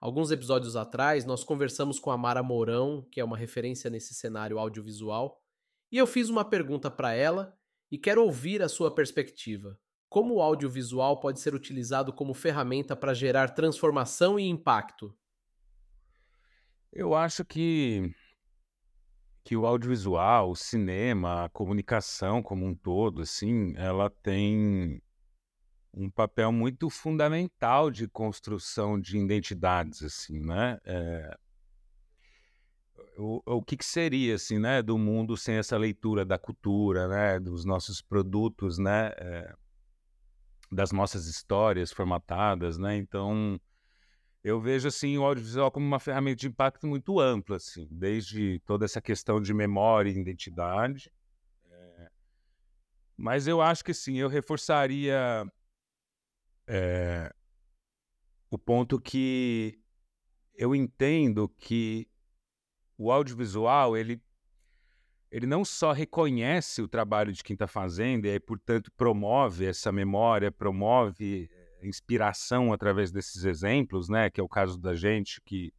Alguns 0.00 0.30
episódios 0.30 0.76
atrás, 0.76 1.24
nós 1.24 1.44
conversamos 1.44 1.98
com 1.98 2.10
a 2.10 2.16
Mara 2.16 2.42
Mourão, 2.42 3.06
que 3.10 3.20
é 3.20 3.24
uma 3.24 3.36
referência 3.36 3.90
nesse 3.90 4.14
cenário 4.14 4.58
audiovisual, 4.58 5.42
e 5.90 5.98
eu 5.98 6.06
fiz 6.06 6.28
uma 6.28 6.44
pergunta 6.44 6.90
para 6.90 7.12
ela 7.12 7.56
e 7.90 7.98
quero 7.98 8.22
ouvir 8.22 8.62
a 8.62 8.68
sua 8.68 8.94
perspectiva. 8.94 9.78
Como 10.08 10.34
o 10.34 10.42
audiovisual 10.42 11.20
pode 11.20 11.40
ser 11.40 11.54
utilizado 11.54 12.12
como 12.12 12.34
ferramenta 12.34 12.96
para 12.96 13.14
gerar 13.14 13.50
transformação 13.50 14.38
e 14.38 14.48
impacto? 14.48 15.14
Eu 16.92 17.14
acho 17.14 17.44
que 17.44 18.14
que 19.46 19.56
o 19.56 19.64
audiovisual, 19.64 20.50
o 20.50 20.56
cinema, 20.56 21.44
a 21.44 21.48
comunicação 21.48 22.42
como 22.42 22.66
um 22.66 22.74
todo, 22.74 23.22
assim, 23.22 23.74
ela 23.76 24.10
tem 24.10 25.00
um 25.94 26.10
papel 26.10 26.50
muito 26.50 26.90
fundamental 26.90 27.88
de 27.88 28.08
construção 28.08 29.00
de 29.00 29.16
identidades, 29.16 30.02
assim, 30.02 30.40
né? 30.40 30.80
É... 30.84 31.38
O, 33.16 33.40
o 33.46 33.62
que, 33.62 33.76
que, 33.76 33.84
seria, 33.84 34.34
assim, 34.34 34.58
né, 34.58 34.82
do 34.82 34.98
mundo 34.98 35.36
sem 35.36 35.54
essa 35.54 35.78
leitura 35.78 36.24
da 36.24 36.36
cultura, 36.36 37.06
né, 37.06 37.38
dos 37.38 37.64
nossos 37.64 38.02
produtos, 38.02 38.78
né, 38.78 39.12
é... 39.16 39.54
das 40.72 40.90
nossas 40.90 41.28
histórias 41.28 41.92
formatadas, 41.92 42.76
né? 42.78 42.96
Então, 42.96 43.60
eu 44.46 44.60
vejo 44.60 44.86
assim 44.86 45.18
o 45.18 45.24
audiovisual 45.24 45.72
como 45.72 45.84
uma 45.84 45.98
ferramenta 45.98 46.36
de 46.36 46.46
impacto 46.46 46.86
muito 46.86 47.18
ampla, 47.18 47.56
assim, 47.56 47.88
desde 47.90 48.60
toda 48.60 48.84
essa 48.84 49.00
questão 49.02 49.40
de 49.40 49.52
memória 49.52 50.08
e 50.08 50.16
identidade. 50.16 51.12
É... 51.68 52.10
Mas 53.16 53.48
eu 53.48 53.60
acho 53.60 53.84
que 53.84 53.92
sim, 53.92 54.18
eu 54.18 54.28
reforçaria 54.28 55.44
é... 56.64 57.34
o 58.48 58.56
ponto 58.56 59.00
que 59.00 59.80
eu 60.54 60.76
entendo 60.76 61.48
que 61.48 62.08
o 62.96 63.10
audiovisual 63.10 63.96
ele 63.96 64.22
ele 65.28 65.44
não 65.44 65.64
só 65.64 65.90
reconhece 65.90 66.80
o 66.80 66.86
trabalho 66.86 67.32
de 67.32 67.42
quem 67.42 67.54
está 67.54 67.66
fazendo 67.66 68.26
e, 68.26 68.38
portanto, 68.38 68.92
promove 68.92 69.66
essa 69.66 69.90
memória, 69.90 70.52
promove 70.52 71.50
inspiração 71.88 72.72
através 72.72 73.10
desses 73.12 73.44
exemplos, 73.44 74.08
né? 74.08 74.30
Que 74.30 74.40
é 74.40 74.44
o 74.44 74.48
caso 74.48 74.78
da 74.78 74.94
gente 74.94 75.40
que 75.44 75.72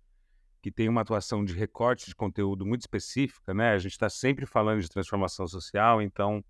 que 0.60 0.72
tem 0.72 0.90
uma 0.90 1.02
atuação 1.02 1.46
de 1.46 1.54
recorte 1.54 2.08
de 2.08 2.16
conteúdo 2.16 2.66
muito 2.66 2.82
específica, 2.82 3.54
né? 3.54 3.72
A 3.72 3.78
gente 3.78 3.92
está 3.92 4.10
sempre 4.10 4.46
falando 4.46 4.82
de 4.82 4.90
transformação 4.90 5.48
social, 5.48 6.02
então 6.02 6.44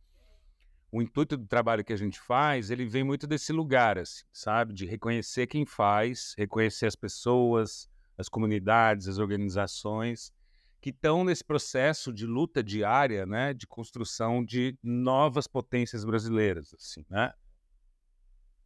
o 0.92 1.02
intuito 1.02 1.36
do 1.38 1.46
trabalho 1.46 1.84
que 1.84 1.94
a 1.94 1.98
gente 1.98 2.20
faz, 2.20 2.72
ele 2.72 2.86
vem 2.86 3.04
muito 3.04 3.28
desse 3.28 3.52
lugar, 3.52 3.98
assim, 3.98 4.24
sabe? 4.32 4.74
De 4.74 4.86
reconhecer 4.86 5.46
quem 5.46 5.66
faz, 5.66 6.34
reconhecer 6.38 6.88
as 6.88 6.96
pessoas, 6.96 7.90
as 8.18 8.30
comunidades, 8.30 9.08
as 9.08 9.20
organizações 9.20 10.32
que 10.80 10.90
estão 10.92 11.24
nesse 11.24 11.44
processo 11.44 12.14
de 12.14 12.26
luta 12.26 12.64
diária, 12.64 13.26
né? 13.26 13.54
De 13.54 13.68
construção 13.68 14.44
de 14.44 14.78
novas 14.82 15.48
potências 15.48 16.06
brasileiras, 16.06 16.74
assim, 16.74 17.06
né? 17.10 17.34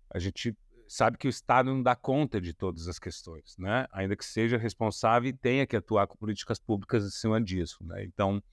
A 0.10 0.20
gente 0.20 0.56
sabe 0.92 1.18
que 1.18 1.26
o 1.26 1.30
Estado 1.30 1.74
não 1.74 1.82
dá 1.82 1.96
conta 1.96 2.42
de 2.42 2.54
todas 2.54 2.86
as 2.90 3.00
questões, 3.00 3.56
né? 3.58 3.88
Ainda 3.94 4.14
que 4.14 4.26
seja 4.26 4.58
responsável 4.58 5.30
e 5.30 5.34
tenha 5.34 5.66
que 5.66 5.78
atuar 5.78 6.06
com 6.06 6.18
políticas 6.18 6.60
públicas 6.60 7.06
acima 7.06 7.40
disso, 7.40 7.82
né? 7.86 8.04
Então, 8.04 8.44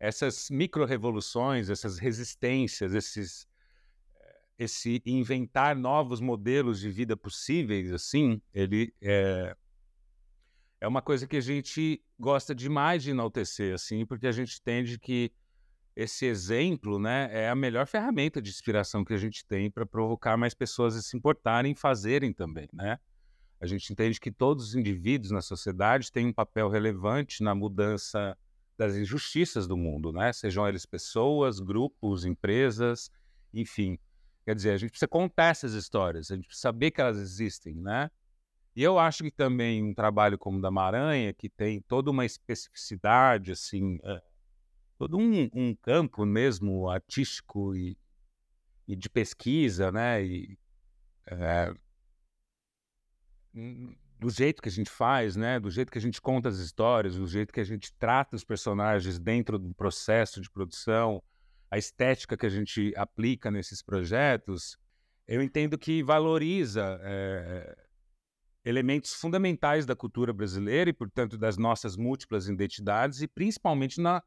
essas 0.00 0.50
micro-revoluções, 0.50 1.70
essas 1.70 1.96
resistências, 1.96 2.92
esses, 2.92 3.46
eh, 4.16 4.40
esse 4.58 5.00
inventar 5.06 5.76
novos 5.76 6.20
modelos 6.20 6.80
de 6.80 6.90
vida 6.90 7.16
possíveis, 7.16 7.92
assim, 7.92 8.42
ele 8.52 8.92
é, 9.00 9.56
é 10.80 10.88
uma 10.88 11.00
coisa 11.00 11.24
que 11.24 11.36
a 11.36 11.40
gente 11.40 12.02
gosta 12.18 12.52
demais 12.52 13.00
de 13.04 13.10
enaltecer, 13.10 13.74
assim, 13.74 14.04
porque 14.04 14.26
a 14.26 14.32
gente 14.32 14.58
entende 14.58 14.98
que 14.98 15.30
esse 16.02 16.24
exemplo, 16.24 16.98
né, 16.98 17.28
é 17.30 17.50
a 17.50 17.54
melhor 17.54 17.86
ferramenta 17.86 18.40
de 18.40 18.48
inspiração 18.48 19.04
que 19.04 19.12
a 19.12 19.18
gente 19.18 19.44
tem 19.44 19.70
para 19.70 19.84
provocar 19.84 20.34
mais 20.34 20.54
pessoas 20.54 20.96
a 20.96 21.02
se 21.02 21.14
importarem 21.14 21.72
e 21.72 21.74
fazerem 21.74 22.32
também, 22.32 22.70
né? 22.72 22.98
A 23.60 23.66
gente 23.66 23.92
entende 23.92 24.18
que 24.18 24.32
todos 24.32 24.68
os 24.68 24.74
indivíduos 24.74 25.30
na 25.30 25.42
sociedade 25.42 26.10
têm 26.10 26.28
um 26.28 26.32
papel 26.32 26.70
relevante 26.70 27.42
na 27.42 27.54
mudança 27.54 28.34
das 28.78 28.96
injustiças 28.96 29.66
do 29.66 29.76
mundo, 29.76 30.10
né? 30.10 30.32
Sejam 30.32 30.66
eles 30.66 30.86
pessoas, 30.86 31.60
grupos, 31.60 32.24
empresas, 32.24 33.10
enfim. 33.52 33.98
Quer 34.46 34.54
dizer, 34.54 34.70
a 34.70 34.78
gente 34.78 34.90
precisa 34.90 35.06
contar 35.08 35.50
essas 35.50 35.74
histórias, 35.74 36.30
a 36.30 36.34
gente 36.36 36.46
precisa 36.46 36.62
saber 36.62 36.92
que 36.92 37.02
elas 37.02 37.18
existem, 37.18 37.74
né? 37.74 38.10
E 38.74 38.82
eu 38.82 38.98
acho 38.98 39.22
que 39.22 39.30
também 39.30 39.84
um 39.84 39.92
trabalho 39.92 40.38
como 40.38 40.56
o 40.56 40.62
da 40.62 40.70
Maranha, 40.70 41.34
que 41.34 41.50
tem 41.50 41.82
toda 41.82 42.10
uma 42.10 42.24
especificidade, 42.24 43.52
assim, 43.52 43.98
eh, 44.02 44.22
todo 45.00 45.16
um, 45.16 45.48
um 45.54 45.74
campo 45.74 46.26
mesmo 46.26 46.90
artístico 46.90 47.74
e, 47.74 47.96
e, 48.86 48.94
de 48.94 49.08
pesquisa, 49.08 49.90
né? 49.90 50.22
E, 50.22 50.58
é, 51.26 51.74
do 54.18 54.28
jeito 54.28 54.60
que 54.60 54.68
a 54.68 54.72
gente 54.72 54.90
faz, 54.90 55.36
né? 55.36 55.58
Do 55.58 55.70
jeito 55.70 55.90
que 55.90 55.96
a 55.96 56.00
gente 56.02 56.20
conta 56.20 56.50
as 56.50 56.58
histórias, 56.58 57.16
do 57.16 57.26
jeito 57.26 57.50
que 57.50 57.60
a 57.60 57.64
gente 57.64 57.94
trata 57.94 58.36
os 58.36 58.44
personagens 58.44 59.18
dentro 59.18 59.58
do 59.58 59.74
processo 59.74 60.38
de 60.38 60.50
produção, 60.50 61.22
a 61.70 61.78
estética 61.78 62.36
que 62.36 62.44
a 62.44 62.50
gente 62.50 62.92
aplica 62.94 63.50
nesses 63.50 63.80
projetos, 63.80 64.76
eu 65.26 65.40
entendo 65.40 65.78
que 65.78 66.02
valoriza 66.02 67.00
é, 67.02 67.74
elementos 68.66 69.14
fundamentais 69.14 69.86
da 69.86 69.96
cultura 69.96 70.30
brasileira 70.30 70.90
e, 70.90 70.92
portanto, 70.92 71.38
das 71.38 71.56
nossas 71.56 71.96
múltiplas 71.96 72.48
identidades 72.48 73.22
e 73.22 73.26
principalmente 73.26 73.98
na 73.98 74.22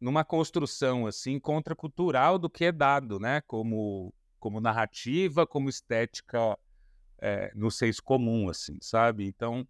numa 0.00 0.24
construção 0.24 1.06
assim 1.06 1.38
contracultural 1.38 2.38
do 2.38 2.50
que 2.50 2.66
é 2.66 2.72
dado, 2.72 3.18
né? 3.18 3.40
Como 3.42 4.12
como 4.38 4.60
narrativa, 4.60 5.46
como 5.46 5.68
estética 5.68 6.56
é, 7.18 7.50
no 7.54 7.70
senso 7.70 8.02
comum, 8.02 8.48
assim, 8.48 8.78
sabe? 8.80 9.26
Então, 9.26 9.66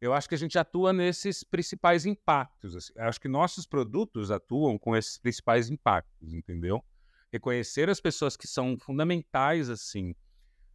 eu 0.00 0.12
acho 0.12 0.28
que 0.28 0.34
a 0.34 0.38
gente 0.38 0.58
atua 0.58 0.92
nesses 0.92 1.42
principais 1.42 2.04
impactos. 2.04 2.76
Assim. 2.76 2.92
Acho 2.98 3.20
que 3.20 3.28
nossos 3.28 3.66
produtos 3.66 4.30
atuam 4.30 4.78
com 4.78 4.96
esses 4.96 5.18
principais 5.18 5.70
impactos, 5.70 6.34
entendeu? 6.34 6.84
Reconhecer 7.32 7.88
as 7.88 8.00
pessoas 8.00 8.36
que 8.36 8.46
são 8.46 8.76
fundamentais, 8.78 9.70
assim, 9.70 10.14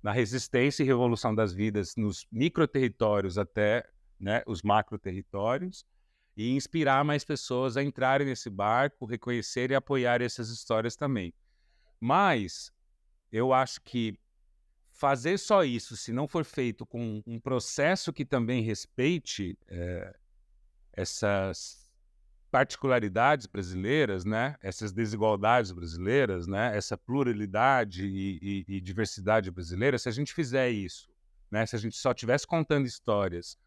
na 0.01 0.11
resistência 0.11 0.83
e 0.83 0.85
revolução 0.85 1.33
das 1.33 1.53
vidas 1.53 1.95
nos 1.95 2.27
microterritórios 2.31 3.37
até 3.37 3.87
né, 4.19 4.43
os 4.45 4.61
macroterritórios, 4.61 5.85
e 6.35 6.51
inspirar 6.51 7.03
mais 7.03 7.23
pessoas 7.23 7.77
a 7.77 7.83
entrarem 7.83 8.27
nesse 8.27 8.49
barco, 8.49 9.05
reconhecer 9.05 9.71
e 9.71 9.75
apoiar 9.75 10.21
essas 10.21 10.49
histórias 10.49 10.95
também. 10.95 11.33
Mas 11.99 12.71
eu 13.31 13.53
acho 13.53 13.81
que 13.81 14.17
fazer 14.91 15.37
só 15.37 15.63
isso, 15.63 15.97
se 15.97 16.11
não 16.11 16.27
for 16.27 16.45
feito 16.45 16.85
com 16.85 17.21
um 17.25 17.39
processo 17.39 18.13
que 18.13 18.23
também 18.23 18.61
respeite 18.63 19.57
é, 19.67 20.15
essas 20.93 21.83
particularidades 22.51 23.47
brasileiras, 23.47 24.23
né? 24.23 24.55
essas 24.61 24.93
desigualdades 24.93 25.71
brasileiras, 25.71 26.45
né? 26.45 26.75
essa 26.77 26.95
pluralidade 26.95 28.05
e, 28.05 28.65
e, 28.67 28.75
e 28.75 28.79
diversidade 28.79 29.49
brasileira, 29.49 29.97
se 29.97 30.07
a 30.07 30.11
gente 30.11 30.33
fizer 30.33 30.69
isso, 30.69 31.09
né? 31.49 31.65
se 31.65 31.75
a 31.75 31.79
gente 31.79 31.97
só 31.97 32.13
tivesse 32.13 32.45
contando 32.45 32.85
histórias 32.85 33.57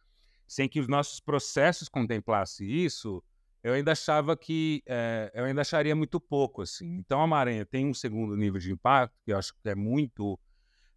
sem 0.46 0.68
que 0.68 0.80
os 0.80 0.88
nossos 0.88 1.20
processos 1.20 1.88
contemplassem 1.88 2.68
isso, 2.68 3.22
eu 3.62 3.72
ainda 3.72 3.92
achava 3.92 4.36
que 4.36 4.82
é, 4.86 5.30
eu 5.34 5.44
ainda 5.44 5.62
acharia 5.62 5.96
muito 5.96 6.20
pouco 6.20 6.62
assim. 6.62 6.98
Então 6.98 7.20
a 7.20 7.26
Maranha 7.26 7.66
tem 7.66 7.86
um 7.86 7.94
segundo 7.94 8.36
nível 8.36 8.60
de 8.60 8.72
impacto 8.72 9.14
que 9.24 9.32
eu 9.32 9.38
acho 9.38 9.52
que 9.52 9.68
é 9.68 9.74
muito 9.74 10.38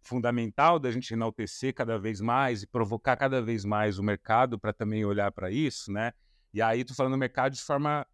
fundamental 0.02 0.78
da 0.78 0.90
gente 0.90 1.12
enaltecer 1.12 1.74
cada 1.74 1.98
vez 1.98 2.20
mais 2.20 2.62
e 2.62 2.66
provocar 2.66 3.16
cada 3.16 3.42
vez 3.42 3.64
mais 3.64 3.98
o 3.98 4.02
mercado 4.02 4.58
para 4.58 4.72
também 4.72 5.04
olhar 5.04 5.30
para 5.32 5.50
isso, 5.50 5.92
né? 5.92 6.12
E 6.54 6.62
aí 6.62 6.84
tô 6.84 6.94
falando 6.94 7.18
mercado 7.18 7.54
de 7.54 7.62
forma 7.62 8.06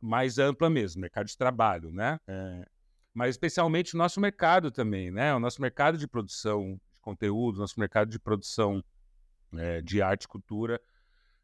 mais 0.00 0.38
ampla 0.38 0.70
mesmo, 0.70 1.00
mercado 1.00 1.26
de 1.26 1.36
trabalho, 1.36 1.90
né? 1.92 2.18
É, 2.26 2.66
mas 3.12 3.30
especialmente 3.30 3.94
o 3.94 3.98
nosso 3.98 4.20
mercado 4.20 4.70
também, 4.70 5.10
né? 5.10 5.34
O 5.34 5.40
nosso 5.40 5.60
mercado 5.60 5.98
de 5.98 6.08
produção 6.08 6.80
de 6.92 7.00
conteúdo, 7.00 7.58
nosso 7.58 7.78
mercado 7.78 8.10
de 8.10 8.18
produção 8.18 8.82
é, 9.56 9.80
de 9.80 10.00
arte 10.02 10.24
e 10.24 10.28
cultura, 10.28 10.80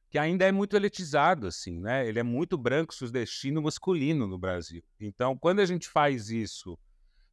que 0.09 0.19
ainda 0.19 0.45
é 0.45 0.53
muito 0.53 0.77
elitizado, 0.77 1.47
assim, 1.47 1.81
né? 1.81 2.07
Ele 2.07 2.19
é 2.19 2.23
muito 2.23 2.57
branco, 2.57 2.95
sudestino, 2.95 3.63
masculino 3.63 4.27
no 4.27 4.39
Brasil. 4.39 4.83
Então, 5.01 5.37
quando 5.37 5.61
a 5.61 5.67
gente 5.67 5.89
faz 5.89 6.31
isso 6.31 6.79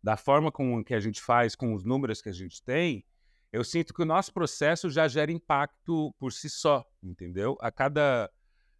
da 0.01 0.17
forma 0.17 0.51
com 0.51 0.84
que 0.84 0.93
a 0.93 0.99
gente 0.99 1.21
faz, 1.21 1.55
com 1.55 1.74
os 1.74 1.84
números 1.84 2.21
que 2.21 2.30
a 2.30 2.34
gente 2.34 2.61
tem, 2.61 3.05
eu 3.51 3.63
sinto 3.63 3.93
que 3.93 4.01
o 4.01 4.05
nosso 4.05 4.34
processo 4.34 4.89
já 4.89 5.07
gera 5.07 5.32
impacto 5.32 6.13
por 6.17 6.34
si 6.34 6.49
só, 6.49 6.84
entendeu? 7.01 7.55
A 7.61 7.71
cada 7.71 8.30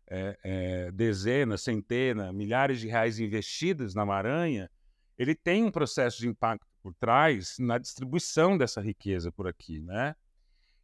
é, 0.10 0.38
é, 0.44 0.92
dezena, 0.92 1.58
centena, 1.58 2.34
milhares 2.34 2.80
de 2.80 2.88
reais 2.88 3.20
investidos 3.20 3.94
na 3.94 4.06
Maranha, 4.06 4.70
ele 5.18 5.36
tem 5.36 5.64
um 5.64 5.72
processo 5.72 6.20
de 6.20 6.28
impacto 6.28 6.68
por 6.82 6.94
trás 6.96 7.58
na 7.60 7.78
distribuição 7.78 8.58
dessa 8.58 8.82
riqueza 8.82 9.32
por 9.32 9.48
aqui, 9.48 9.80
né? 9.80 10.16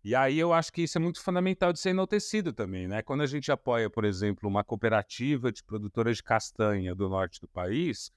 E 0.09 0.15
aí 0.15 0.39
eu 0.39 0.51
acho 0.51 0.73
que 0.73 0.81
isso 0.81 0.97
é 0.97 1.01
muito 1.01 1.21
fundamental 1.21 1.71
de 1.71 1.77
ser 1.77 1.91
enaltecido 1.91 2.51
também, 2.51 2.87
né? 2.87 3.03
Quando 3.03 3.21
a 3.21 3.27
gente 3.27 3.51
apoia, 3.51 3.91
por 3.91 4.03
exemplo, 4.03 4.49
uma 4.49 4.63
cooperativa 4.63 5.51
de 5.51 5.63
produtoras 5.63 6.17
de 6.17 6.23
castanha 6.23 6.95
do 6.95 7.07
norte 7.07 7.39
do 7.39 7.47
país, 7.47 8.11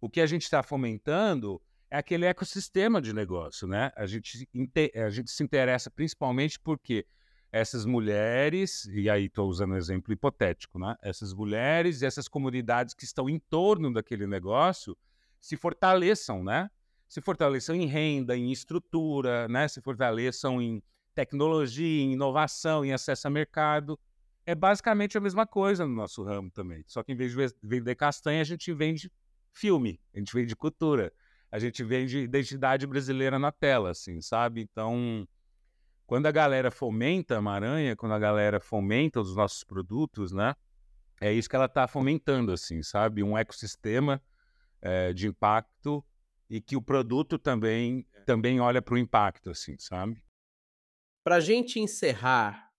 o 0.00 0.08
que 0.08 0.20
a 0.20 0.26
gente 0.26 0.42
está 0.42 0.62
fomentando 0.62 1.60
é 1.90 1.98
aquele 1.98 2.26
ecossistema 2.26 3.02
de 3.02 3.12
negócio, 3.12 3.66
né? 3.66 3.90
A 3.96 4.06
gente, 4.06 4.48
a 4.94 5.10
gente 5.10 5.32
se 5.32 5.42
interessa 5.42 5.90
principalmente 5.90 6.60
porque 6.60 7.04
essas 7.50 7.84
mulheres, 7.84 8.84
e 8.84 9.10
aí 9.10 9.24
estou 9.24 9.48
usando 9.48 9.72
um 9.72 9.76
exemplo 9.76 10.12
hipotético, 10.12 10.78
né? 10.78 10.94
Essas 11.02 11.34
mulheres 11.34 12.02
e 12.02 12.06
essas 12.06 12.28
comunidades 12.28 12.94
que 12.94 13.02
estão 13.02 13.28
em 13.28 13.40
torno 13.40 13.92
daquele 13.92 14.28
negócio 14.28 14.96
se 15.40 15.56
fortaleçam, 15.56 16.44
né? 16.44 16.70
Se 17.08 17.20
fortaleçam 17.20 17.74
em 17.74 17.86
renda, 17.86 18.36
em 18.36 18.52
estrutura, 18.52 19.48
né? 19.48 19.66
Se 19.66 19.80
fortaleçam 19.80 20.62
em 20.62 20.80
tecnologia, 21.14 22.02
em 22.02 22.12
inovação, 22.12 22.84
em 22.84 22.92
acesso 22.92 23.26
a 23.26 23.30
mercado. 23.30 23.98
É 24.44 24.54
basicamente 24.54 25.16
a 25.16 25.20
mesma 25.20 25.46
coisa 25.46 25.86
no 25.86 25.94
nosso 25.94 26.22
ramo 26.22 26.50
também. 26.50 26.82
Só 26.86 27.02
que 27.02 27.12
em 27.12 27.16
vez 27.16 27.32
de 27.32 27.54
vender 27.62 27.94
castanha, 27.94 28.40
a 28.40 28.44
gente 28.44 28.72
vende 28.72 29.10
filme, 29.52 30.00
a 30.14 30.18
gente 30.18 30.32
vende 30.34 30.56
cultura, 30.56 31.12
a 31.50 31.58
gente 31.58 31.84
vende 31.84 32.18
identidade 32.18 32.86
brasileira 32.86 33.38
na 33.38 33.52
tela, 33.52 33.90
assim, 33.90 34.20
sabe? 34.20 34.62
Então, 34.62 35.28
quando 36.06 36.26
a 36.26 36.32
galera 36.32 36.70
fomenta 36.70 37.36
a 37.36 37.42
Maranha, 37.42 37.94
quando 37.94 38.12
a 38.12 38.18
galera 38.18 38.58
fomenta 38.58 39.20
os 39.20 39.36
nossos 39.36 39.62
produtos, 39.62 40.32
né? 40.32 40.54
É 41.20 41.32
isso 41.32 41.48
que 41.48 41.54
ela 41.54 41.66
está 41.66 41.86
fomentando, 41.86 42.52
assim, 42.52 42.82
sabe? 42.82 43.22
Um 43.22 43.38
ecossistema 43.38 44.20
é, 44.80 45.12
de 45.12 45.28
impacto 45.28 46.04
e 46.50 46.60
que 46.60 46.76
o 46.76 46.82
produto 46.82 47.38
também, 47.38 48.04
também 48.26 48.60
olha 48.60 48.82
para 48.82 48.94
o 48.94 48.98
impacto, 48.98 49.50
assim, 49.50 49.76
sabe? 49.78 50.22
Para 51.24 51.36
a 51.36 51.40
gente 51.40 51.78
encerrar, 51.78 52.70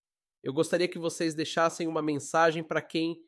eu 0.43 0.51
gostaria 0.51 0.87
que 0.87 0.99
vocês 0.99 1.33
deixassem 1.33 1.87
uma 1.87 2.01
mensagem 2.01 2.63
para 2.63 2.81
quem 2.81 3.23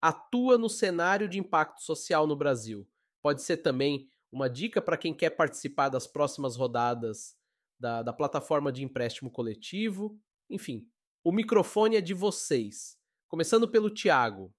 atua 0.00 0.56
no 0.56 0.68
cenário 0.68 1.28
de 1.28 1.38
impacto 1.38 1.82
social 1.82 2.26
no 2.26 2.36
Brasil. 2.36 2.88
Pode 3.20 3.42
ser 3.42 3.58
também 3.58 4.08
uma 4.30 4.48
dica 4.48 4.80
para 4.80 4.96
quem 4.96 5.14
quer 5.14 5.30
participar 5.30 5.88
das 5.88 6.06
próximas 6.06 6.56
rodadas 6.56 7.36
da, 7.78 8.02
da 8.02 8.12
plataforma 8.12 8.72
de 8.72 8.84
empréstimo 8.84 9.30
coletivo. 9.30 10.18
Enfim, 10.48 10.88
o 11.24 11.32
microfone 11.32 11.96
é 11.96 12.00
de 12.00 12.14
vocês. 12.14 12.96
Começando 13.28 13.68
pelo 13.68 13.90
Tiago. 13.90 14.54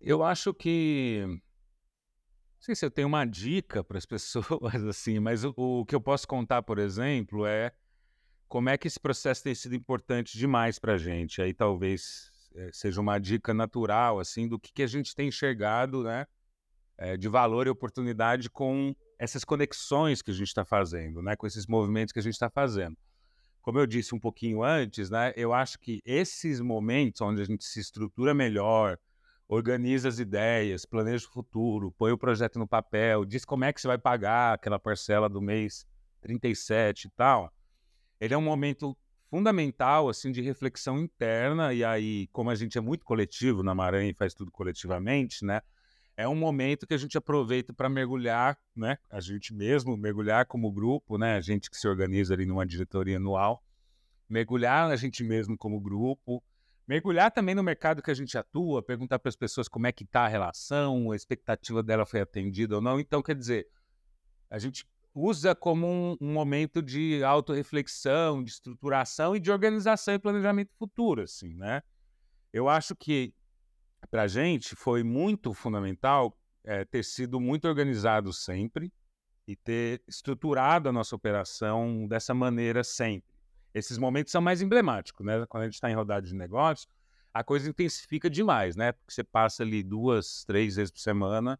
Eu 0.00 0.22
acho 0.22 0.52
que. 0.52 1.22
Não 1.26 2.60
sei 2.60 2.74
se 2.74 2.84
eu 2.84 2.90
tenho 2.90 3.08
uma 3.08 3.24
dica 3.24 3.84
para 3.84 3.98
as 3.98 4.06
pessoas, 4.06 4.84
assim, 4.88 5.20
mas 5.20 5.44
o, 5.44 5.54
o, 5.56 5.86
que 5.86 5.94
eu 5.94 6.00
posso 6.00 6.26
contar, 6.26 6.62
por 6.62 6.78
exemplo, 6.78 7.46
é 7.46 7.72
como 8.48 8.68
é 8.68 8.78
que 8.78 8.86
esse 8.86 9.00
processo 9.00 9.42
tem 9.42 9.54
sido 9.54 9.74
importante 9.74 10.38
demais 10.38 10.78
para 10.78 10.94
a 10.94 10.98
gente. 10.98 11.42
Aí 11.42 11.52
talvez 11.52 12.30
é, 12.54 12.70
seja 12.72 13.00
uma 13.00 13.18
dica 13.18 13.52
natural, 13.52 14.18
assim, 14.18 14.48
do 14.48 14.58
que, 14.58 14.72
que 14.72 14.82
a 14.82 14.86
gente 14.86 15.14
tem 15.14 15.28
enxergado, 15.28 16.02
né? 16.02 16.26
É, 16.98 17.16
de 17.16 17.28
valor 17.28 17.66
e 17.66 17.70
oportunidade 17.70 18.48
com 18.48 18.94
essas 19.18 19.44
conexões 19.44 20.22
que 20.22 20.30
a 20.30 20.34
gente 20.34 20.48
está 20.48 20.64
fazendo, 20.64 21.22
né, 21.22 21.36
com 21.36 21.46
esses 21.46 21.66
movimentos 21.66 22.10
que 22.10 22.18
a 22.18 22.22
gente 22.22 22.32
está 22.32 22.48
fazendo. 22.48 22.96
Como 23.60 23.78
eu 23.78 23.86
disse 23.86 24.14
um 24.14 24.18
pouquinho 24.18 24.62
antes, 24.62 25.10
né, 25.10 25.32
eu 25.36 25.52
acho 25.52 25.78
que 25.78 26.00
esses 26.06 26.58
momentos 26.58 27.20
onde 27.20 27.42
a 27.42 27.44
gente 27.44 27.64
se 27.64 27.80
estrutura 27.80 28.32
melhor, 28.32 28.98
organiza 29.48 30.08
as 30.08 30.18
ideias, 30.18 30.86
planeja 30.86 31.26
o 31.26 31.30
futuro, 31.30 31.92
põe 31.92 32.12
o 32.12 32.18
projeto 32.18 32.58
no 32.58 32.66
papel, 32.66 33.24
diz 33.26 33.44
como 33.44 33.64
é 33.64 33.72
que 33.72 33.80
você 33.80 33.88
vai 33.88 33.98
pagar 33.98 34.54
aquela 34.54 34.78
parcela 34.78 35.28
do 35.28 35.40
mês 35.42 35.86
37 36.20 37.06
e 37.06 37.10
tal, 37.10 37.52
ele 38.20 38.34
é 38.34 38.38
um 38.38 38.42
momento 38.42 38.96
fundamental 39.28 40.08
assim 40.08 40.30
de 40.30 40.40
reflexão 40.40 40.98
interna 40.98 41.72
e 41.72 41.84
aí 41.84 42.28
como 42.28 42.50
a 42.50 42.54
gente 42.54 42.78
é 42.78 42.80
muito 42.80 43.04
coletivo 43.04 43.62
na 43.62 43.74
Maranhão 43.74 44.08
e 44.10 44.14
faz 44.14 44.34
tudo 44.34 44.50
coletivamente, 44.50 45.44
né? 45.44 45.60
é 46.16 46.26
um 46.26 46.34
momento 46.34 46.86
que 46.86 46.94
a 46.94 46.96
gente 46.98 47.18
aproveita 47.18 47.74
para 47.74 47.88
mergulhar, 47.88 48.58
né? 48.74 48.96
A 49.10 49.20
gente 49.20 49.52
mesmo, 49.52 49.96
mergulhar 49.96 50.46
como 50.46 50.72
grupo, 50.72 51.18
né? 51.18 51.36
A 51.36 51.40
gente 51.40 51.70
que 51.70 51.76
se 51.76 51.86
organiza 51.86 52.32
ali 52.32 52.46
numa 52.46 52.64
diretoria 52.64 53.18
anual, 53.18 53.62
mergulhar 54.28 54.90
a 54.90 54.96
gente 54.96 55.22
mesmo 55.22 55.58
como 55.58 55.78
grupo, 55.78 56.42
mergulhar 56.88 57.30
também 57.30 57.54
no 57.54 57.62
mercado 57.62 58.02
que 58.02 58.10
a 58.10 58.14
gente 58.14 58.36
atua, 58.38 58.82
perguntar 58.82 59.18
para 59.18 59.28
as 59.28 59.36
pessoas 59.36 59.68
como 59.68 59.86
é 59.86 59.92
que 59.92 60.04
está 60.04 60.24
a 60.24 60.28
relação, 60.28 61.12
a 61.12 61.16
expectativa 61.16 61.82
dela 61.82 62.06
foi 62.06 62.20
atendida 62.20 62.76
ou 62.76 62.80
não. 62.80 62.98
Então, 62.98 63.22
quer 63.22 63.34
dizer, 63.34 63.68
a 64.48 64.58
gente 64.58 64.86
usa 65.16 65.54
como 65.54 65.86
um, 65.86 66.16
um 66.20 66.32
momento 66.34 66.82
de 66.82 67.24
autorreflexão, 67.24 68.44
de 68.44 68.50
estruturação 68.50 69.34
e 69.34 69.40
de 69.40 69.50
organização 69.50 70.14
e 70.14 70.18
planejamento 70.18 70.74
futuro, 70.78 71.22
assim, 71.22 71.54
né? 71.54 71.82
Eu 72.52 72.68
acho 72.68 72.94
que 72.94 73.34
para 74.10 74.22
a 74.22 74.28
gente 74.28 74.76
foi 74.76 75.02
muito 75.02 75.54
fundamental 75.54 76.38
é, 76.62 76.84
ter 76.84 77.02
sido 77.02 77.40
muito 77.40 77.66
organizado 77.66 78.30
sempre 78.30 78.92
e 79.48 79.56
ter 79.56 80.02
estruturado 80.06 80.90
a 80.90 80.92
nossa 80.92 81.16
operação 81.16 82.06
dessa 82.06 82.34
maneira 82.34 82.84
sempre. 82.84 83.34
Esses 83.72 83.96
momentos 83.96 84.32
são 84.32 84.42
mais 84.42 84.60
emblemáticos, 84.60 85.24
né? 85.24 85.46
Quando 85.46 85.62
a 85.62 85.66
gente 85.66 85.74
está 85.74 85.90
em 85.90 85.94
rodada 85.94 86.26
de 86.26 86.34
negócios, 86.34 86.88
a 87.32 87.42
coisa 87.42 87.70
intensifica 87.70 88.28
demais, 88.28 88.76
né? 88.76 88.92
Porque 88.92 89.14
você 89.14 89.24
passa 89.24 89.62
ali 89.62 89.82
duas, 89.82 90.44
três 90.44 90.76
vezes 90.76 90.90
por 90.90 91.00
semana, 91.00 91.58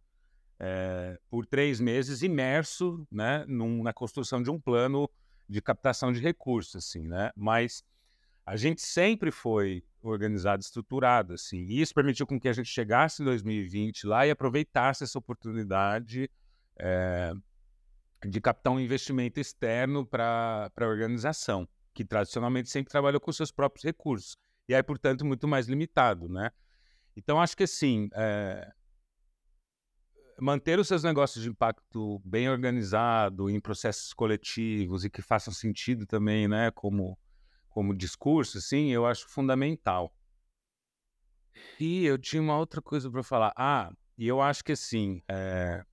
é, 0.59 1.19
por 1.29 1.47
três 1.47 1.81
meses, 1.81 2.23
imerso, 2.23 3.07
né? 3.11 3.45
Num, 3.47 3.83
na 3.83 3.93
construção 3.93 4.43
de 4.43 4.51
um 4.51 4.61
plano 4.61 5.11
de 5.49 5.61
captação 5.61 6.13
de 6.13 6.21
recursos, 6.21 6.77
assim, 6.77 7.07
né? 7.07 7.31
Mas 7.37 7.85
a 8.45 8.57
gente 8.57 8.81
sempre 8.81 9.31
foi 9.31 9.85
organizado, 10.03 10.63
estruturado, 10.63 11.35
assim. 11.35 11.67
E 11.67 11.81
isso 11.81 11.93
permitiu 11.93 12.27
com 12.27 12.39
que 12.39 12.49
a 12.49 12.53
gente 12.53 12.69
chegasse 12.69 13.23
em 13.23 13.25
2020 13.25 14.07
lá 14.07 14.27
e 14.27 14.31
aproveitasse 14.31 15.05
essa 15.05 15.19
oportunidade 15.19 16.31
é, 16.79 17.33
de 18.25 18.41
captar 18.41 18.73
um 18.73 18.81
investimento 18.81 19.41
externo 19.41 20.07
para 20.07 20.71
a 20.77 20.87
organização, 20.87 21.69
que 21.93 22.05
tradicionalmente 22.05 22.71
sempre 22.71 22.91
trabalhou 22.91 23.21
com 23.21 23.33
seus 23.33 23.51
próprios 23.51 23.85
recursos. 23.85 24.37
E 24.69 24.75
aí, 24.75 24.83
portanto, 24.83 25.25
muito 25.25 25.47
mais 25.47 25.67
limitado, 25.67 26.29
né? 26.29 26.51
Então, 27.17 27.41
acho 27.41 27.57
que 27.57 27.65
assim, 27.65 28.09
é, 28.15 28.73
manter 30.41 30.79
os 30.79 30.89
seus 30.89 31.03
negócios 31.03 31.43
de 31.43 31.51
impacto 31.51 32.21
bem 32.25 32.49
organizado, 32.49 33.49
em 33.49 33.61
processos 33.61 34.13
coletivos 34.13 35.05
e 35.05 35.11
que 35.11 35.23
façam 35.23 35.53
sentido 35.53 36.07
também, 36.07 36.47
né? 36.49 36.71
Como 36.71 37.19
como 37.77 37.95
discurso, 37.95 38.57
assim, 38.57 38.91
eu 38.91 39.05
acho 39.05 39.29
fundamental. 39.29 40.11
E 41.79 42.07
eu 42.07 42.17
tinha 42.17 42.41
uma 42.41 42.57
outra 42.57 42.81
coisa 42.81 43.11
para 43.11 43.23
falar. 43.23 43.53
Ah, 43.55 43.93
e 44.17 44.27
eu 44.27 44.41
acho 44.41 44.65
que 44.65 44.73
assim, 44.73 45.23
é... 45.29 45.85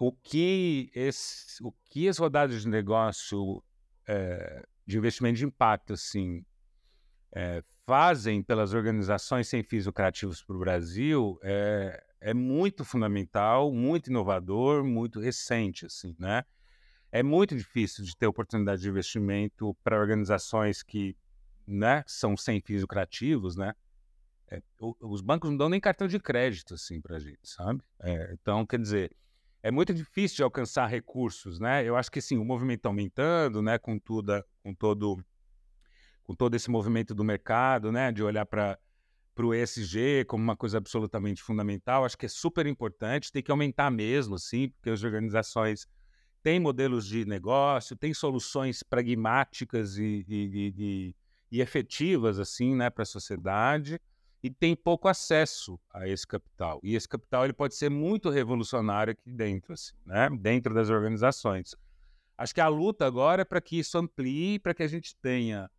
o 0.00 0.10
que 0.10 0.90
esse, 0.92 1.62
o 1.62 1.72
que 1.84 2.08
as 2.08 2.18
rodadas 2.18 2.62
de 2.62 2.68
negócio 2.68 3.62
é... 4.08 4.66
de 4.84 4.98
investimento 4.98 5.38
de 5.38 5.44
impacto, 5.44 5.92
assim, 5.92 6.44
é... 7.32 7.62
fazem 7.86 8.42
pelas 8.42 8.74
organizações 8.74 9.46
sem 9.46 9.62
fins 9.62 9.86
lucrativos 9.86 10.42
para 10.42 10.56
o 10.56 10.58
Brasil 10.58 11.38
é... 11.44 12.02
é 12.20 12.34
muito 12.34 12.84
fundamental, 12.84 13.72
muito 13.72 14.08
inovador, 14.08 14.84
muito 14.84 15.20
recente, 15.20 15.86
assim, 15.86 16.14
né? 16.18 16.44
é 17.12 17.22
muito 17.22 17.56
difícil 17.56 18.04
de 18.04 18.16
ter 18.16 18.26
oportunidade 18.26 18.82
de 18.82 18.88
investimento 18.88 19.76
para 19.82 19.98
organizações 19.98 20.82
que 20.82 21.16
né, 21.66 22.04
são 22.06 22.36
sem 22.36 22.60
fins 22.60 22.82
lucrativos, 22.82 23.56
né? 23.56 23.74
É, 24.48 24.60
os 24.80 25.20
bancos 25.20 25.48
não 25.50 25.56
dão 25.56 25.68
nem 25.68 25.80
cartão 25.80 26.08
de 26.08 26.18
crédito 26.18 26.74
assim 26.74 27.00
para 27.00 27.18
gente, 27.20 27.38
sabe? 27.44 27.82
É, 28.00 28.32
então, 28.32 28.66
quer 28.66 28.80
dizer, 28.80 29.14
é 29.62 29.70
muito 29.70 29.94
difícil 29.94 30.36
de 30.36 30.42
alcançar 30.42 30.86
recursos, 30.86 31.60
né? 31.60 31.84
Eu 31.84 31.96
acho 31.96 32.10
que 32.10 32.20
sim, 32.20 32.36
o 32.36 32.44
movimento 32.44 32.82
tá 32.82 32.88
aumentando, 32.88 33.62
né? 33.62 33.78
Com 33.78 33.98
tudo, 33.98 34.44
com 34.62 34.74
todo, 34.74 35.24
com 36.24 36.34
todo 36.34 36.54
esse 36.56 36.68
movimento 36.70 37.14
do 37.14 37.22
mercado, 37.22 37.92
né? 37.92 38.10
De 38.10 38.22
olhar 38.22 38.44
para 38.44 38.78
para 39.40 39.46
o 39.46 39.54
ESG 39.54 40.26
como 40.26 40.44
uma 40.44 40.54
coisa 40.54 40.76
absolutamente 40.76 41.42
fundamental, 41.42 42.04
acho 42.04 42.18
que 42.18 42.26
é 42.26 42.28
super 42.28 42.66
importante, 42.66 43.32
tem 43.32 43.42
que 43.42 43.50
aumentar 43.50 43.90
mesmo, 43.90 44.34
assim, 44.34 44.68
porque 44.68 44.90
as 44.90 45.02
organizações 45.02 45.86
tem 46.42 46.60
modelos 46.60 47.06
de 47.06 47.24
negócio, 47.24 47.96
tem 47.96 48.12
soluções 48.12 48.82
pragmáticas 48.82 49.96
e, 49.96 50.26
e, 50.28 50.74
e, 50.78 51.16
e 51.50 51.60
efetivas 51.62 52.38
assim, 52.38 52.74
né, 52.74 52.90
para 52.90 53.02
a 53.02 53.06
sociedade 53.06 53.98
e 54.42 54.50
tem 54.50 54.76
pouco 54.76 55.08
acesso 55.08 55.80
a 55.90 56.06
esse 56.06 56.26
capital. 56.26 56.78
E 56.82 56.94
esse 56.94 57.08
capital 57.08 57.44
ele 57.44 57.54
pode 57.54 57.74
ser 57.74 57.88
muito 57.88 58.28
revolucionário 58.28 59.12
aqui 59.12 59.32
dentro, 59.32 59.72
assim, 59.72 59.94
né, 60.04 60.28
dentro 60.38 60.74
das 60.74 60.90
organizações. 60.90 61.74
Acho 62.36 62.54
que 62.54 62.60
a 62.60 62.68
luta 62.68 63.06
agora 63.06 63.40
é 63.40 63.44
para 63.46 63.60
que 63.62 63.78
isso 63.78 63.96
amplie, 63.96 64.58
para 64.58 64.74
que 64.74 64.82
a 64.82 64.88
gente 64.88 65.16
tenha 65.16 65.70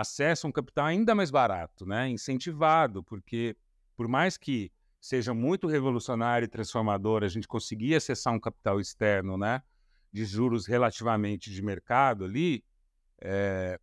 acesso 0.00 0.46
a 0.46 0.50
um 0.50 0.52
capital 0.52 0.86
ainda 0.86 1.14
mais 1.14 1.30
barato, 1.30 1.86
né, 1.86 2.08
incentivado, 2.08 3.02
porque 3.02 3.56
por 3.96 4.08
mais 4.08 4.36
que 4.36 4.70
seja 5.00 5.32
muito 5.32 5.66
revolucionário 5.66 6.46
e 6.46 6.48
transformador 6.48 7.22
a 7.22 7.28
gente 7.28 7.46
conseguir 7.46 7.94
acessar 7.94 8.32
um 8.32 8.40
capital 8.40 8.80
externo, 8.80 9.36
né, 9.36 9.62
de 10.12 10.24
juros 10.24 10.66
relativamente 10.66 11.50
de 11.50 11.62
mercado 11.62 12.24
ali, 12.24 12.64
é, 13.20 13.78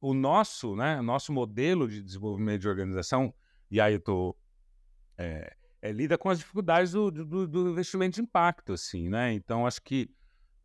o 0.00 0.12
nosso, 0.12 0.76
né, 0.76 1.00
nosso 1.00 1.32
modelo 1.32 1.88
de 1.88 2.02
desenvolvimento 2.02 2.60
de 2.60 2.68
organização, 2.68 3.32
e 3.70 3.80
aí 3.80 3.94
eu 3.94 4.00
tô, 4.00 4.36
é, 5.16 5.54
é, 5.80 5.92
lida 5.92 6.18
com 6.18 6.28
as 6.28 6.38
dificuldades 6.38 6.92
do, 6.92 7.10
do, 7.10 7.46
do, 7.46 7.70
investimento 7.70 8.16
de 8.16 8.22
impacto, 8.22 8.72
assim, 8.72 9.08
né? 9.08 9.32
Então, 9.32 9.66
acho 9.66 9.82
que 9.82 10.10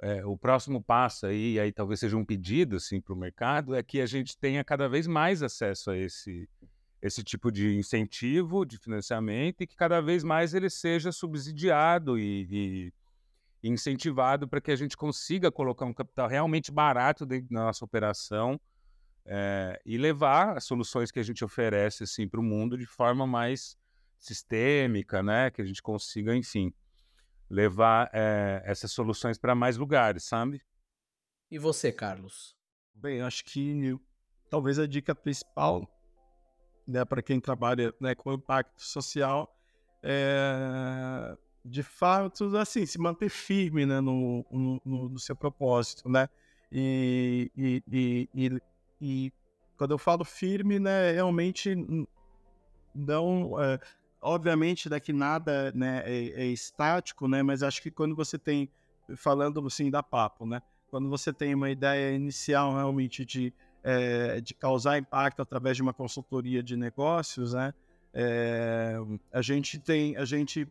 é, 0.01 0.26
o 0.26 0.38
próximo 0.38 0.81
passo 0.81 1.26
aí, 1.26 1.53
e 1.53 1.59
aí 1.59 1.71
talvez 1.71 1.99
seja 1.99 2.15
um 2.15 2.26
pedido 2.26 2.77
assim, 2.77 3.01
para 3.01 3.13
o 3.13 3.17
mercado, 3.17 3.76
é 3.76 3.84
que 3.84 3.99
a 3.99 4.05
gente 4.05 4.38
tenha 4.38 4.63
cada 4.63 4.88
vez 4.88 5.07
mais 5.07 5.43
acesso 5.43 5.91
a 5.91 5.97
esse, 5.97 6.49
esse 7.01 7.23
tipo 7.23 7.51
de 7.51 7.76
incentivo 7.76 8.65
de 8.65 8.77
financiamento 8.77 9.61
e 9.61 9.67
que 9.67 9.76
cada 9.76 10.01
vez 10.01 10.23
mais 10.23 10.53
ele 10.53 10.69
seja 10.69 11.11
subsidiado 11.11 12.17
e, 12.17 12.47
e 13.61 13.69
incentivado 13.69 14.47
para 14.47 14.61
que 14.61 14.71
a 14.71 14.76
gente 14.76 14.95
consiga 14.95 15.51
colocar 15.51 15.85
um 15.85 15.93
capital 15.93 16.30
realmente 16.30 16.71
barato 16.71 17.26
dentro 17.26 17.49
da 17.49 17.65
nossa 17.65 17.84
operação 17.84 18.59
é, 19.26 19.81
e 19.85 19.97
levar 19.97 20.57
as 20.57 20.63
soluções 20.63 21.11
que 21.11 21.19
a 21.19 21.23
gente 21.23 21.43
oferece 21.43 22.03
assim, 22.03 22.27
para 22.27 22.39
o 22.39 22.43
mundo 22.43 22.77
de 22.77 22.85
forma 22.85 23.27
mais 23.27 23.77
sistêmica, 24.17 25.21
né? 25.21 25.51
que 25.51 25.61
a 25.61 25.65
gente 25.65 25.81
consiga, 25.81 26.35
enfim, 26.35 26.73
levar 27.49 28.09
é, 28.13 28.61
essas 28.65 28.91
soluções 28.91 29.38
para 29.38 29.55
mais 29.55 29.77
lugares, 29.77 30.23
sabe? 30.23 30.61
E 31.49 31.57
você, 31.57 31.91
Carlos? 31.91 32.55
Bem, 32.93 33.21
acho 33.21 33.43
que 33.45 33.97
talvez 34.49 34.77
a 34.77 34.85
dica 34.85 35.15
principal 35.15 35.88
né, 36.88 37.05
para 37.05 37.21
quem 37.21 37.39
trabalha 37.39 37.93
né, 37.99 38.13
com 38.15 38.34
impacto 38.34 38.81
social 38.81 39.55
é, 40.03 41.38
de 41.63 41.84
fato, 41.84 42.55
assim, 42.57 42.85
se 42.85 42.99
manter 42.99 43.30
firme 43.30 43.85
né, 43.85 43.99
no, 43.99 44.45
no, 44.51 45.09
no 45.09 45.19
seu 45.19 45.35
propósito, 45.35 46.09
né? 46.09 46.30
E, 46.71 47.51
e, 47.55 47.84
e, 47.91 48.30
e, 48.34 48.61
e 49.01 49.34
quando 49.77 49.91
eu 49.91 49.97
falo 49.97 50.23
firme, 50.23 50.80
né, 50.80 51.11
realmente 51.11 51.76
não... 52.93 53.61
É, 53.61 53.80
obviamente 54.21 54.89
daqui 54.89 55.13
nada 55.13 55.71
né, 55.73 56.03
é, 56.05 56.43
é, 56.43 56.45
estático, 56.47 57.27
né? 57.27 57.41
Mas 57.41 57.63
acho 57.63 57.81
que 57.81 57.91
quando 57.91 58.15
você 58.15 58.37
tem, 58.37 58.69
falando 59.15 59.65
assim 59.65 59.89
da 59.89 60.03
papo, 60.03 60.45
né? 60.45 60.61
Quando 60.89 61.09
você 61.09 61.31
tem 61.31 61.53
uma 61.53 61.69
ideia 61.69 62.15
inicial 62.15 62.73
realmente 62.73 63.23
de, 63.23 63.53
é, 63.83 64.41
de 64.41 64.53
causar 64.53 64.97
impacto 64.97 65.41
através 65.41 65.77
de 65.77 65.83
uma 65.83 65.93
consultoria 65.93 66.61
de 66.63 66.75
negócios, 66.75 67.53
né? 67.53 67.73
É, 68.13 68.95
a 69.31 69.41
gente 69.41 69.79
tem, 69.79 70.17
a 70.17 70.25
gente, 70.25 70.67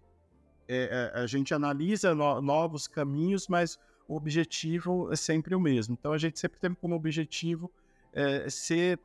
é, 0.67 1.13
é, 1.15 1.21
a 1.21 1.27
gente 1.27 1.55
analisa 1.55 2.15
no, 2.15 2.43
novos 2.43 2.89
caminhos, 2.89 3.47
mas 3.49 3.79
o 4.09 4.17
objetivo 4.17 5.13
é 5.13 5.17
sempre 5.17 5.55
o 5.55 5.61
mesmo. 5.61 5.97
Então 5.99 6.13
a 6.13 6.19
gente 6.19 6.39
sempre 6.39 6.59
tem 6.59 6.75
como 6.75 6.95
objetivo 6.95 7.71
ser, 8.49 8.99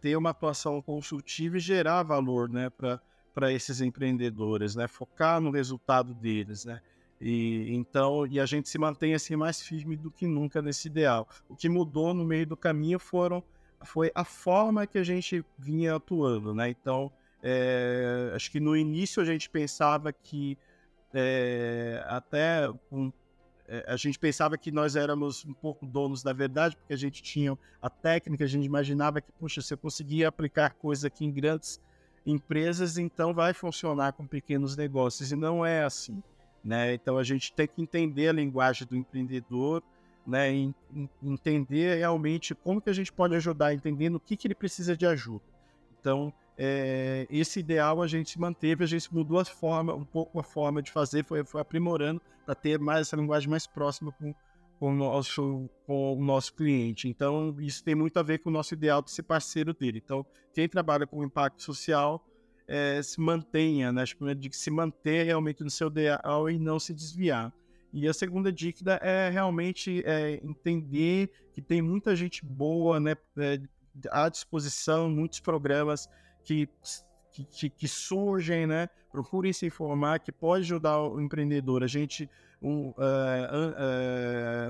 ter 0.00 0.16
uma 0.16 0.30
atuação 0.30 0.80
consultiva 0.80 1.58
e 1.58 1.60
gerar 1.60 2.02
valor, 2.04 2.48
né? 2.48 2.70
Para 2.70 3.00
para 3.34 3.52
esses 3.52 3.80
empreendedores, 3.80 4.74
né? 4.74 4.88
Focar 4.88 5.40
no 5.40 5.50
resultado 5.50 6.14
deles, 6.14 6.64
né? 6.64 6.80
E 7.20 7.74
então, 7.74 8.26
e 8.26 8.40
a 8.40 8.46
gente 8.46 8.68
se 8.68 8.78
mantém 8.78 9.14
assim 9.14 9.36
mais 9.36 9.60
firme 9.60 9.96
do 9.96 10.10
que 10.10 10.26
nunca 10.26 10.62
nesse 10.62 10.88
ideal. 10.88 11.28
O 11.48 11.54
que 11.54 11.68
mudou 11.68 12.14
no 12.14 12.24
meio 12.24 12.46
do 12.46 12.56
caminho 12.56 12.98
foram 12.98 13.42
foi 13.82 14.10
a 14.14 14.24
forma 14.24 14.86
que 14.86 14.98
a 14.98 15.04
gente 15.04 15.44
vinha 15.58 15.96
atuando, 15.96 16.54
né? 16.54 16.68
Então, 16.70 17.10
é, 17.42 18.32
acho 18.34 18.50
que 18.50 18.60
no 18.60 18.76
início 18.76 19.22
a 19.22 19.24
gente 19.24 19.48
pensava 19.48 20.12
que 20.12 20.56
é, 21.12 22.02
até 22.06 22.70
um, 22.92 23.10
é, 23.66 23.84
a 23.86 23.96
gente 23.96 24.18
pensava 24.18 24.58
que 24.58 24.70
nós 24.70 24.96
éramos 24.96 25.44
um 25.44 25.54
pouco 25.54 25.86
donos 25.86 26.22
da 26.22 26.32
verdade, 26.32 26.76
porque 26.76 26.92
a 26.92 26.96
gente 26.96 27.22
tinha 27.22 27.56
a 27.80 27.88
técnica, 27.88 28.44
a 28.44 28.46
gente 28.48 28.64
imaginava 28.64 29.20
que, 29.20 29.32
puxa, 29.32 29.60
eu 29.70 29.78
conseguia 29.78 30.28
aplicar 30.28 30.74
coisa 30.74 31.06
aqui 31.06 31.24
em 31.24 31.30
grandes 31.30 31.80
empresas, 32.24 32.98
então 32.98 33.32
vai 33.32 33.52
funcionar 33.52 34.12
com 34.12 34.26
pequenos 34.26 34.76
negócios. 34.76 35.32
E 35.32 35.36
não 35.36 35.64
é 35.64 35.84
assim. 35.84 36.22
Né? 36.64 36.94
Então 36.94 37.16
a 37.16 37.22
gente 37.22 37.52
tem 37.52 37.66
que 37.66 37.80
entender 37.80 38.28
a 38.28 38.32
linguagem 38.32 38.86
do 38.86 38.96
empreendedor, 38.96 39.82
né? 40.26 40.50
Entender 41.22 41.96
realmente 41.96 42.54
como 42.54 42.80
que 42.80 42.90
a 42.90 42.92
gente 42.92 43.12
pode 43.12 43.34
ajudar, 43.34 43.72
entendendo 43.72 44.16
o 44.16 44.20
que, 44.20 44.36
que 44.36 44.46
ele 44.46 44.54
precisa 44.54 44.96
de 44.96 45.06
ajuda. 45.06 45.44
Então, 45.98 46.32
é, 46.56 47.26
esse 47.30 47.60
ideal 47.60 48.02
a 48.02 48.06
gente 48.06 48.38
manteve, 48.38 48.84
a 48.84 48.86
gente 48.86 49.12
mudou 49.12 49.38
a 49.38 49.44
forma, 49.44 49.94
um 49.94 50.04
pouco 50.04 50.38
a 50.38 50.42
forma 50.42 50.82
de 50.82 50.92
fazer, 50.92 51.24
foi, 51.24 51.42
foi 51.44 51.60
aprimorando 51.60 52.20
para 52.44 52.54
ter 52.54 52.78
mais 52.78 53.06
essa 53.06 53.16
linguagem 53.16 53.48
mais 53.48 53.66
próxima 53.66 54.12
com, 54.12 54.34
com 54.80 54.92
o, 54.92 54.94
nosso, 54.94 55.68
com 55.86 56.16
o 56.16 56.24
nosso 56.24 56.54
cliente. 56.54 57.06
Então, 57.06 57.54
isso 57.60 57.84
tem 57.84 57.94
muito 57.94 58.18
a 58.18 58.22
ver 58.22 58.38
com 58.38 58.48
o 58.48 58.52
nosso 58.52 58.72
ideal 58.72 59.02
de 59.02 59.10
ser 59.10 59.24
parceiro 59.24 59.74
dele. 59.74 60.00
Então, 60.02 60.24
quem 60.54 60.66
trabalha 60.66 61.06
com 61.06 61.22
impacto 61.22 61.62
social 61.62 62.26
é, 62.66 63.02
se 63.02 63.20
mantenha, 63.20 63.92
né? 63.92 64.04
De 64.34 64.48
que 64.48 64.56
se 64.56 64.70
manter 64.70 65.24
realmente 65.24 65.62
no 65.62 65.68
seu 65.68 65.88
ideal 65.88 66.48
e 66.48 66.58
não 66.58 66.80
se 66.80 66.94
desviar. 66.94 67.52
E 67.92 68.08
a 68.08 68.14
segunda 68.14 68.50
dica 68.50 68.92
é 69.02 69.28
realmente 69.28 70.02
é, 70.06 70.40
entender 70.42 71.30
que 71.52 71.60
tem 71.60 71.82
muita 71.82 72.16
gente 72.16 72.42
boa 72.42 72.98
né, 72.98 73.14
é, 73.36 73.60
à 74.10 74.30
disposição, 74.30 75.10
muitos 75.10 75.40
programas 75.40 76.08
que, 76.42 76.66
que, 77.50 77.68
que 77.68 77.88
surgem, 77.88 78.66
né? 78.66 78.88
Procurem 79.12 79.52
se 79.52 79.66
informar, 79.66 80.20
que 80.20 80.32
pode 80.32 80.62
ajudar 80.62 81.02
o 81.02 81.20
empreendedor. 81.20 81.82
A 81.82 81.86
gente 81.86 82.30
um, 82.62 82.88
uh, 82.88 82.92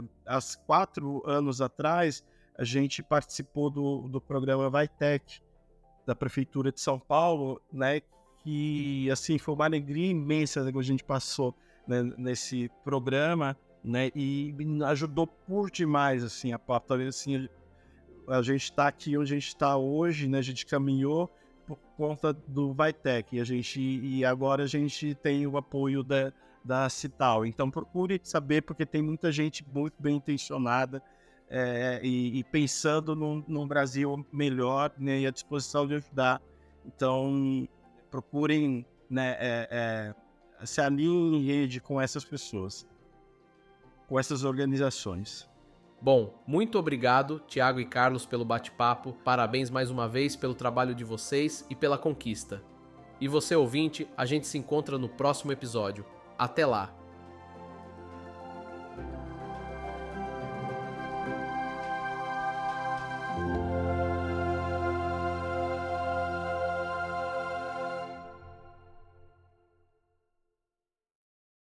uh, 0.03 0.09
há 0.27 0.39
quatro 0.67 1.23
anos 1.29 1.61
atrás, 1.61 2.25
a 2.57 2.65
gente 2.65 3.03
participou 3.03 3.71
do, 3.71 4.09
do 4.09 4.21
programa 4.21 4.71
Vitec 4.71 5.41
da 6.07 6.15
Prefeitura 6.15 6.71
de 6.71 6.81
São 6.81 6.99
Paulo, 6.99 7.61
né? 7.73 8.01
Que, 8.43 9.11
assim, 9.11 9.39
foi 9.39 9.55
uma 9.55 9.65
alegria 9.65 10.11
imensa 10.11 10.71
que 10.71 10.79
a 10.79 10.83
gente 10.83 11.05
passou 11.05 11.55
né, 11.87 12.03
nesse 12.17 12.71
programa, 12.85 13.57
né? 13.83 14.11
E 14.15 14.55
ajudou 14.87 15.27
por 15.27 15.71
demais, 15.71 16.25
assim, 16.25 16.53
a 16.53 16.59
pauta. 16.59 16.95
Assim, 16.97 17.49
a 18.29 18.43
gente 18.43 18.65
está 18.65 18.89
aqui 18.89 19.17
onde 19.17 19.33
a 19.33 19.37
gente 19.37 19.49
está 19.49 19.77
hoje, 19.77 20.29
né? 20.29 20.39
A 20.39 20.43
gente 20.43 20.65
caminhou 20.65 21.31
por 21.67 21.79
conta 21.97 22.33
do 22.33 22.73
Vitec. 22.73 23.39
A 23.39 23.45
gente, 23.45 23.81
e 23.81 24.25
agora 24.25 24.65
a 24.65 24.67
gente 24.67 25.15
tem 25.17 25.47
o 25.47 25.57
apoio 25.57 26.03
da, 26.03 26.33
da 26.65 26.89
Cital. 26.89 27.47
Então 27.47 27.71
procure 27.71 28.21
saber, 28.23 28.63
porque 28.63 28.85
tem 28.85 29.03
muita 29.03 29.33
gente 29.33 29.65
muito 29.73 29.95
bem 29.99 30.17
intencionada 30.17 31.03
é, 31.49 32.01
e, 32.03 32.39
e, 32.39 32.45
pensando 32.45 33.17
num, 33.17 33.43
num, 33.49 33.67
Brasil 33.67 34.25
melhor 34.33 34.93
né, 34.97 35.21
e 35.21 35.27
à 35.27 35.31
disposição 35.31 35.87
de 35.87 35.95
ajudar. 35.95 36.41
Então 36.87 37.69
procurem 38.11 38.87
né, 39.09 39.37
é, 39.41 39.69
é, 40.61 40.67
se 40.67 40.81
alinhem 40.81 41.37
em 41.37 41.45
rede 41.45 41.81
com 41.81 42.01
essas 42.01 42.25
pessoas, 42.25 42.87
com 44.09 44.19
essas 44.19 44.45
organizações. 44.45 45.49
Bom, 46.03 46.33
muito 46.47 46.79
obrigado, 46.79 47.43
Tiago 47.47 47.79
e 47.79 47.85
Carlos, 47.85 48.25
pelo 48.25 48.45
bate-papo. 48.45 49.13
Parabéns 49.25 49.69
mais 49.69 49.91
uma 49.91 50.09
vez 50.09 50.35
pelo 50.35 50.55
trabalho 50.55 50.95
de 50.95 51.05
vocês 51.05 51.67
e 51.69 51.75
pela 51.75 51.99
conquista. 51.99 52.63
E 53.21 53.29
você, 53.29 53.55
ouvinte, 53.55 54.09
a 54.17 54.25
gente 54.25 54.47
se 54.47 54.57
encontra 54.57 54.97
no 54.97 55.09
próximo 55.09 55.53
episódio. 55.53 56.07
Até 56.41 56.65
lá! 56.65 56.89